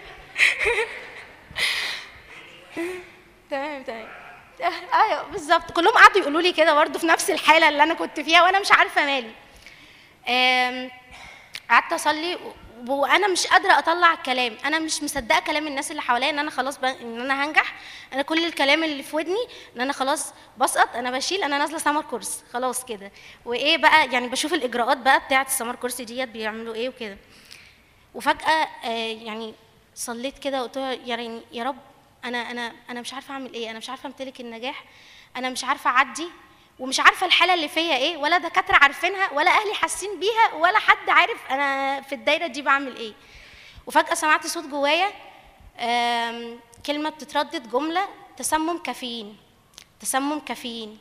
[3.50, 4.08] تمام تمام.
[4.94, 5.70] أيوه بالظبط.
[5.70, 8.72] كلهم قعدوا يقولوا لي كده برضه في نفس الحالة اللي أنا كنت فيها وأنا مش
[8.72, 9.30] عارفة مالي.
[11.70, 12.38] قعدت أصلي
[12.88, 14.56] وأنا مش قادرة اطلع الكلام.
[14.64, 16.78] أنا مش مصدقة كلام الناس اللي حواليا ان أنا خلاص.
[16.84, 17.74] إن أنا هنجح.
[18.12, 19.46] أنا كل الكلام اللي في ودني
[19.76, 23.12] ان أنا خلاص بسقط أنا بشيل أنا نازلة سمر كورس خلاص كده.
[23.44, 27.16] وايه بقى يعني بشوف الاجراءات بقى بتاعه السمر كورس ديت بيعملوا إيه وكده.
[28.14, 28.88] وفجأة آه
[29.22, 29.54] يعني
[29.94, 30.78] صليت كده وقلت
[31.08, 31.76] ريني يا رب
[32.24, 33.70] أنا أنا أنا مش عارفة اعمل إيه.
[33.70, 34.84] أنا مش عارفة امتلك النجاح.
[35.36, 36.28] أنا مش عارفة اعدي
[36.78, 41.10] ومش عارفة الحالة اللي فيا إيه ولا دكاترة عارفينها ولا أهلي حاسين بيها ولا حد
[41.10, 43.12] عارف أنا في الدايرة دي بعمل إيه.
[43.86, 45.08] وفجأة سمعت صوت جوايا
[46.86, 49.36] كلمة بتتردد جملة تسمم كافيين
[50.00, 50.98] تسمم كافيين.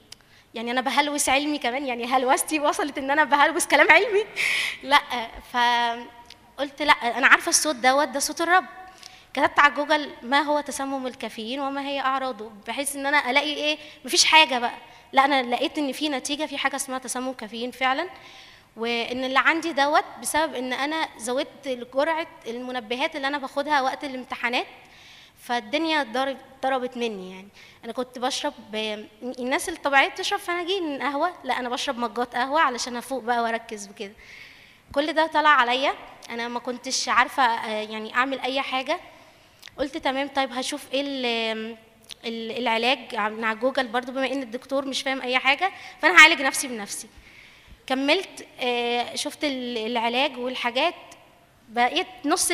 [0.53, 4.26] يعني أنا بهلوس علمي كمان يعني هلوستي وصلت إن أنا بهلوس كلام علمي.
[4.84, 5.02] لأ
[5.53, 8.65] فقلت لأ أنا عارفة الصوت دوت ده صوت الرب.
[9.35, 13.77] كتبت على جوجل ما هو تسمم الكافيين وما هي أعراضه بحيث إن أنا ألاقي إيه
[14.05, 14.77] مفيش حاجة بقى.
[15.13, 18.09] لا أنا لقيت إن في نتيجة في حاجة اسمها تسمم كافيين فعلا.
[18.77, 24.65] وإن اللي عندي دوت بسبب إن أنا زودت جرعه المنبهات اللي أنا باخدها وقت الامتحانات
[25.39, 27.47] فالدنيا ضرب ضربت مني يعني.
[27.85, 29.05] أنا كنت بشرب ب...
[29.39, 31.31] الناس الطبيعيه بتشرب فناجين قهوة.
[31.43, 34.13] لا أنا بشرب مجات قهوة علشان أفوق بقى وأركز وكده.
[34.93, 35.93] كل ده طلع عليا.
[36.29, 38.99] أنا ما كنتش عارفة آه، يعني أعمل أي حاجة.
[39.77, 41.76] قلت تمام طيب هشوف إيه ال-
[42.26, 45.72] ال- العلاج على جوجل برضو بما ان الدكتور مش فاهم اي حاجة
[46.02, 47.07] فأنا هعالج نفسي بنفسي.
[47.88, 50.95] كملت آه، شفت ال- العلاج والحاجات
[51.69, 52.52] بقيت نص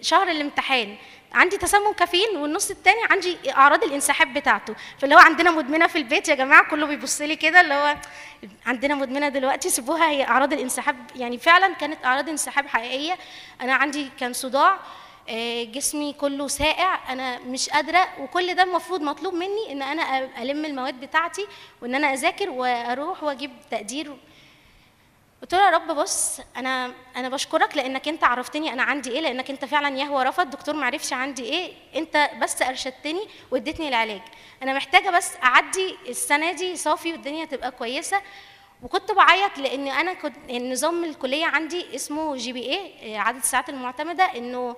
[0.00, 0.96] شهر الامتحان
[1.32, 6.28] عندي تسمم كافيين والنص التاني عندي أعراض الانسحاب بتاعته فاللي هو عندنا مدمنة في البيت
[6.28, 7.96] يا جماعة كله بيبص لي كده اللي هو
[8.66, 13.18] عندنا مدمنة دلوقتي سيبوها هي أعراض الانسحاب يعني فعلا كانت أعراض انسحاب حقيقية.
[13.60, 14.78] أنا عندي كان صداع
[15.64, 21.00] جسمي كله ساقع أنا مش قادرة وكل ده المفروض مطلوب مني إن أنا ألم المواد
[21.00, 21.46] بتاعتي
[21.82, 24.16] وإن أنا أذاكر وأروح وأجيب تقدير.
[25.42, 29.50] قلت له يا رب بص أنا أنا بشكرك لإنك أنت عرفتني أنا عندي إيه لإنك
[29.50, 34.22] أنت فعلا يهوى رفض الدكتور ما عرفش عندي إيه أنت بس أرشدتني واديتني العلاج.
[34.62, 38.20] أنا محتاجة بس أعدي السنة دي صافي والدنيا تبقى كويسة.
[38.82, 44.76] وكنت بعيط لإن أنا كنت النظام الكلية عندي اسمه GPA عدد الساعات المعتمدة إنه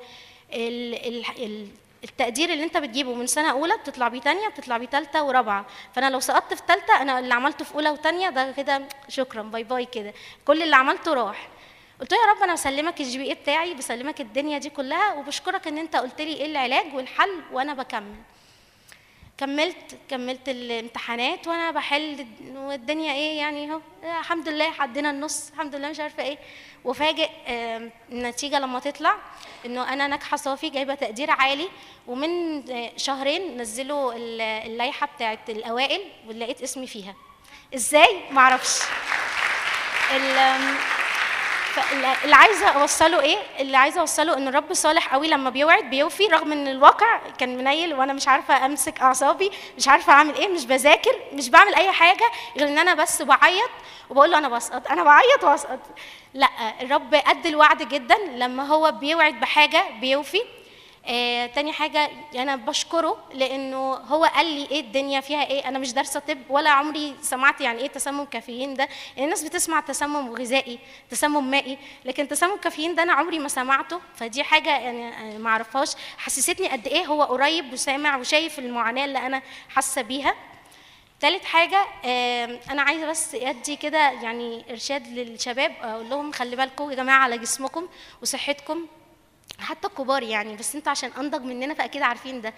[2.04, 5.66] التقدير اللي انت بتجيبه من سنة أولى بتطلع بيه تانية بتطلع بيه تالتة ورابعة.
[5.94, 9.64] فأنا لو سقطت في تالتة أنا اللي عملته في أولى وتانية ده كده شكرا bye
[9.64, 10.12] bye كده.
[10.46, 11.48] كل اللي عملته راح.
[12.00, 15.78] قلت له يا رب أنا بسلمك ال GPA بتاعي بسلمك الدنيا دي كلها وبشكرك إن
[15.78, 18.14] أنت قلت لي إيه العلاج والحل وأنا بكمل.
[19.38, 23.80] كملت كملت الامتحانات وأنا بحل والدنيا إيه يعني أهو.
[24.04, 26.38] الحمد لله عدينا النص الحمد لله مش عارفة إيه.
[26.84, 27.28] وفاجئ
[28.12, 29.14] النتيجة لما تطلع
[29.66, 31.68] إنه أنا ناجحة صافي جايبة تقدير عالي
[32.06, 37.14] ومن آه، شهرين نزلوا ال- اللائحة بتاعت الأوائل ولقيت اسمي فيها.
[37.74, 38.78] إزاي؟ معرفش.
[42.24, 46.52] اللي عايزة أوصله إيه؟ اللي عايزة أوصله إن الرب صالح قوي لما بيوعد بيوفي رغم
[46.52, 51.12] إن الواقع كان منيل وأنا مش عارفة أمسك أعصابي مش عارفة أعمل إيه مش بذاكر
[51.32, 52.24] مش بعمل أي حاجة
[52.56, 53.70] غير إن أنا بس بعيط
[54.10, 55.78] وبقول له أنا بسقط أنا بعيط وأسقط.
[56.34, 56.48] لا
[56.80, 60.40] الرب قد الوعد جدا لما هو بيوعد بحاجة بيوفي.
[61.06, 65.68] آه، تاني حاجة أنا بشكره لأنه هو قال لي إيه الدنيا فيها إيه.
[65.68, 68.88] أنا مش دارسة طب ولا عمري سمعت يعني إيه تسمم كافيين ده.
[69.16, 70.78] يعني الناس بتسمع تسمم غذائي
[71.10, 74.00] تسمم مائي لكن تسمم كافيين ده أنا عمري ما سمعته.
[74.16, 75.94] فدي حاجة يعني آه، ما أعرفهاش.
[76.18, 80.34] حسستني قد إيه هو قريب وسامع وشايف المعاناة اللي أنا حاسة بيها.
[81.20, 81.86] تالت حاجة
[82.70, 87.38] أنا عايزة بس أدي كده يعني إرشاد للشباب أقول لهم خلي بالكم يا جماعة على
[87.38, 87.88] جسمكم
[88.22, 88.86] وصحتكم
[89.58, 92.54] حتى الكبار يعني بس أنتوا عشان أنضج مننا فأكيد عارفين ده.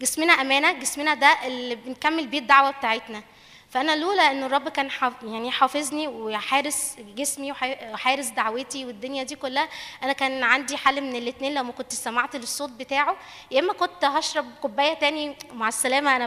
[0.00, 3.22] جسمنا أمانة جسمنا ده اللي بنكمل بيه الدعوة بتاعتنا.
[3.70, 4.90] فأنا لولا إن الرب كان
[5.22, 9.68] يعني حافظني وحارس جسمي وحارس دعوتي والدنيا دي كلها
[10.02, 13.16] أنا كان عندي حل من الاثنين لو ما كنت سمعت للصوت بتاعه
[13.50, 16.26] يا إما كنت هشرب كوباية تاني مع السلامة أنا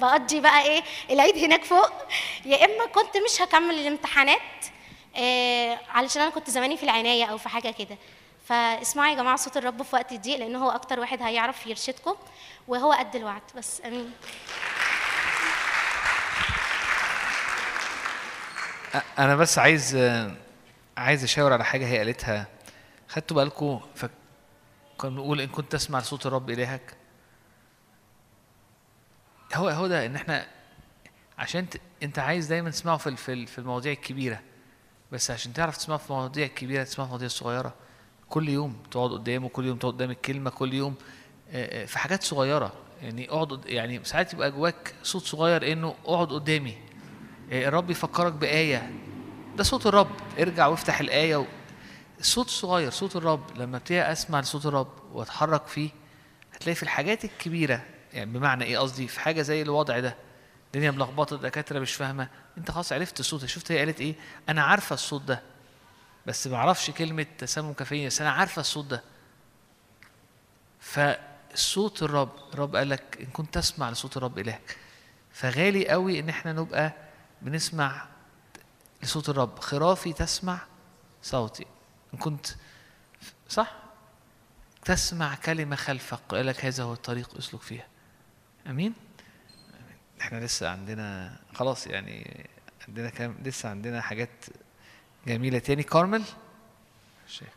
[0.00, 1.90] بقضي بقى إيه العيد هناك فوق
[2.44, 4.40] يا إما كنت مش هكمل الامتحانات
[5.16, 7.96] آه علشان أنا كنت زماني في العناية أو في حاجة كده.
[8.48, 12.14] فاسمعوا يا جماعة صوت الرب في وقت الضيق لأن هو أكتر واحد هيعرف يرشدكم
[12.68, 13.42] وهو قد الوعد.
[13.56, 14.12] بس آمين.
[19.18, 19.96] أنا بس عايز
[20.96, 22.46] عايز أشاور على حاجة هي قالتها.
[23.08, 24.06] خدتوا بالكم ف...
[24.98, 26.94] كنا بنقول إن كنت تسمع صوت الرب إلهك.
[29.54, 30.46] هو هو ده إن إحنا
[31.38, 31.66] عشان.
[32.02, 34.40] أنت عايز دايما تسمعه في في ال- في المواضيع الكبيرة.
[35.12, 37.74] بس عشان تعرف تسمعه في المواضيع الكبيره تسمعه في المواضيع الصغيره
[38.28, 40.94] كل يوم تقعد قدامه كل يوم تقعد قدام الكلمة كل يوم
[41.86, 42.72] في حاجات صغيرة.
[43.02, 46.78] يعني اقعد يعني ساعات يبقى جواك صوت صغير إنه اقعد قدامي.
[47.52, 48.90] الرب يفكرك بآية.
[49.56, 50.10] ده صوت الرب.
[50.38, 51.44] ارجع وافتح الآية و...
[52.20, 53.56] الصوت الصغير صوت الرب.
[53.58, 55.90] لما ابتدي أسمع لصوت الرب وأتحرك فيه
[56.54, 57.82] هتلاقي في الحاجات الكبيرة
[58.12, 60.16] يعني بمعنى إيه؟ قصدي في حاجة زي الوضع ده.
[60.66, 62.28] الدنيا ملخبطة الدكاترة مش فاهمة.
[62.58, 64.14] أنت خلاص عرفت الصوت شفت هي قالت إيه؟
[64.48, 65.42] أنا عارفة الصوت ده
[66.26, 69.02] بس ما أعرفش كلمة تسمم كافيين بس أنا عارفة الصوت ده.
[70.80, 74.76] فصوت الرب الرب قال لك إن كنت تسمع لصوت الرب إلهك.
[75.32, 76.92] فغالي قوي إن إحنا نبقى
[77.42, 78.06] بنسمع
[79.02, 79.58] لصوت الرب.
[79.58, 80.58] خرافي تسمع
[81.22, 81.66] صوتي.
[82.14, 82.46] إن كنت
[83.48, 83.76] صح؟
[84.84, 86.20] تسمع كلمة خلفك.
[86.28, 87.86] قال لك هذا هو الطريق أسلك فيها.
[88.66, 88.94] آمين.
[90.20, 92.46] إحنا لسه عندنا خلاص يعني
[92.88, 94.44] عندنا كام لسه عندنا حاجات
[95.26, 95.82] جميلة تاني.
[95.82, 96.24] كارمل؟
[97.26, 97.55] شيخ.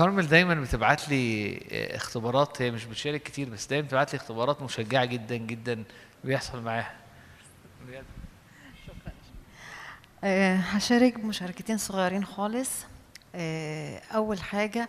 [0.00, 5.04] كارمل دايما بتبعت لي اختبارات هي مش بتشارك كتير بس دايما بتبعت لي اختبارات مشجعة
[5.04, 5.84] جدا جدا
[6.24, 6.92] بيحصل معاها.
[7.88, 8.04] بجد.
[10.24, 12.70] آه، هشارك مشاركتين صغيرين خالص.
[13.34, 14.88] آه، أول حاجة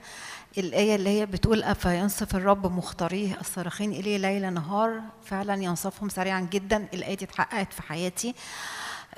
[0.57, 5.01] الآية اللي هي بتقول أفينصف الرب مختاريه الصارخين إليه ليل نهار.
[5.25, 6.88] فعلا ينصفهم سريعا جدا.
[6.93, 8.35] الآية دي اتحققت في حياتي.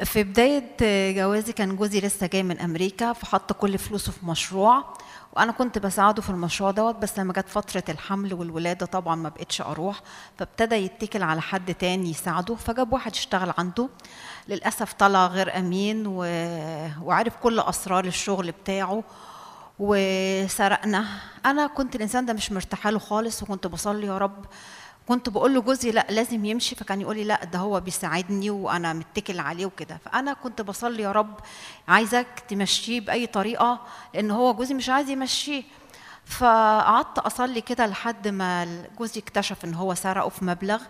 [0.04, 0.76] في بداية
[1.12, 4.94] جوازي كان جوزي لسه جاي من أمريكا فحط كل فلوسه في مشروع.
[5.36, 9.62] وأنا كنت بساعده في المشروع دوت بس لما جت فترة الحمل والولادة طبعا ما بقتش
[9.62, 10.02] أروح
[10.38, 13.90] فابتدى يتكل على حد تاني يساعده فجاب واحد يشتغل عنده
[14.48, 16.18] للأسف طلع غير أمين و...
[17.04, 19.04] وعرف كل أسرار الشغل بتاعه
[19.80, 21.06] وسرقنا.
[21.46, 24.46] أنا كنت الإنسان ده مش مرتاحة له خالص وكنت بصلي يا رب
[25.08, 26.76] كنت بقول لجوزي لا لازم يمشي.
[26.76, 29.98] فكان يقول لي لا ده هو بيساعدني وأنا متكل عليه وكده.
[30.06, 31.40] فأنا كنت بصلي يا رب
[31.88, 33.82] عايزك تمشيه بأي طريقة
[34.14, 35.64] لأن هو جوزي مش عايز يمشيه.
[36.26, 40.82] فقعدت أصلي كده لحد ما جوزي اكتشف إن هو سرقه في مبلغ.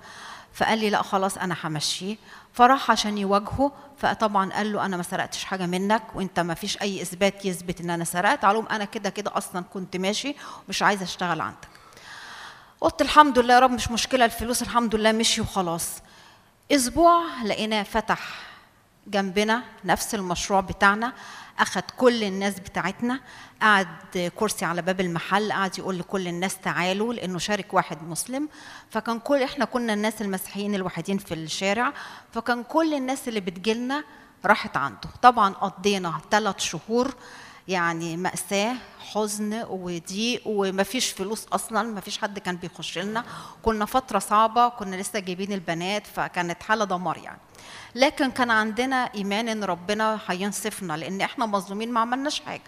[0.54, 2.18] فقال لي لا خلاص أنا همشيه.
[2.54, 3.72] فراح عشان يواجهه.
[3.98, 7.90] فطبعا قال له أنا ما سرقتش حاجة منك وأنت ما فيش أي إثبات يثبت إن
[7.90, 8.46] أنا سرقت.
[8.46, 10.36] علوم أنا كده كده أصلا كنت ماشي
[10.68, 11.73] ومش عايزه أشتغل عندك.
[12.84, 15.90] قلت الحمد لله يا رب مش مشكلة الفلوس الحمد لله مشي وخلاص.
[16.72, 18.20] أسبوع لقيناه فتح
[19.08, 21.14] جنبنا نفس المشروع بتاعنا
[21.60, 23.20] أخد كل الناس بتاعتنا
[23.62, 28.50] قعد كرسي على باب المحل قعد يقول لكل الناس تعالوا لأنه شارك واحد مسلم.
[28.90, 31.94] فكان كل إحنا كنا الناس المسيحيين الوحيدين في الشارع
[32.34, 34.04] فكان كل الناس اللي بتجيلنا
[34.46, 35.10] راحت عنده.
[35.22, 37.16] طبعا قضينا ثلاث شهور
[37.68, 38.76] يعني مأساة
[39.14, 43.24] حزن وضيق ومفيش فلوس أصلا مفيش حد كان بيخش لنا.
[43.64, 47.40] كنا فترة صعبة كنا لسه جايبين البنات فكانت حالة دمار يعني.
[47.96, 52.62] لكن كان عندنا إيمان إن ربنا هينصفنا لأن إحنا مظلومين ما عملناش حاجة.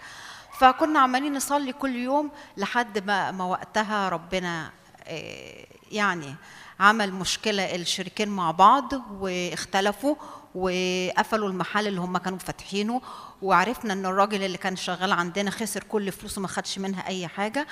[0.58, 4.70] فكنا عمالين نصلي كل يوم لحد ما, ما وقتها ربنا
[5.04, 6.34] آه، يعني
[6.80, 10.14] عمل مشكلة الشريكين مع بعض واختلفوا
[10.54, 13.02] وقفلوا المحل اللي هم كانوا فاتحينه.
[13.42, 17.66] وعرفنا إن الراجل اللي كان شغال عندنا خسر كل فلوسه ما خدش منها أي حاجة.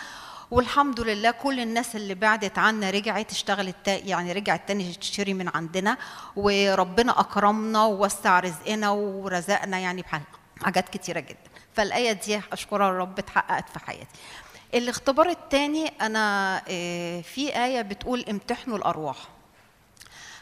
[0.51, 5.97] والحمد لله كل الناس اللي بعدت عنا رجعت اشتغلت يعني رجعت تاني تشتري من عندنا.
[6.36, 10.20] وربنا أكرمنا ووسع رزقنا ورزقنا يعني بح-
[10.62, 11.39] حاجات كتيرة جدا.
[11.75, 14.18] فالآية دي اشكرها الرب اتحققت في حياتي.
[14.75, 19.17] الاختبار الثاني أنا آه، في آية بتقول امتحنوا الأرواح.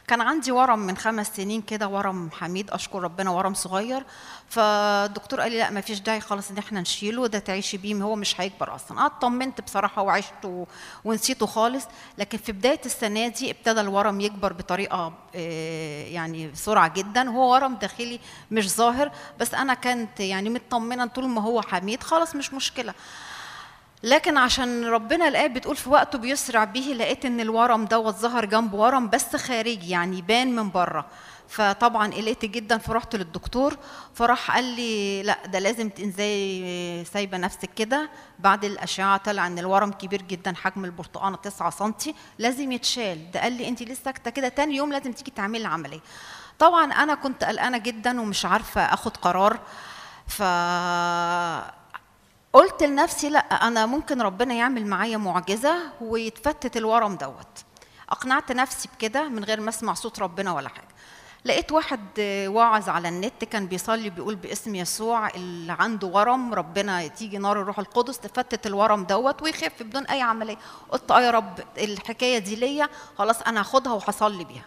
[0.07, 4.05] كان عندي ورم من خمس سنين كده ورم حميد أشكر ربنا ورم صغير.
[4.49, 8.17] فالدكتور قال لي لا ما فيش داعي خالص إن إحنا نشيله ده تعيشي بيه هو
[8.17, 9.07] مش هيكبر أصلا.
[9.07, 10.67] اطمنت بصراحة وعشت
[11.05, 11.85] ونسيته خالص.
[12.19, 17.29] لكن في بداية السنة دي ابتدى الورم يكبر بطريقة آه، يعني بسرعة جدا.
[17.31, 22.03] هو ورم داخلي مش ظاهر بس أنا كنت يعني مطمنة طول ما هو حميد.
[22.03, 22.95] خلاص مش مشكلة.
[24.03, 28.75] لكن عشان ربنا الآية بتقول في وقته بيسرع به لقيت إن الورم دوت ظهر جنب
[28.75, 31.07] ورم بس خارجي يعني يبان من بره.
[31.49, 33.77] فطبعا قلقت جدا فرحت للدكتور.
[34.15, 38.11] فراح قال لي لأ ده لازم إزاي سايبة نفسك كده.
[38.39, 41.93] بعد الأشعة طلع إن الورم كبير جدا حجم البرتقانة 9 سم
[42.39, 43.31] لازم يتشال.
[43.31, 46.01] ده قال لي انت لسه ساكتة كده تاني يوم لازم تيجي تعملي العملية.
[46.59, 49.59] طبعا أنا كنت قلقانة جدا ومش عارفة أخد قرار.
[50.27, 50.43] ف
[52.53, 57.65] قلت لنفسي لا أنا ممكن ربنا يعمل معايا معجزة ويتفتت الورم دوت.
[58.11, 60.89] أقنعت نفسي بكده من غير ما أسمع صوت ربنا ولا حاجة.
[61.45, 62.01] لقيت واحد
[62.47, 67.79] واعظ على النت كان بيصلي بيقول باسم يسوع اللي عنده ورم ربنا تيجي نار الروح
[67.79, 70.57] القدس تفتت الورم دوت ويخف بدون أي عملية.
[70.91, 74.65] قلت آه يا رب الحكاية دي ليا خلاص أنا هاخدها وهصلي بيها.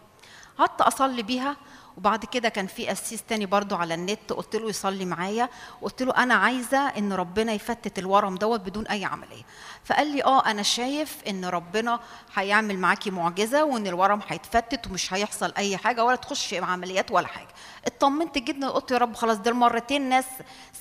[0.57, 1.57] قعدت أصلي بيها
[1.97, 5.49] وبعد كده كان في قسيس تاني برضو على النت قلت له يصلي معايا
[5.81, 9.43] قلت له أنا عايزة إن ربنا يفتت الورم دوت بدون أي عملية.
[9.85, 11.99] فقال لي آه أنا شايف إن ربنا
[12.35, 17.47] هيعمل معاكي معجزة وإن الورم هيتفتت ومش هيحصل أي حاجة ولا تخش عمليات ولا حاجة.
[17.85, 20.25] اطمنت جدا قلت يا رب خلاص ده المرتين ناس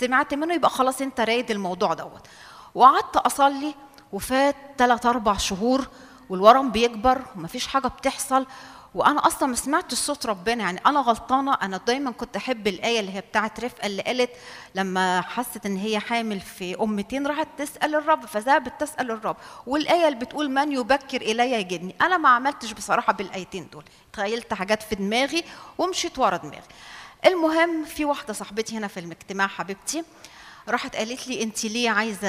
[0.00, 2.26] سمعت منه يبقى خلاص أنت رايد الموضوع دوت.
[2.74, 3.74] وقعدت أصلي
[4.12, 5.88] وفات 3 4 شهور
[6.28, 8.46] والورم بيكبر ومفيش حاجة بتحصل
[8.94, 10.64] وأنا أصلا ما سمعتش صوت ربنا.
[10.64, 11.54] يعني أنا غلطانة.
[11.62, 14.30] أنا دايما كنت أحب الآية اللي هي بتاعه رفقة اللي قالت
[14.74, 19.36] لما حست إن هي حامل في أمتين راحت تسأل الرب فذهبت تسأل الرب.
[19.66, 21.94] والآية اللي بتقول من يبكر إلي يجدني.
[22.00, 23.84] أنا ما عملتش بصراحة بالآيتين دول.
[24.12, 25.44] تخيلت حاجات في دماغي
[25.78, 26.68] ومشيت ورا دماغي.
[27.26, 30.04] المهم في واحدة صاحبتي هنا في الاجتماع حبيبتي
[30.68, 32.28] راحت قالت لي انت ليه عايزة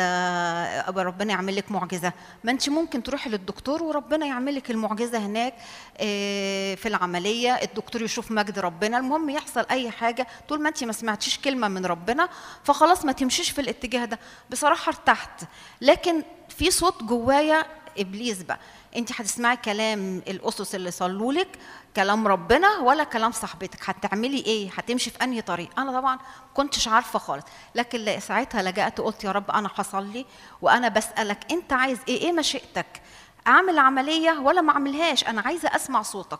[0.89, 5.53] أبقى ربنا يعمل لك معجزة؟ ما انت ممكن تروحي للدكتور وربنا يعمل لك المعجزة هناك
[5.97, 10.93] آه، في العملية الدكتور يشوف مجد ربنا المهم يحصل أي حاجة طول ما انت ما
[10.93, 12.29] سمعتيش كلمة من ربنا
[12.63, 14.19] فخلاص ما تمشيش في الاتجاه ده.
[14.49, 15.41] بصراحة ارتحت.
[15.81, 17.65] لكن في صوت جوايا
[17.99, 18.59] إبليس بقى.
[18.95, 21.47] انت هتسمعي كلام الأسس اللي صلوا لك
[21.95, 23.89] كلام ربنا ولا كلام صاحبتك.
[23.89, 26.19] هتعملي إيه؟ هتمشي في أنهي طريق؟ أنا طبعا
[26.53, 27.43] كنتش عارفة خالص.
[27.75, 30.25] لكن ساعتها لجأت قلت يا رب أنا هصلي
[30.61, 33.01] وأنا بسألك أنت عايز إيه؟ إيه مشيئتك؟
[33.47, 36.39] أعمل عملية ولا ما أعملهاش؟ أنا عايزة أسمع صوتك.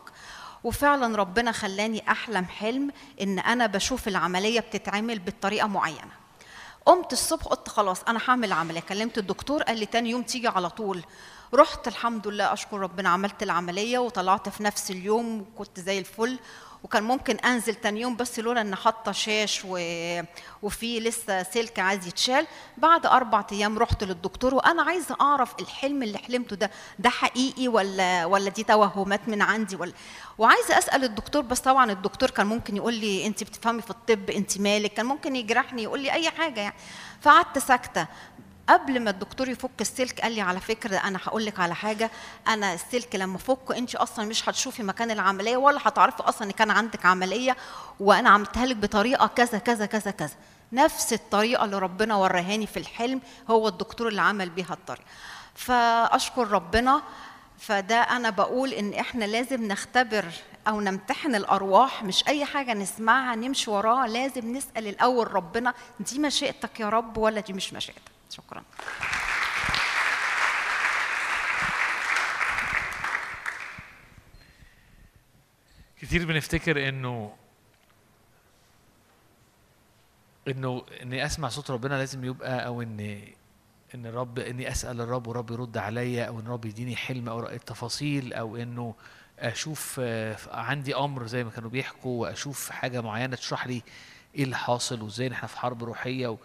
[0.64, 6.12] وفعلا ربنا خلاني أحلم حلم إن أنا بشوف العملية بتتعمل بطريقة معينة.
[6.86, 8.80] قمت الصبح قلت خلاص أنا هعمل عملية.
[8.80, 11.04] كلمت الدكتور قال لي تاني يوم تيجي على طول.
[11.56, 16.38] رحت الحمد لله أشكر ربنا عملت العملية وطلعت في نفس اليوم وكنت زي الفل.
[16.84, 19.78] وكان ممكن أنزل تاني يوم بس لولا ان حاطة شاش و...
[20.62, 22.46] وفي لسه سلك عايز يتشال.
[22.76, 28.24] بعد أربع أيام رحت للدكتور وأنا عايزة أعرف الحلم اللي حلمته ده ده حقيقي ولا
[28.24, 29.92] ولا دي توهمات من عندي ولا
[30.38, 34.58] وعايزة أسأل الدكتور بس طبعا الدكتور كان ممكن يقول لي انت بتفهمي في الطب انت
[34.60, 36.74] مالك؟ كان ممكن يجرحني يقول لي أي حاجة يعني.
[37.20, 38.06] فقعدت ساكتة.
[38.68, 42.10] قبل ما الدكتور يفك السلك قال لي على فكرة أنا هقول لك على حاجة
[42.48, 46.70] أنا السلك لما افكه أنت أصلا مش هتشوفي مكان العملية ولا هتعرفي أصلا إن كان
[46.70, 47.56] عندك عملية
[48.00, 50.34] وأنا عملتها لك بطريقة كذا كذا كذا كذا.
[50.72, 53.20] نفس الطريقة اللي ربنا ورهاني في الحلم
[53.50, 55.04] هو الدكتور اللي عمل بيها الطريقة.
[55.54, 57.02] فأشكر ربنا
[57.58, 60.24] فده أنا بقول إن إحنا لازم نختبر
[60.68, 66.80] أو نمتحن الأرواح مش أي حاجة نسمعها نمشي وراها لازم نسأل الأول ربنا دي مشيئتك
[66.80, 68.62] يا رب ولا دي مش مشيئتك؟ شكرا.
[76.00, 77.32] كتير بنفتكر إنه
[80.48, 83.00] إنه إني أسمع صوت ربنا لازم يبقى أو ان
[83.94, 88.32] إن الرب إني أسأل الرب والرب يرد عليا أو إن الرب يديني حلم أو التفاصيل
[88.32, 88.94] أو إنه
[89.38, 93.82] أشوف آه، عندي أمر زي ما كانوا بيحكوا وأشوف حاجة معينة تشرح لي
[94.34, 96.36] إيه اللي حاصل وإزاي إحنا في حرب روحية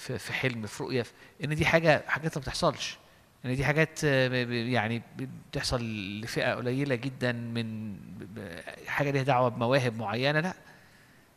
[0.00, 1.12] وفي في حلم في رؤية في-
[1.44, 2.98] إن دي حاجة حاجات ما بتحصلش.
[3.44, 5.02] إن دي حاجات آه، يعني
[5.52, 5.80] بتحصل
[6.20, 7.96] لفئة قليلة جدا من
[8.86, 10.54] حاجة ليها دعوة بمواهب معينة لا.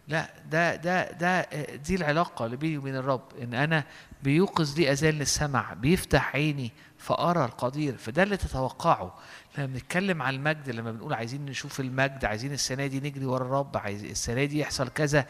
[0.08, 3.84] لا ده ده ده آه، دي العلاقة اللي بيني وبين الرب إن أنا
[4.24, 9.18] بيوقظ لي أذان للسمع بيفتح عيني فأرى القدير فده اللي تتوقعه.
[9.58, 13.78] لما بنتكلم على المجد لما بنقول عايزين نشوف المجد عايزين السنة دي نجري ورا الرب
[13.78, 15.26] عايز السنة دي يحصل كذا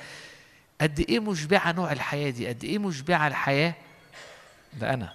[0.83, 3.75] قد إيه مشبعة نوع الحياة دي؟ قد إيه مشبعة الحياة؟
[4.73, 5.13] ده أنا.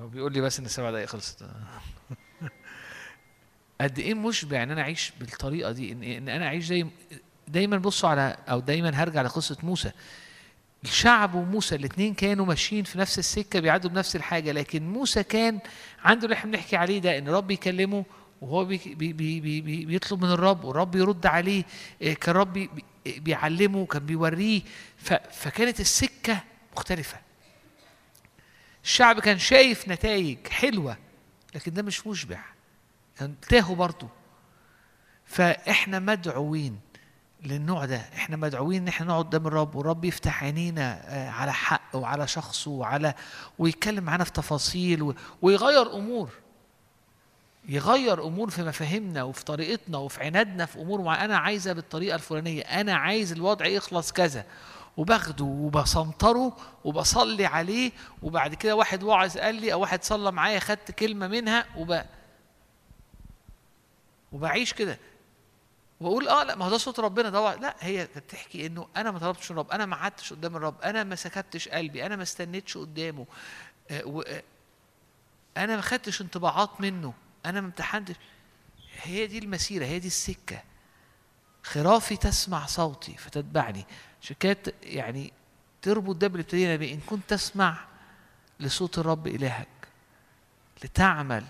[0.00, 1.44] هو بيقول لي بس إن السبع دقايق خلصت.
[3.80, 6.86] قد إيه مشبع إن أنا أعيش بالطريقة دي؟ ان, إن أنا أعيش زي
[7.48, 9.90] دايما بصوا على أو دايما هرجع لقصة موسى.
[10.84, 15.58] الشعب وموسى الاثنين كانوا ماشيين في نفس السكة بيعدوا بنفس الحاجة لكن موسى كان
[16.04, 18.04] عنده اللي إحنا بنحكي عليه ده إن الرب يكلمه
[18.40, 21.64] وهو بي بي بي بي بي بيطلب من الرب والرب يرد عليه
[22.02, 22.70] إيه، كان الرب بي-
[23.06, 24.62] بيعلمه كان بيوريه.
[25.30, 26.40] فكانت السكة
[26.76, 27.18] مختلفة.
[28.84, 30.96] الشعب كان شايف نتائج حلوة
[31.54, 32.40] لكن ده مش مشبع
[33.18, 34.08] كان تاهوا برضه.
[35.24, 36.80] فإحنا مدعوين
[37.42, 41.98] للنوع ده إحنا مدعوين إن إحنا نقعد قدام الرب والرب يفتح عينينا آه، على حقه
[41.98, 43.14] وعلى شخصه وعلى
[43.58, 46.30] ويتكلم معانا في تفاصيل ويغير أمور.
[47.74, 52.62] يغير أمور في مفاهيمنا وفي طريقتنا وفي عنادنا في أمور معينه أنا عايزه بالطريقة الفلانية
[52.62, 54.44] أنا عايز الوضع يخلص كذا.
[54.96, 57.92] وباخده وبسنطره وبصلي عليه
[58.22, 62.02] وبعد كده واحد واعظ قال لي أو واحد صلى معايا خدت كلمة منها وب
[64.32, 64.98] وبعيش كده.
[66.00, 69.18] وأقول آه لأ ما هو ده صوت ربنا ده لأ هي بتحكي إنه أنا ما
[69.18, 73.26] طلبتش الرب أنا ما قعدتش قدام الرب أنا ما سكتش قلبي أنا ما استنيتش قدامه.
[73.90, 74.42] آه، و- آه،
[75.56, 77.12] أنا ما خدتش انطباعات منه.
[77.46, 78.14] أنا ما امتحنتش.
[79.02, 80.62] هي دي المسيرة هي دي السكة.
[81.62, 83.86] خرافي تسمع صوتي فتتبعني.
[84.22, 85.32] عشان كده ت- يعني
[85.82, 87.78] تربط ده باللي ابتدينا إن كنت تسمع
[88.60, 89.68] لصوت الرب إلهك
[90.84, 91.44] لتعمل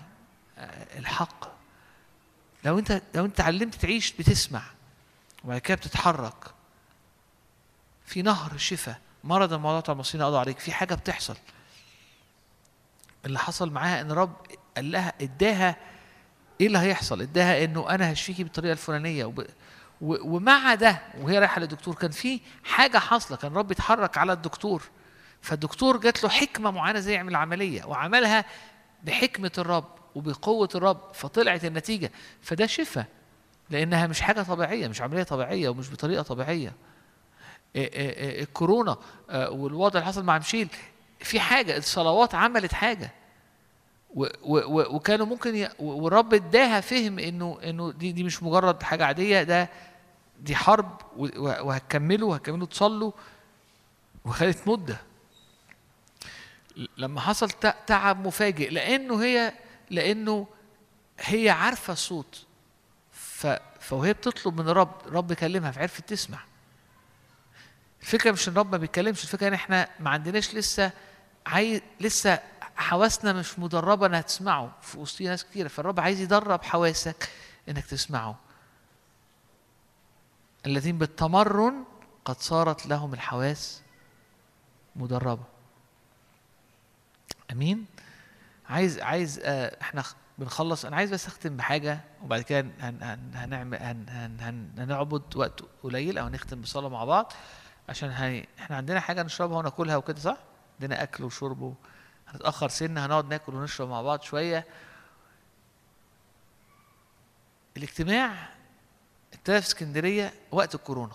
[0.57, 1.51] آه، الحق.
[2.63, 4.63] لو أنت لو أنت علمت تعيش بتسمع.
[5.43, 6.45] وبعد كده بتتحرك.
[8.05, 10.59] في نهر شفاء مرض الموضوع المصريين قضوا عليك.
[10.59, 11.37] في حاجة بتحصل.
[13.25, 14.35] اللي حصل معاها إن الرب
[14.75, 15.75] قال لها اداها
[16.61, 19.25] إيه اللي هيحصل؟ اداها إنه أنا هشفيكي بالطريقة الفلانية.
[19.25, 19.39] وب...
[20.01, 20.35] و...
[20.35, 24.83] ومع ده وهي رايحة للدكتور كان في حاجة حاصلة كان الرب يتحرك على الدكتور.
[25.41, 28.45] فالدكتور جات له حكمة معينة زي يعمل العملية وعملها
[29.03, 29.85] بحكمة الرب
[30.15, 32.11] وبقوة الرب فطلعت النتيجة.
[32.41, 33.05] فده شفاء
[33.69, 36.73] لأنها مش حاجة طبيعية مش عملية طبيعية ومش بطريقة طبيعية.
[37.75, 38.97] الكورونا
[39.33, 40.67] والوضع اللي حصل مع مشيل
[41.19, 43.11] في حاجة الصلوات عملت حاجة.
[44.15, 45.69] وكانوا ممكن ي...
[45.79, 49.69] والرب اداها فهم إنه إنه دي دي مش مجرد حاجة عادية ده
[50.39, 51.01] دي حرب
[51.37, 53.11] وهتكملوا وهتكملوا تصلوا
[54.25, 55.01] وخدت مدة.
[56.97, 57.49] لما حصل
[57.87, 59.53] تعب مفاجئ لأنه هي
[59.89, 60.47] لأنه
[61.19, 62.45] هي عارفة الصوت
[63.11, 63.47] ف
[63.79, 66.39] فوهي بتطلب من الرب الرب كلمها فعرفت تسمع.
[68.01, 70.91] الفكرة مش إن الرب ما بيتكلمش الفكرة إن إحنا ما عندناش لسه
[71.45, 72.39] عايز لسه
[72.81, 74.71] حواسنا مش مدربة إنها تسمعه.
[74.81, 77.29] في وسط ناس كتير فالرب عايز يدرب حواسك
[77.69, 78.35] إنك تسمعه.
[80.65, 81.83] الذين بالتمرن
[82.25, 83.81] قد صارت لهم الحواس
[84.95, 85.43] مدربة.
[87.51, 87.85] أمين؟
[88.69, 90.03] عايز عايز آه إحنا
[90.37, 90.85] بنخلص.
[90.85, 95.59] أنا عايز بس أختم بحاجة وبعد كده هن هن هنعمل هن هن هن هنعبد وقت
[95.83, 97.33] قليل أو نختم بصلاة مع بعض
[97.89, 98.09] عشان
[98.59, 100.37] إحنا عندنا حاجة نشربها وناكلها وكده صح؟
[100.81, 101.75] عندنا أكل وشرب
[102.31, 104.65] هنتأخر سنة هنقعد ناكل ونشرب مع بعض شوية.
[107.77, 108.49] الاجتماع
[109.33, 111.13] ابتدى في اسكندرية وقت الكورونا.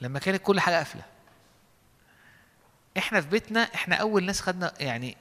[0.00, 1.02] لما كانت كل حاجة قافلة.
[2.98, 5.16] إحنا في بيتنا إحنا أول ناس خدنا يعني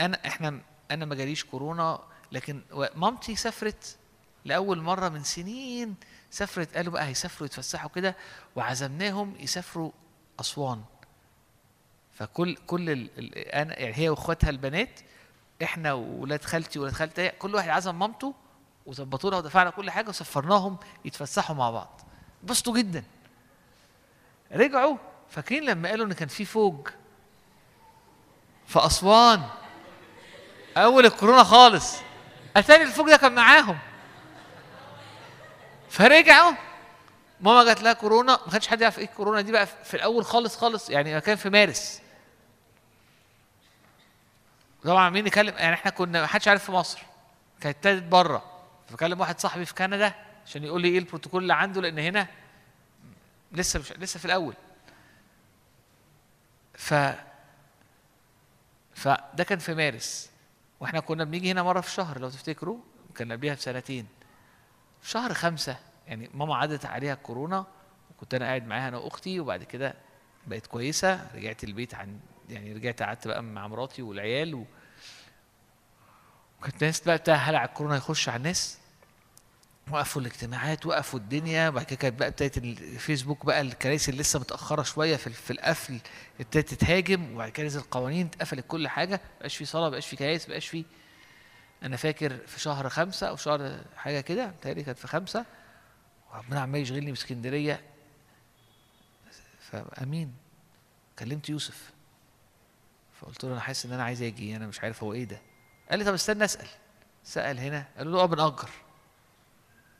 [0.00, 2.00] أنا إحنا أنا ما جاليش كورونا
[2.32, 2.62] لكن
[2.94, 3.96] مامتي سافرت
[4.44, 5.94] لأول مرة من سنين
[6.30, 8.16] سافرت قالوا بقى هيسافروا يتفسحوا كده
[8.56, 9.92] وعزمناهم يسافروا
[10.40, 10.84] أسوان.
[12.14, 13.38] فكل كل ال...
[13.38, 15.00] أنا يعني هي وإخواتها البنات
[15.62, 18.34] إحنا وولاد خالتي وولاد خالتي كل واحد عزم مامته
[18.86, 22.00] وظبطوا لها ودفعنا كل حاجة وسفرناهم يتفسحوا مع بعض.
[22.42, 23.04] انبسطوا جدا.
[24.52, 24.96] رجعوا
[25.30, 26.88] فاكرين لما قالوا إن كان في فوج؟
[28.66, 29.42] في أسوان.
[30.76, 31.96] أول الكورونا خالص.
[32.56, 33.78] أتاري الفوج ده كان معاهم.
[35.90, 36.52] فرجعوا.
[37.40, 40.56] ماما جات لها كورونا ما كانش حد يعرف إيه الكورونا دي بقى في الأول خالص
[40.56, 42.00] خالص يعني كان في مارس.
[44.84, 47.02] طبعا مين يكلم يعني إحنا كنا ما حدش عارف في مصر.
[47.60, 48.60] كانت ابتدت بره.
[48.88, 50.14] فكلم واحد صاحبي في كندا
[50.46, 52.26] عشان يقول لي إيه البروتوكول اللي عنده لأن هنا
[53.52, 54.54] لسه مش لسه في الأول.
[56.74, 56.94] ف
[58.94, 60.30] فده كان في مارس.
[60.80, 62.78] وإحنا كنا بنيجي هنا مرة في الشهر لو تفتكروا.
[63.14, 64.06] كان قبليها بسنتين.
[65.02, 67.66] في شهر خمسة يعني ماما عدت عليها الكورونا
[68.10, 69.94] وكنت أنا قاعد معاها أنا وأختي وبعد كده
[70.46, 71.30] بقت كويسة.
[71.34, 74.64] رجعت البيت عن يعني رجعت قعدت بقى مع مراتي والعيال و...
[76.58, 78.78] وكانت الناس بقى بتاع هلع الكورونا يخش على الناس.
[79.90, 81.68] وقفوا الاجتماعات وقفوا الدنيا.
[81.68, 85.98] وبعد كده كانت بقى ابتدت الفيسبوك بقى الكراسي اللي لسه متأخرة شوية في, في القفل
[86.40, 87.34] ابتدت تتهاجم.
[87.34, 89.20] وبعد كده نزل قوانين اتقفلت كل حاجة.
[89.36, 90.84] مبقاش في صلاة مبقاش في كنايس مبقاش في
[91.82, 95.44] أنا فاكر في شهر خمسة أو شهر حاجة كده بتهيألي كانت في خمسة.
[96.32, 97.80] وربنا عمال يشغلني بإسكندرية.
[99.60, 100.34] فامين
[101.18, 101.93] كلمت يوسف.
[103.24, 105.40] فقلت له أنا حاسس إن أنا عايز أجي أنا مش عارف هو إيه ده.
[105.90, 106.66] قال لي طب استنى أسأل.
[107.24, 108.70] سأل هنا قالوا له آه بنأجر.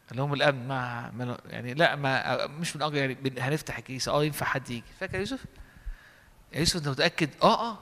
[0.09, 4.13] قال لهم الأمن ما, يعني لا ما مش بنأجر يعني هنفتح الكنيسة.
[4.13, 4.85] آه ينفع حد يجي.
[5.01, 5.45] فاكر يوسف؟
[6.55, 7.79] يوسف أنت متأكد؟ آه آه.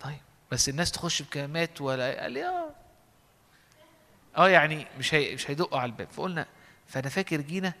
[0.00, 0.20] طيب
[0.52, 2.70] بس الناس تخش بكلمات ولا قال لي آه.
[4.36, 6.08] آه يعني مش هي مش هيدقوا على الباب.
[6.10, 6.46] فقلنا
[6.88, 7.72] فأنا فاكر جينا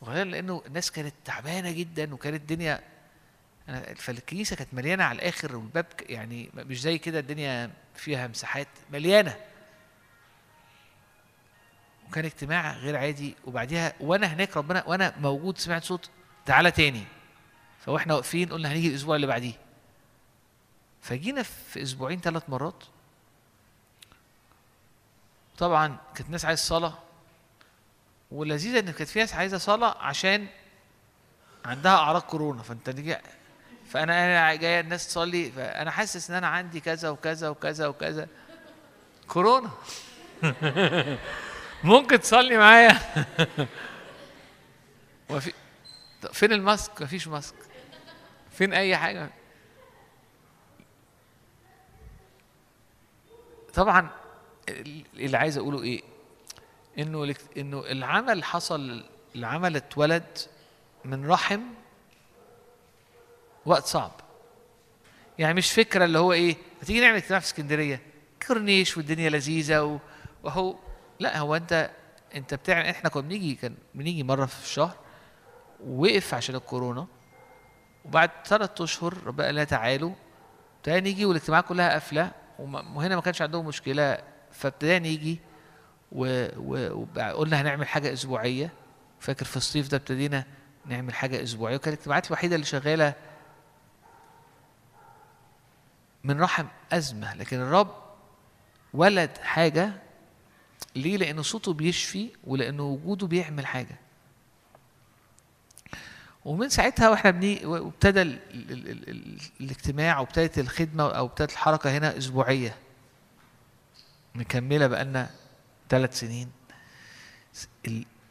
[0.00, 2.93] وغير لأنه الناس كانت تعبانة جدا وكانت الدنيا
[3.96, 9.36] فالكنيسة كانت مليانة على الآخر والباب يعني مش زي كده الدنيا فيها مساحات مليانة.
[12.08, 16.10] وكان اجتماع غير عادي وبعديها وأنا هناك ربنا وأنا موجود سمعت صوت
[16.46, 17.04] تعالى تاني.
[17.80, 19.54] فواحنا واقفين قلنا هنيجي الأسبوع اللي بعديه.
[21.02, 22.84] فجينا في أسبوعين ثلاث مرات.
[25.58, 26.98] طبعا كانت ناس عايز صلاة.
[28.30, 30.46] واللذيذه إن كانت في ناس عايزة صلاة عشان
[31.64, 32.62] عندها أعراض كورونا.
[32.62, 32.90] فأنت
[33.94, 38.28] فأنا أنا جاية الناس تصلي فأنا حاسس إن أنا عندي كذا وكذا وكذا وكذا.
[39.28, 39.70] كورونا.
[41.84, 42.98] ممكن تصلي معايا؟
[45.30, 45.52] وفي
[46.32, 47.54] فين الماسك؟ مفيش ماسك.
[48.50, 49.30] فين أي حاجة؟
[53.74, 54.10] طبعا
[55.14, 56.02] اللي عايز أقوله إيه؟
[56.98, 60.38] إنه إنه العمل حصل العمل اتولد
[61.04, 61.60] من رحم
[63.66, 64.12] وقت صعب.
[65.38, 68.00] يعني مش فكرة اللي هو إيه ما تيجي نعمل اجتماع في اسكندرية
[68.46, 70.00] كورنيش والدنيا لذيذة
[70.42, 70.74] وهو
[71.20, 71.90] لا هو أنت
[72.34, 74.94] أنت بتعمل إحنا كنا بنيجي كان بنيجي مرة في الشهر
[75.86, 77.06] وقف عشان الكورونا
[78.04, 80.12] وبعد ثلاث أشهر ربنا قال تعالوا
[80.76, 84.18] ابتدينا نيجي والاجتماعات كلها قافلة وهنا ما كانش عندهم مشكلة
[84.52, 85.40] فابتدينا نيجي
[86.12, 88.72] وقلنا هنعمل حاجة أسبوعية.
[89.20, 90.44] فاكر في الصيف ده ابتدينا
[90.86, 93.14] نعمل حاجة أسبوعية وكانت الاجتماعات الوحيدة اللي شغالة
[96.24, 98.04] من رحم أزمة لكن الرب
[98.94, 99.92] ولد حاجة.
[100.96, 103.98] ليه؟ لأن صوته بيشفي ولأن وجوده بيعمل حاجة.
[106.44, 108.38] ومن ساعتها وإحنا بني وابتدى ال...
[108.50, 108.72] ال...
[108.72, 109.08] ال...
[109.10, 109.40] ال...
[109.60, 112.76] الاجتماع وابتدت الخدمة أو ابتدت الحركة هنا أسبوعية.
[114.34, 115.30] مكملة بقالنا
[115.88, 116.50] ثلاث سنين.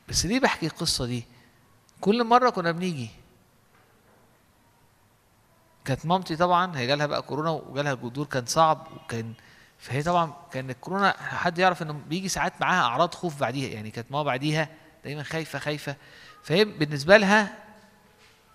[0.10, 1.24] بس ليه بحكي القصة دي؟
[2.02, 3.10] كل مرة كنا بنيجي
[5.86, 9.34] كانت مامتي طبعا هي جالها بقى كورونا وجالها الجذور كان صعب وكان
[9.80, 14.12] فهي طبعا كان الكورونا حد يعرف إنه بيجي ساعات معاها أعراض خوف بعديها يعني كانت
[14.12, 14.70] ماما بعديها
[15.04, 15.96] دايما خايفة خايفة.
[16.44, 17.58] فهي بالنسبة لها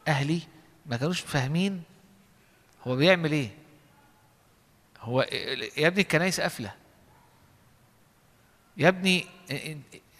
[0.08, 0.42] أهلي
[0.86, 1.82] ما كانوش فاهمين
[2.86, 3.50] هو بيعمل إيه.
[5.00, 5.20] هو
[5.76, 6.72] يا ابني الكنايس قافلة.
[8.76, 9.26] يا ابني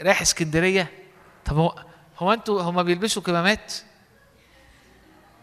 [0.01, 0.93] رايح اسكندرية.
[1.45, 1.85] طب هو
[2.19, 3.75] هو أنتوا هما بيلبسوا كمامات؟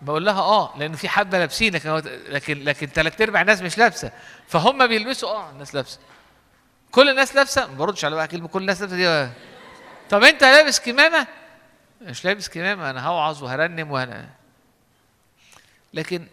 [0.06, 1.92] بقول لها آه لأن في حبه لابسين لكن
[2.30, 4.12] لكن لكن ثلاث أرباع الناس مش لابسة.
[4.48, 6.00] فهم بيلبسوا آه الناس لابسة.
[6.92, 9.32] كل الناس لابسة؟ ما بردش على بقى كلمه كل الناس لابسة دي.
[10.10, 11.28] طب أنت لابس كمامة؟
[12.02, 14.30] مش لابس كمامة أنا هوعظ وهرنم وهنا
[15.94, 16.28] لكن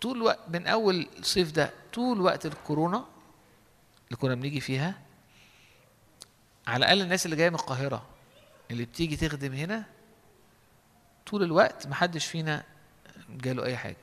[0.00, 3.04] طول وقت من أول الصيف ده طول وقت الكورونا
[4.06, 4.94] اللي كنا بنيجي فيها
[6.66, 8.06] على الأقل الناس اللي جاية من القاهرة
[8.70, 9.84] اللي بتيجي تخدم هنا
[11.26, 12.62] طول الوقت محدش فينا
[13.30, 13.96] جاله أي حاجة.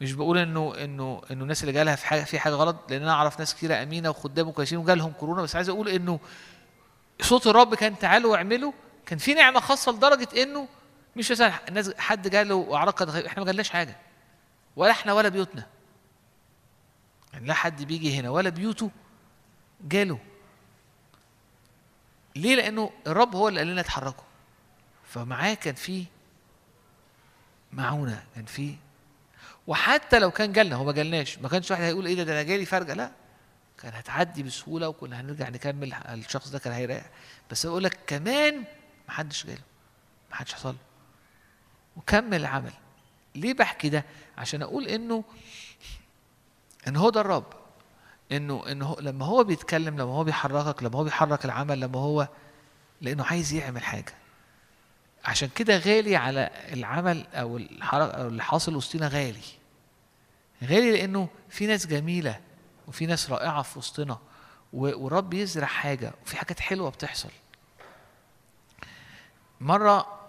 [0.00, 3.12] مش بقول إنه إنه إنه الناس اللي جالها في حاجة في حاجة غلط لأن أنا
[3.12, 6.20] أعرف ناس كتيرة أمينة وخدام كويسين وجالهم كورونا بس عايز أقول إنه
[7.20, 8.72] صوت الرب كان تعالوا واعملوا
[9.06, 10.68] كان في نعمة خاصة لدرجة إنه
[11.16, 13.96] مش مثلا الناس حد جاله اعراض إحنا ما جالناش حاجة.
[14.76, 15.66] ولا إحنا ولا بيوتنا.
[17.32, 18.90] يعني لا حد بيجي هنا ولا بيوته
[19.88, 20.18] جاله.
[22.36, 24.24] ليه؟ لأنه الرب هو اللي قال لنا اتحركوا.
[25.04, 26.04] فمعاه كان في
[27.72, 28.74] معونة كان في
[29.66, 32.42] وحتى لو كان جالنا هو ما جالناش ما كانش واحد هيقول إيه ده ده أنا
[32.42, 33.10] جالي فرجه لا.
[33.82, 37.10] كان هتعدي بسهولة وكنا هنرجع نكمل الشخص ده كان هيريح.
[37.50, 38.56] بس بقول لك كمان
[39.08, 39.60] ما حدش جاله
[40.30, 40.76] ما حدش حصل
[41.96, 42.72] وكمل العمل.
[43.34, 44.04] ليه بحكي ده؟
[44.38, 45.24] عشان أقول إنه
[46.88, 47.46] إن هو ده الرب.
[48.32, 52.28] إنه إنه هو لما هو بيتكلم لما هو بيحركك لما هو بيحرك العمل لما هو
[53.00, 54.14] لأنه عايز يعمل حاجة.
[55.24, 59.42] عشان كده غالي على العمل أو الحركه أو اللي حاصل وسطنا غالي.
[60.64, 62.40] غالي لأنه في ناس جميلة
[62.88, 64.18] وفي ناس رائعة في وسطنا
[64.72, 67.30] ورب يزرع حاجة وفي حاجات حلوة بتحصل.
[69.60, 70.20] مرة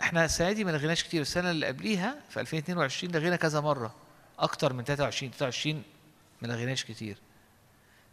[0.00, 3.94] إحنا السنة دي ما لغيناش كتير السنة اللي قبليها في 2022 لغينا كذا مرة
[4.38, 5.82] أكتر من 23 23
[6.42, 7.16] ما لغيناش كتير.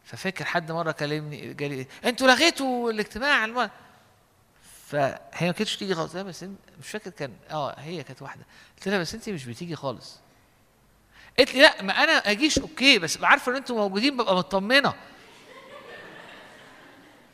[0.06, 3.70] ففاكر حد مرة كلمني جالي إيه؟ أنتوا لغيتوا الاجتماع الم...
[4.88, 6.16] فهي ما كانتش تيجي خالص.
[6.16, 8.46] بس انت مش فاكر كان آه هي كانت واحدة.
[8.78, 10.20] قلت لها بس انت مش بتيجي خالص.
[11.38, 12.60] قالت لي لا ما أنا أجيش.
[12.60, 14.94] أوكي بس عارفة إن أنتوا موجودين ببقى مطمنة.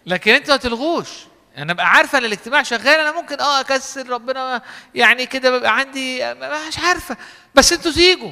[0.06, 1.09] لكن أنتوا ما تلغوش.
[1.57, 4.61] أنا أبقى عارفة إن الاجتماع شغال أنا ممكن آه اكسر ربنا
[4.95, 6.33] يعني كده ببقى عندي
[6.67, 7.17] مش عارفة.
[7.56, 8.32] بس أنتوا تيجوا.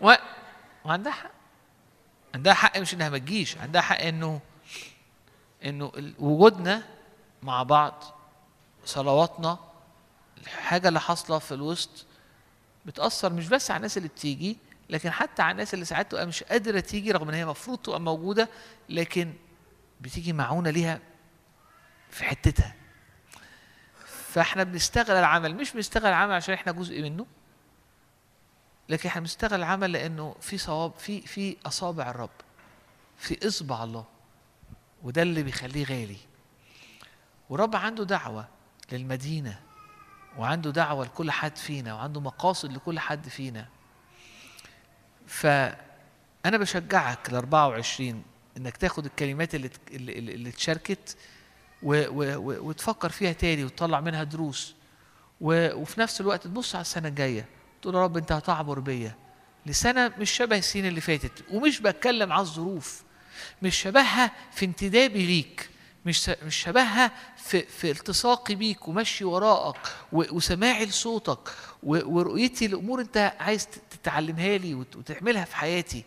[0.00, 0.14] و...
[0.84, 1.30] وعندها حق.
[2.34, 3.56] عندها حق مش إنها ما تجيش.
[3.58, 4.40] عندها حق انه
[5.64, 6.82] إنه وجودنا
[7.42, 8.17] مع بعض
[8.88, 9.58] صلواتنا
[10.38, 12.06] الحاجة اللي حاصلة في الوسط
[12.86, 14.58] بتأثر مش بس على الناس اللي بتيجي
[14.90, 18.00] لكن حتى على الناس اللي ساعات تبقى مش قادرة تيجي رغم إن هي المفروض تبقى
[18.00, 18.48] موجودة
[18.88, 19.32] لكن
[20.00, 21.00] بتيجي معونة ليها
[22.10, 22.74] في حتتها.
[24.06, 27.26] فإحنا بنشتغل العمل مش بنشتغل العمل عشان إحنا جزء منه
[28.88, 32.30] لكن إحنا بنشتغل العمل لأنه في صواب في في أصابع الرب
[33.18, 34.04] في إصبع الله
[35.02, 36.16] وده اللي بيخليه غالي.
[37.50, 38.48] ورب عنده دعوة
[38.92, 39.60] للمدينة
[40.38, 43.68] وعنده دعوة لكل حد فينا وعنده مقاصد لكل حد فينا.
[45.26, 45.76] فأنا
[46.58, 48.22] بشجعك ال 24
[48.56, 51.16] إنك تاخد الكلمات اللي اللي, اتشاركت
[51.82, 54.74] وتفكر فيها تاني وتطلع منها دروس.
[55.40, 57.46] وفي نفس الوقت تبص على السنة الجاية
[57.82, 59.14] تقول يا رب أنت هتعبر بيا.
[59.66, 63.02] لسنة مش شبه السنين اللي فاتت ومش بتكلم على الظروف
[63.62, 65.70] مش شبهها في انتدابي ليك.
[66.06, 69.76] مش مش شبهها في في التصاقي بيك ومشي وراءك
[70.12, 71.48] وسماعي لصوتك
[71.82, 76.04] ورؤيتي لأمور أنت عايز تتعلمها لي وت- وتعملها في حياتي.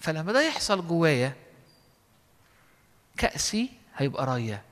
[0.00, 1.36] فلما ده يحصل جوايا
[3.16, 4.62] كأسي هيبقى راية.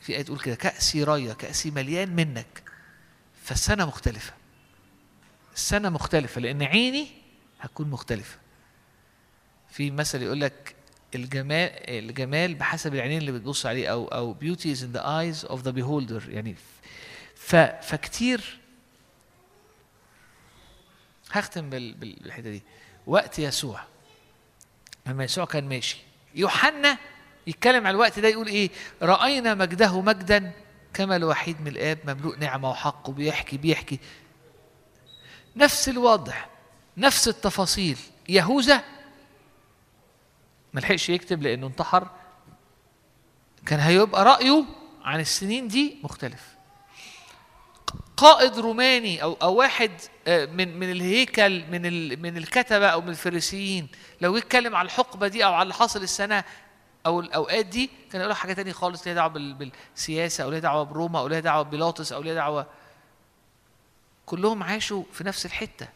[0.00, 2.62] في آية تقول كده كأسي راية كأسي مليان منك.
[3.44, 4.32] فالسنة مختلفة.
[5.54, 7.08] السنة مختلفة لأن عيني
[7.60, 8.38] هتكون مختلفة.
[9.70, 10.75] في مثل يقول لك
[11.14, 15.58] الجمال الجمال بحسب العينين اللي بتبص عليه أو أو beauty is in the eyes of
[15.62, 16.28] the beholder.
[16.28, 16.54] يعني
[17.34, 18.58] ف فكتير
[21.32, 22.62] هختم بال- بال- بالحتة دي.
[23.06, 23.80] وقت يسوع.
[25.06, 25.96] لما يسوع كان ماشي.
[26.34, 26.98] يوحنا
[27.46, 28.70] يتكلم على الوقت ده يقول إيه؟
[29.02, 30.52] رأينا مجده مجدا
[30.94, 33.98] كما الوحيد من الآب مملوء نعمة وحق وبيحكي بيحكي.
[35.56, 36.34] نفس الوضع
[36.96, 37.98] نفس التفاصيل.
[38.28, 38.84] يهوذا
[40.76, 42.08] ما لحقش يكتب لأنه انتحر.
[43.66, 44.64] كان هيبقى رأيه
[45.04, 46.56] عن السنين دي مختلف.
[48.16, 49.90] قائد روماني أو أو واحد
[50.28, 53.88] آه، من من الهيكل من ال من الكتبة أو من الفريسيين
[54.20, 56.44] لو يتكلم على الحقبة دي أو على اللي حصل السنة
[57.06, 59.54] أو الأوقات دي كان يقول حاجة تانية خالص ليها دعوة بال-
[59.94, 62.66] بالسياسة أو ليها دعوة بروما أو ليها دعوة ببيلاطس أو ليها دعوة.
[64.26, 65.88] كلهم عاشوا في نفس الحتة.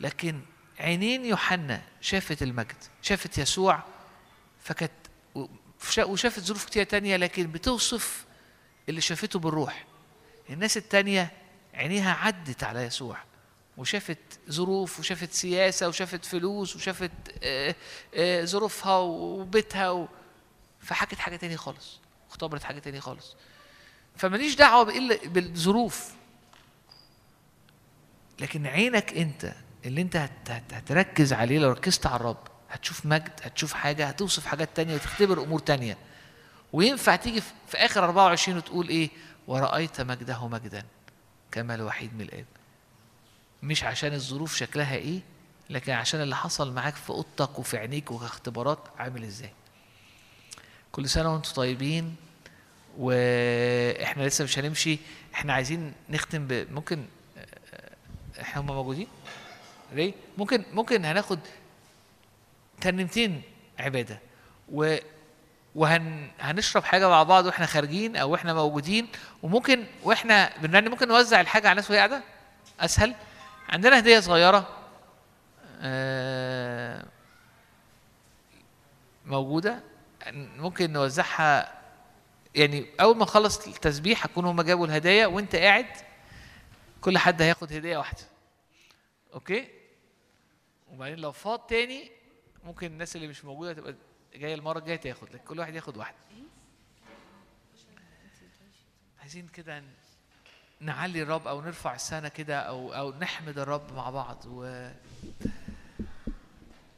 [0.00, 0.40] لكن
[0.78, 3.82] عينين يوحنا شافت المجد شافت يسوع
[4.62, 4.92] فكانت
[5.34, 8.24] وشا- وشافت ظروف كتير تانية لكن بتوصف
[8.88, 9.84] اللي شافته بالروح.
[10.50, 11.30] الناس التانية
[11.74, 13.18] عينيها عدت على يسوع
[13.76, 14.18] وشافت
[14.50, 17.10] ظروف وشافت سياسة وشافت فلوس وشافت
[17.42, 17.74] آه،
[18.14, 20.08] آه، ظروفها وبيتها و...
[20.80, 23.36] فحكت حاجة تانية خالص واختبرت حاجة تانية خالص.
[24.16, 24.82] فماليش دعوة
[25.26, 26.10] بالظروف.
[28.40, 29.54] لكن عينك أنت
[29.86, 32.38] اللي انت هت- هت- هتركز عليه لو ركزت على الرب
[32.70, 35.96] هتشوف مجد هتشوف حاجة هتوصف حاجات تانية وتختبر أمور تانية.
[36.72, 39.10] وينفع تيجي في آخر 24 وتقول إيه؟
[39.46, 40.82] ورأيت مجده مجدا
[41.52, 42.44] كما الوحيد من الآب.
[43.62, 45.20] مش عشان الظروف شكلها إيه
[45.70, 49.52] لكن عشان اللي حصل معاك في أوضتك وفي عينيك وكاختبارات عامل إزاي.
[50.92, 52.16] كل سنة وأنتم طيبين
[52.98, 54.98] وإحنا لسه مش هنمشي.
[55.34, 56.66] إحنا عايزين نختم ب...
[56.70, 57.04] ممكن
[58.40, 59.06] إحنا هم موجودين؟
[59.94, 61.38] ري ممكن ممكن هناخد
[62.80, 63.42] ترنيمتين
[63.78, 64.20] عبادة
[64.72, 64.96] و
[65.74, 69.08] وهن هنشرب حاجة مع بعض وإحنا خارجين أو وإحنا موجودين
[69.42, 72.22] وممكن وإحنا بنرنم ممكن نوزع الحاجة على الناس وهي قاعدة؟
[72.80, 73.14] أسهل.
[73.68, 74.68] عندنا هدية صغيرة
[75.80, 77.04] آه،
[79.26, 79.80] موجودة
[80.32, 81.78] ممكن نوزعها
[82.54, 85.86] يعني أول ما نخلص التسبيح هكون هم جابوا الهدايا وأنت قاعد
[87.00, 88.22] كل حد هياخد هدية واحدة.
[89.34, 89.68] أوكي؟
[90.98, 92.10] وبعدين لو فاض تاني
[92.64, 93.94] ممكن الناس اللي مش موجودة تبقى
[94.34, 96.16] جاية المرة الجاية تاخد لكن كل واحد ياخد واحدة.
[99.20, 99.82] عايزين كده
[100.80, 104.90] نعلي الرب أو نرفع السنة كده أو أو نحمد الرب مع بعض و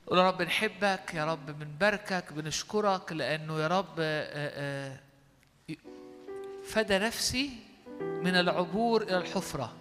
[0.07, 3.95] قول يا رب نحبك يا رب بنباركك بنشكرك لأنه يا رب
[6.65, 7.51] فدى نفسي
[8.01, 9.77] من العبور إلى الحفرة.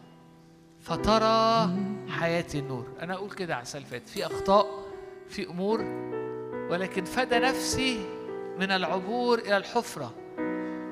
[0.82, 1.70] فترى
[2.10, 2.88] حياتي النور.
[3.02, 4.68] أنا أقول كده على فاتت في أخطاء
[5.30, 5.82] في أمور
[6.70, 8.06] ولكن فدى نفسي
[8.60, 10.14] من العبور إلى الحفرة.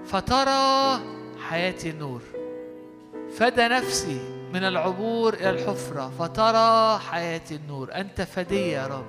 [0.06, 1.00] فترى
[1.50, 2.22] حياتي النور.
[3.38, 4.20] فدى نفسي
[4.54, 6.12] من العبور إلى الحفرة.
[6.20, 7.94] فترى حياتي النور.
[7.96, 9.06] أنت فدي يا رب.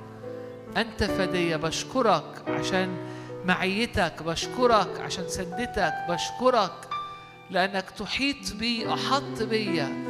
[0.76, 2.96] أنت فدي بشكرك عشان
[3.44, 6.88] معيتك بشكرك عشان سندتك بشكرك
[7.50, 10.07] لأنك تحيط بي أحط بيا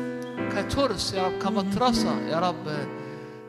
[0.57, 2.87] كترس يا رب كمطرسه يا رب.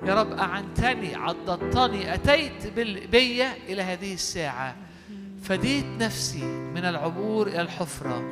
[0.06, 4.76] يا رب أعنتني عضدتني أتيت بال- بيا إلى هذه الساعة.
[5.44, 8.24] فديت نفسي من العبور إلى الحفرة.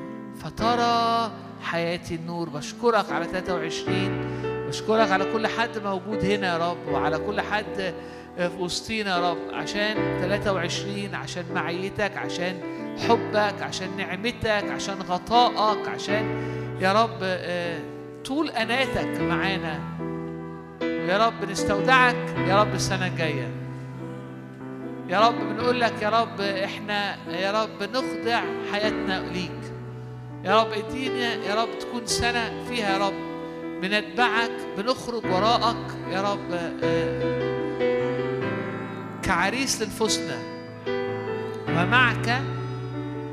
[0.43, 2.49] فترى حياتي النور.
[2.49, 4.21] بشكرك على 23
[4.67, 7.93] بشكرك على كل حد موجود هنا يا رب وعلى كل حد
[8.37, 9.37] في وسطينا يا رب.
[9.53, 12.59] عشان 23 عشان معيتك عشان
[13.07, 16.25] حبك عشان نعمتك عشان غطائك عشان
[16.81, 17.79] يا رب آه،
[18.27, 19.79] طول أناتك معانا.
[20.81, 23.51] ويا رب نستودعك يا رب السنة الجاية.
[25.09, 28.41] يا رب بنقول لك يا رب إحنا يا رب نخضع
[28.71, 29.61] حياتنا ليك.
[30.43, 33.13] يا رب إدينا يا رب تكون سنة فيها يا رب.
[33.81, 36.51] بنتبعك بنخرج وراءك يا رب
[36.83, 38.41] آه،
[39.23, 40.37] كعريس للفسنى
[41.69, 42.27] ومعك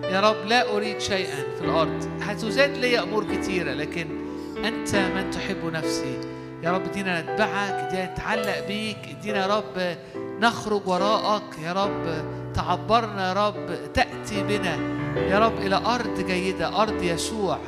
[0.05, 2.09] يا رب لا أريد شيئا في الأرض.
[2.21, 4.24] هتزاد لي أمور كتيرة لكن
[4.69, 6.21] أنت من تحب نفسي.
[6.63, 9.97] يا رب ادينا نتبعك ادينا نتعلق بيك ادينا يا رب
[10.41, 11.59] نخرج وراءك.
[11.63, 14.77] يا رب تعبرنا يا رب تأتي بنا.
[15.17, 17.59] يا رب إلى أرض جيدة أرض يسوع.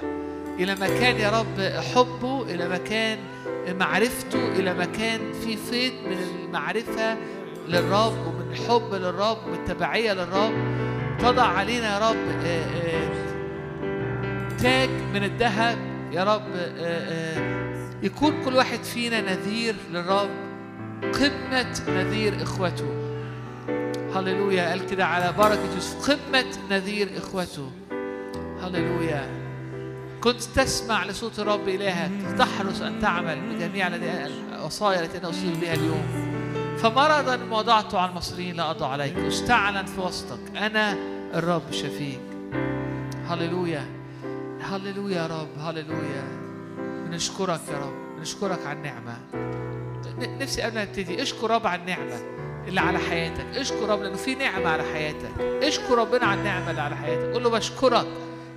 [0.59, 3.19] إلى مكان يا رب حبه إلى مكان
[3.69, 7.17] معرفته إلى مكان في فيض من المعرفة
[7.69, 10.53] للرب ومن الحب للرب ومن التبعية للرب.
[11.19, 13.27] تضع علينا يا رب آه، آه،
[14.59, 15.79] تاج من الذهب.
[16.13, 20.31] يا رب آه، آه، يكون كل واحد فينا نذير للرب
[21.03, 23.07] قمة نذير إخوته.
[24.15, 24.69] هللويا.
[24.69, 27.71] قال كده على بركة يوسف قمة نذير إخوته.
[28.63, 29.47] هللويا.
[30.21, 36.07] كنت تسمع لصوت الرب إلهك تحرص أن تعمل بجميع الوصايا التي أنا أوصي بها اليوم.
[36.79, 40.57] فمرضا وضعته على المصريين لا أضع عليك استعلن في وسطك.
[40.57, 40.97] أنا
[41.35, 42.21] الرب شفيك
[43.29, 43.96] هللويا.
[44.71, 46.25] هللويا يا رب هللويا
[47.11, 49.17] بنشكرك يا رب بنشكرك على النعمة
[50.19, 52.21] ن- نفسي قبل ما نبتدي اشكر رب على النعمة
[52.69, 56.81] اللي على حياتك اشكر رب لأنه في نعمة على حياتك اشكر ربنا على النعمة اللي
[56.83, 58.07] على حياتك قول له بشكرك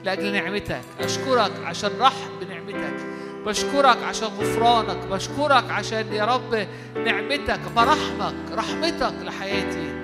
[0.03, 2.93] لأجل نعمتك أشكرك عشان رحب بنعمتك
[3.45, 6.67] بشكرك عشان غفرانك بشكرك عشان يا رب
[7.05, 9.98] نعمتك مراحمك رحمتك لحياتي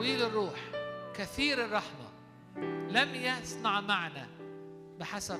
[0.00, 0.60] طويل الروح
[1.14, 2.08] كثير الرحمة
[2.90, 4.26] لم يصنع معنا
[5.00, 5.38] بحسب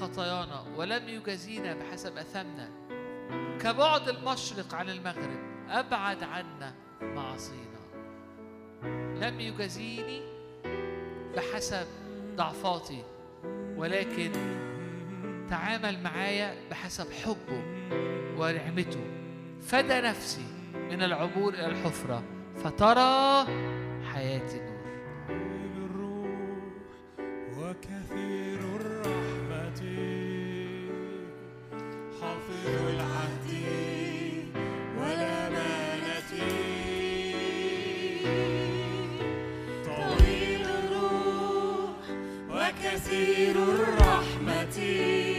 [0.00, 2.70] خطايانا ولم يجازينا بحسب أثمنا.
[3.60, 5.38] كبعد المشرق عن المغرب
[5.68, 7.80] أبعد عنا معاصينا.
[9.20, 10.22] لم يجازيني
[11.36, 11.86] بحسب
[12.36, 13.02] ضعفاتي
[13.76, 14.32] ولكن
[15.50, 17.62] تعامل معايا بحسب حبه
[18.38, 19.04] ونعمته.
[19.62, 22.39] فدى نفسي من العبور إلى الحفرة.
[22.64, 23.46] فترى
[24.12, 25.40] حياتي نور.
[25.76, 26.90] الروح
[27.58, 29.82] وكثير الرحمة.
[32.20, 33.48] حافظ العهد
[34.98, 36.32] والأمانة
[39.86, 42.04] طويل الروح
[42.50, 45.29] وكثير الرحمة.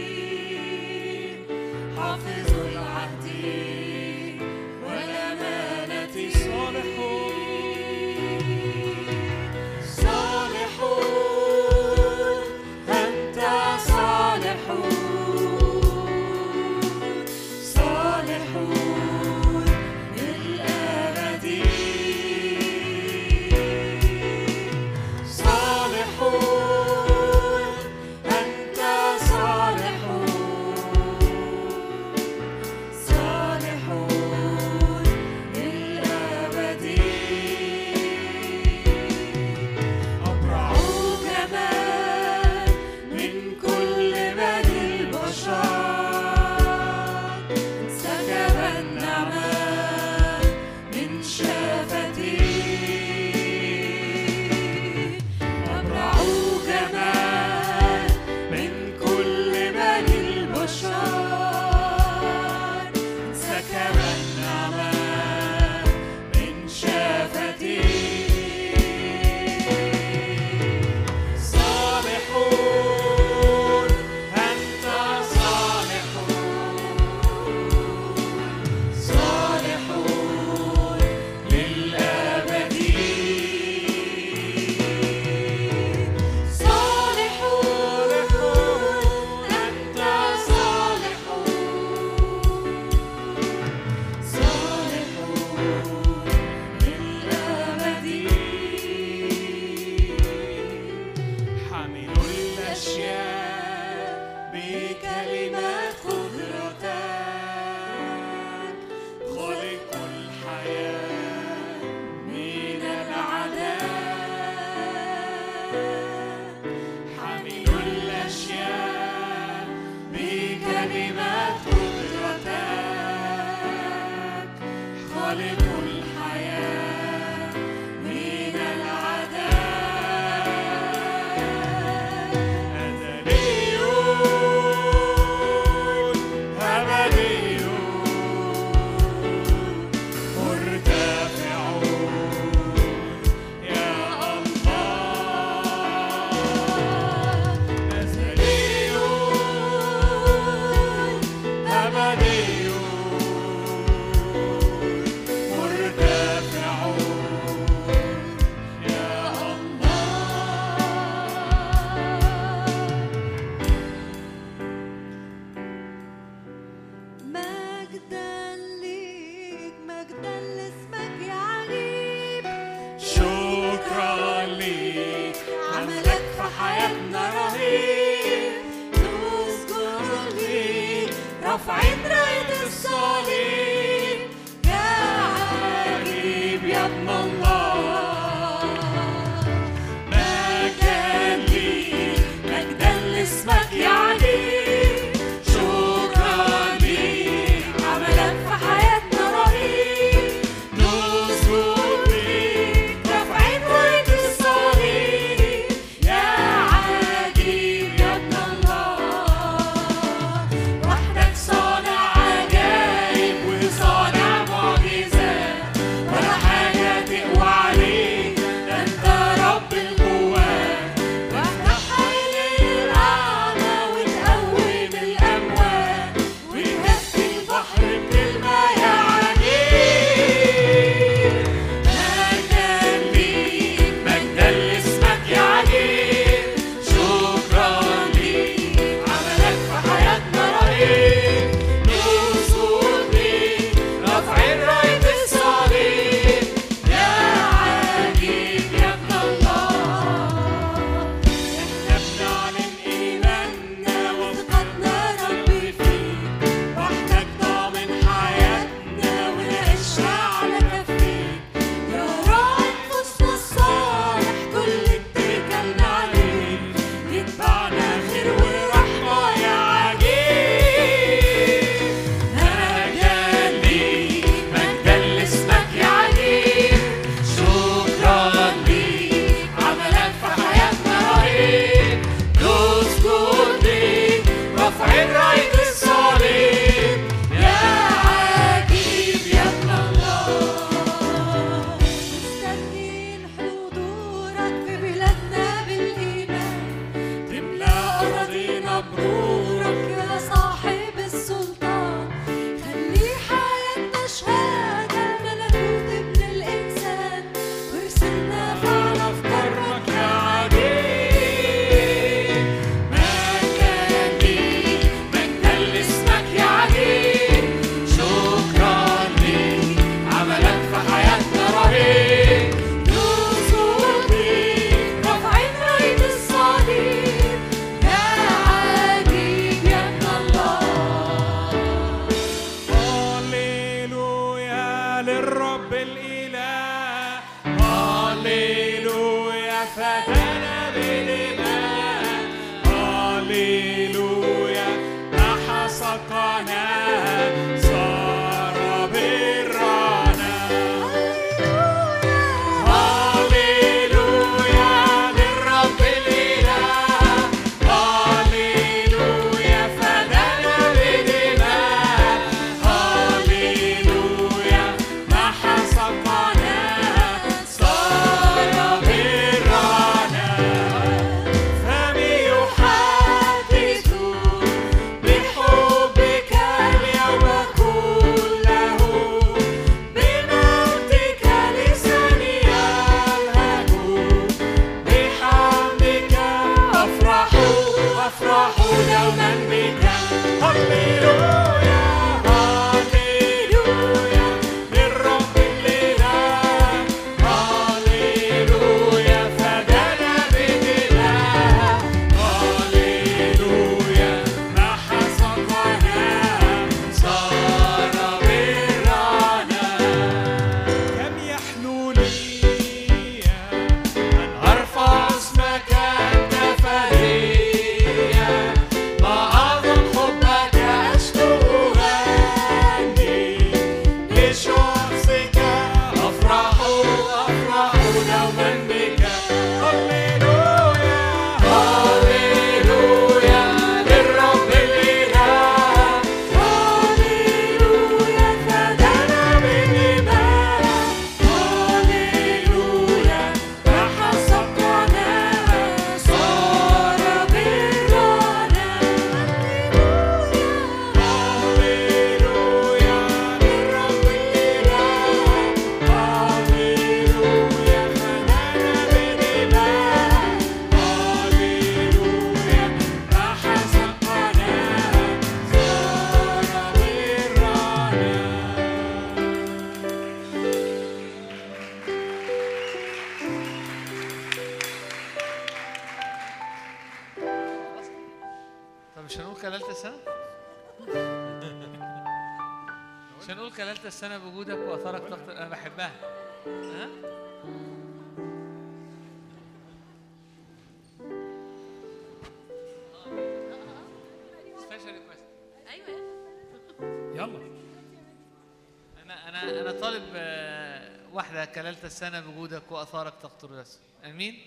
[501.54, 504.38] كلالة السنة بوجودك وأثارك تقطر الرسم أمين؟